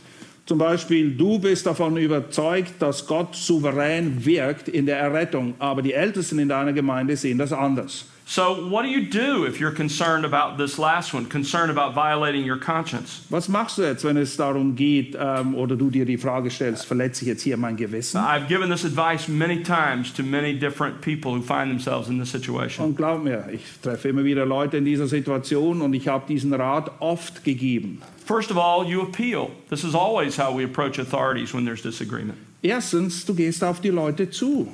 [0.46, 5.94] Zum Beispiel, du bist davon überzeugt, dass Gott souverän wirkt in der Errettung, aber die
[5.94, 8.06] Ältesten in deiner Gemeinde sehen das anders.
[8.28, 12.44] So, what do you do if you're concerned about this last one, concerned about violating
[12.44, 13.22] your conscience?
[13.30, 16.88] Was machst du jetzt, wenn es darum geht, ähm, oder du dir die Frage stellst,
[16.88, 18.20] verletze ich jetzt hier mein Gewissen?
[18.20, 22.32] I've given this advice many times to many different people who find themselves in this
[22.32, 22.88] situation.
[22.88, 26.52] Und glaub mir, ich treffe immer wieder Leute in dieser Situation und ich habe diesen
[26.54, 28.02] Rat oft gegeben.
[28.26, 29.52] First of all, you appeal.
[29.70, 32.38] This is always how we approach authorities when there's disagreement.
[32.64, 34.68] Erstens, du gehst auf die Leute zu.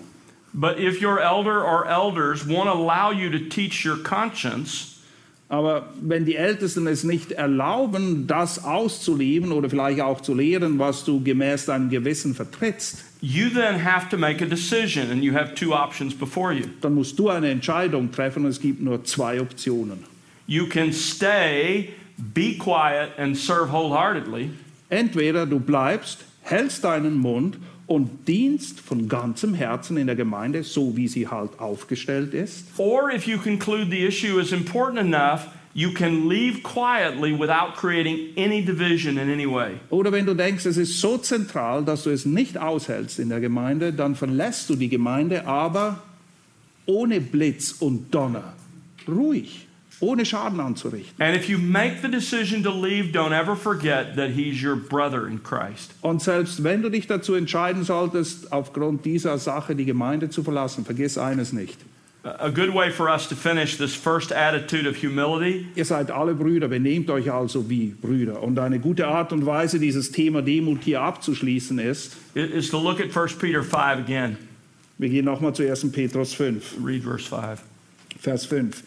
[0.54, 4.92] But if your elder or elders won't allow you to teach your conscience,
[5.52, 11.04] Aber wenn die Ältesten es nicht erlauben, das auszuleben oder vielleicht auch zu lehren, was
[11.04, 15.54] du gemäß deinem Gewissen vertrittst, you then have to make a decision, and you have
[15.54, 16.68] two options before you.
[16.80, 20.06] dann musst du eine Entscheidung treffen und es gibt nur zwei Optionen.
[20.48, 21.90] You can stay,
[22.34, 24.50] be quiet, and serve wholeheartedly,
[24.90, 27.58] Entweder du bleibst, hältst deinen Mund
[27.88, 32.68] und dienst von ganzem Herzen in der Gemeinde, so wie sie halt aufgestellt ist.
[32.78, 38.30] or if you conclude the issue is important enough, you can leave quietly without creating
[38.38, 39.72] any division in any way.
[39.90, 43.40] Oder wenn du denkst, es ist so zentral, dass du es nicht aushältst in der
[43.40, 46.02] Gemeinde, dann verlässt du die Gemeinde, aber
[46.86, 48.54] ohne Blitz und Donner.
[49.08, 49.68] Ruhig,
[50.02, 51.24] ohne Schaden anzurichten.
[51.24, 55.28] And if you make the decision to leave, don't ever forget that he's your brother
[55.28, 55.94] in Christ.
[56.02, 60.84] Und selbst wenn du dich dazu entscheiden solltest, aufgrund dieser Sache die Gemeinde zu verlassen,
[60.86, 61.78] vergiss eines nicht.
[62.24, 66.36] A good way for us to finish this first attitude of humility Ihr seid alle
[66.36, 68.44] Brüder, benehmt euch also wie Brüder.
[68.44, 73.00] Und eine gute Art und Weise, dieses Thema Demut hier abzuschließen, ist, is to look
[73.00, 74.38] at 1 Peter 5 again.
[75.00, 75.92] wir gehen nochmal zu 1.
[75.92, 76.76] Petrus 5.
[76.84, 77.64] Read verse 5.
[78.20, 78.84] Vers 5.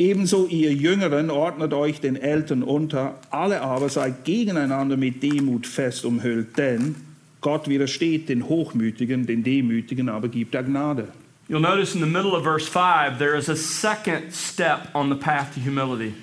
[0.00, 6.06] Ebenso ihr Jüngeren ordnet euch den Eltern unter, alle aber seid gegeneinander mit Demut fest
[6.06, 6.94] umhüllt, denn
[7.42, 11.08] Gott widersteht den Hochmütigen, den Demütigen aber gibt er Gnade.
[11.50, 15.16] You'll notice in the middle of verse 5, there is a second step on the
[15.16, 16.14] path to humility.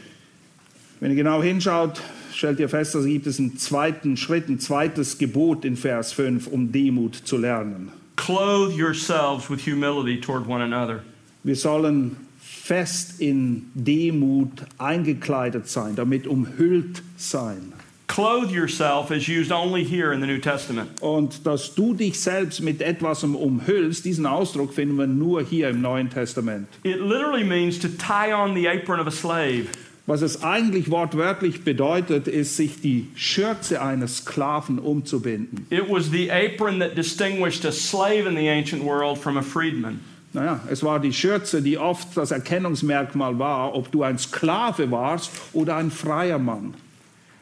[0.99, 2.01] Wenn ihr genau hinschaut,
[2.33, 6.47] stellt ihr fest, da gibt es einen zweiten Schritt, ein zweites Gebot in Vers 5,
[6.47, 7.91] um Demut zu lernen.
[8.15, 11.03] Clothe yourselves with humility toward one another.
[11.43, 12.17] Wir sollen
[12.67, 17.71] fest in Demut eingekleidet sein, damit umhüllt sein.
[18.07, 20.89] Clothe yourself is used only here in the New Testament.
[21.01, 25.81] Und dass du dich selbst mit etwas umhüllst, diesen Ausdruck finden wir nur hier im
[25.81, 26.67] Neuen Testament.
[26.83, 29.67] It literally means to tie on the apron of a slave.
[30.05, 35.67] Was es eigentlich wortwörtlich bedeutet, ist, sich die Schürze eines Sklaven umzubinden.
[35.69, 39.99] It was the apron that distinguished a slave in the ancient world from a freedman.
[40.33, 45.31] Naja, es war die Schürze, die oft das Erkennungsmerkmal war, ob du ein Sklave warst
[45.53, 46.73] oder ein freier Mann.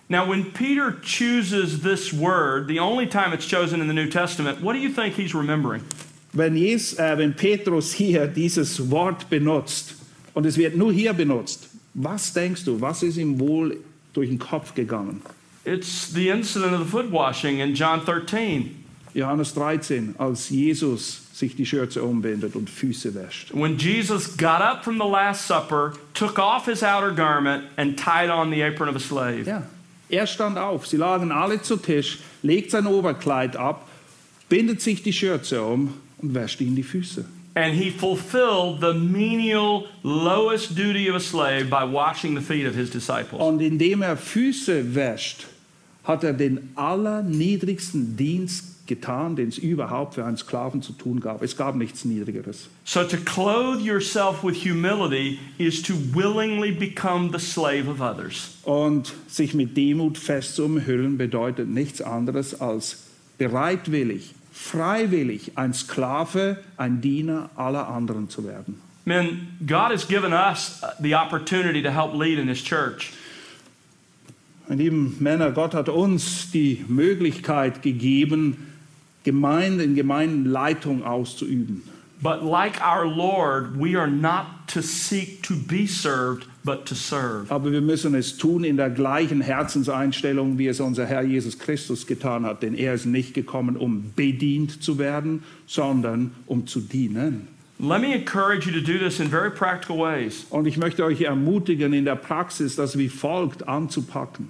[0.08, 4.62] Now, when Peter chooses this word, the only time it's chosen in the New Testament,
[4.62, 5.82] what do you think he's remembering?
[6.32, 9.96] Wenn, Jes, äh, wenn Petrus hier dieses Wort benutzt
[10.36, 13.78] und es wird nur hier benutzt, was denkst du, was ist ihm wohl
[14.14, 15.22] durch den Kopf gegangen?
[15.64, 18.85] It's the incident of the foot washing in John 13.
[19.16, 23.54] Johannes 13, als Jesus sich die Schürze umbindet und Füße wäscht.
[23.54, 28.30] When Jesus got up from the Last Supper, took off his outer garment, and tied
[28.30, 29.46] on the apron of a slave.
[29.46, 29.64] Ja,
[30.10, 33.88] er stand auf, sie lagen alle zu Tisch, legt sein Oberkleid ab,
[34.50, 37.24] bindet sich die Schürze um und wäscht ihm die Füße.
[37.56, 42.76] And he fulfilled the menial, lowest duty of a slave by washing the feet of
[42.76, 43.42] his disciples.
[43.42, 45.48] Und indem er Füße wäscht,
[46.04, 51.42] hat er den allerniedrigsten Dienst getan, den es überhaupt für einen Sklaven zu tun gab.
[51.42, 52.70] Es gab nichts Niedrigeres.
[52.84, 58.58] So to clothe yourself with humility is to willingly become the slave of others.
[58.64, 63.04] Und sich mit Demut fest zu umhüllen bedeutet nichts anderes als
[63.38, 68.82] bereitwillig, freiwillig ein Sklave, ein Diener aller anderen zu werden.
[69.06, 73.14] Men, God has given us the opportunity to help lead in His church.
[74.68, 78.75] Meine lieben Männer, Gott hat uns die Möglichkeit gegeben,
[79.26, 81.82] Gemeinde in Gemeindenleitung auszuüben.
[82.22, 87.52] But like our Lord, we are not to seek to be served, but to serve.
[87.52, 92.08] Aber wir müssen es tun in der gleichen Herzenseinstellung, wie es unser Herr Jesus Christus
[92.08, 92.64] getan hat.
[92.64, 97.50] Denn er ist nicht gekommen, um bedient zu werden, sondern um zu dienen.
[97.78, 100.46] Let me encourage you to do this in very practical ways.
[100.50, 104.48] Und ich möchte euch ermutigen, in der Praxis das wie folgt anzupacken.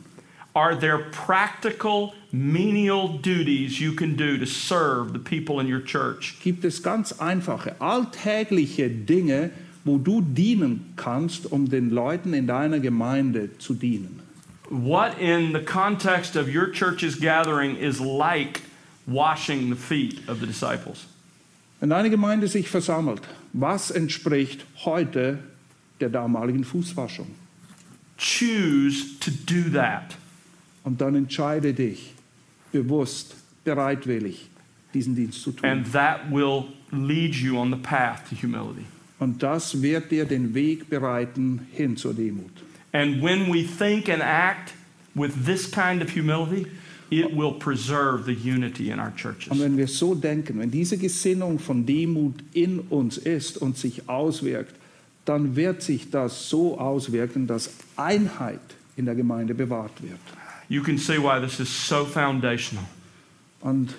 [0.55, 6.37] Are there practical, menial duties you can do to serve the people in your church?
[6.41, 9.51] Gibt es ganz einfache, alltägliche Dinge,
[9.83, 14.21] wo du dienen kannst, um den Leuten in deiner Gemeinde zu dienen?
[14.69, 18.61] What in the context of your church's gathering is like
[19.05, 21.05] washing the feet of the disciples?
[21.81, 23.21] Wenn deine Gemeinde sich versammelt,
[23.51, 25.39] was entspricht heute
[25.99, 27.27] der damaligen Fußwaschung?
[28.17, 30.15] Choose to do that.
[30.85, 32.13] Und dann entscheide dich
[32.71, 33.35] bewusst,
[33.65, 34.49] bereitwillig,
[34.93, 35.67] diesen Dienst zu tun.
[35.67, 38.85] And that will lead you on the path to humility.
[39.19, 42.51] Und das wird dir den Weg bereiten hin zur Demut.
[42.93, 44.73] And when we think and act
[45.15, 46.67] with this kind of humility,
[47.09, 49.59] it will preserve the unity in our Und churches.
[49.59, 54.75] wenn wir so denken, wenn diese Gesinnung von Demut in uns ist und sich auswirkt,
[55.25, 58.59] dann wird sich das so auswirken, dass Einheit
[58.95, 60.19] in der Gemeinde bewahrt wird.
[60.67, 62.85] You can see why this is so foundational.
[63.61, 63.93] Und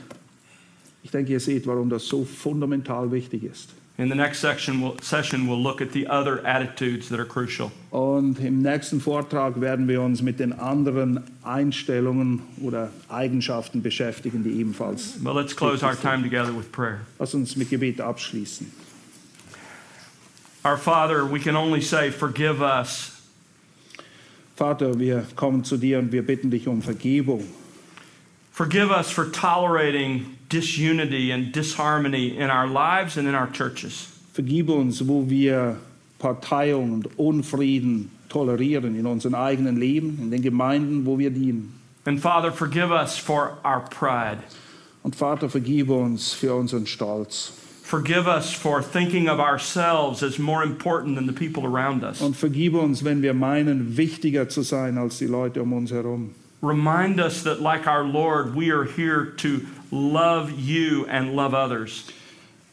[1.03, 3.71] ich denke, ihr seht, warum das so fundamental wichtig ist.
[3.99, 7.73] In the next section, we'll, session, we'll look at the other attitudes that are crucial.
[7.91, 14.61] Und im nächsten Vortrag werden wir uns mit den anderen Einstellungen oder Eigenschaften beschäftigen, die
[14.61, 15.13] ebenfalls.
[15.23, 17.01] But let's close our time together with prayer.
[17.19, 18.71] Lass uns mit Gebet abschließen.
[20.63, 23.16] Our Father, we can only say, Forgive us.
[24.57, 27.45] Vater, wir kommen zu dir und wir bitten dich um Vergebung.
[28.53, 34.09] Forgive us for tolerating disunity and disharmony in our lives and in our churches.
[34.33, 35.77] Vergib uns, wo wir
[36.19, 41.75] Parteiung und Unfrieden tolerieren in unserem eigenen Leben, in den Gemeinden, wo wir dienen.
[42.07, 44.39] And Father, forgive us for our pride.
[45.03, 47.53] Und Vater, vergib uns für unseren Stolz.
[47.87, 52.21] Forgive us for thinking of ourselves as more important than the people around us.
[52.21, 56.35] Und vergib uns, wenn wir meinen, wichtiger zu sein als die Leute um uns herum.
[56.63, 59.61] Remind us that, like our Lord, we are here to
[59.93, 62.09] love you and love others.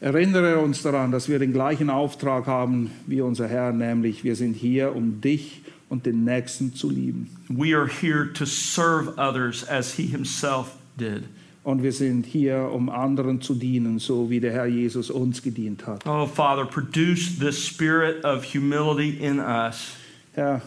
[0.00, 4.54] Erinnere uns daran, dass wir den gleichen Auftrag haben wie unser Herr, nämlich wir sind
[4.54, 7.30] hier, um dich und den Nächsten zu lieben.
[7.48, 11.22] We are here to serve others as he himself did.
[11.64, 15.86] Und wir sind hier, um anderen zu dienen, so wie der Herr Jesus uns gedient
[15.86, 16.06] hat.
[16.06, 19.92] Oh, Father, produce this spirit of humility in us.
[20.34, 20.60] Herr,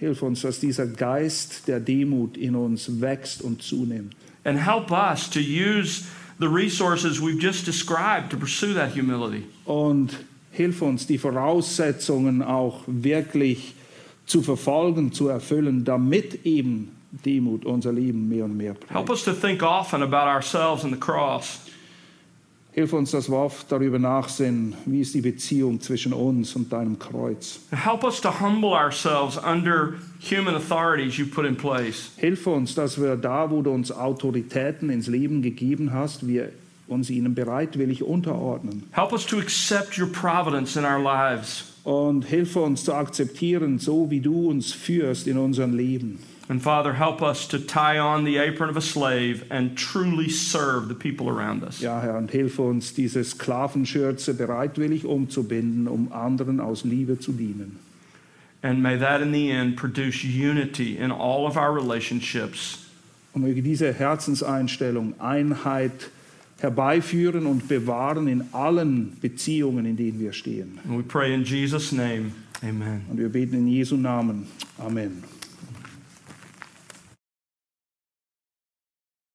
[0.00, 4.16] hilf uns, dass dieser Geist der Demut in uns wächst und zunimmt.
[4.44, 6.04] And help us to use
[6.40, 9.44] the resources we've just described to pursue that humility.
[9.66, 10.16] Und
[10.50, 13.74] hilf uns, die Voraussetzungen auch wirklich
[14.24, 19.10] zu verfolgen, zu erfüllen, damit eben Demut unser Leben mehr und mehr Help prägt.
[19.10, 21.60] us to think often about ourselves and the cross.
[22.72, 26.96] Hilf uns, dass wir oft darüber nachsinnen, wie ist die Beziehung zwischen uns und deinem
[26.98, 27.58] Kreuz.
[27.72, 32.10] Help us to humble ourselves under human authorities you put in place.
[32.18, 36.52] Hilf uns, dass wir da, wo du uns Autoritäten ins Leben gegeben hast, wir
[36.86, 38.84] uns ihnen bereitwillig unterordnen.
[38.92, 41.64] Help us to accept your providence in our lives.
[41.82, 46.18] Und hilf uns zu akzeptieren, so wie du uns führst in unserem Leben.
[46.50, 50.88] And Father, help us to tie on the apron of a slave and truly serve
[50.88, 51.80] the people around us.
[51.80, 57.78] Ja, Herr, und hilf uns, diese Sklavenschürze bereitwillig umzubinden, um anderen aus Liebe zu dienen.
[58.62, 62.86] And may that in the end produce unity in all of our relationships.
[63.34, 66.10] Und möge diese Herzenseinstellung Einheit
[66.60, 70.80] herbeiführen und bewahren in allen Beziehungen, in denen wir stehen.
[70.88, 73.02] And we pray in Jesus' name, amen.
[73.10, 74.46] Und wir beten in Jesu Namen.
[74.78, 75.22] Amen.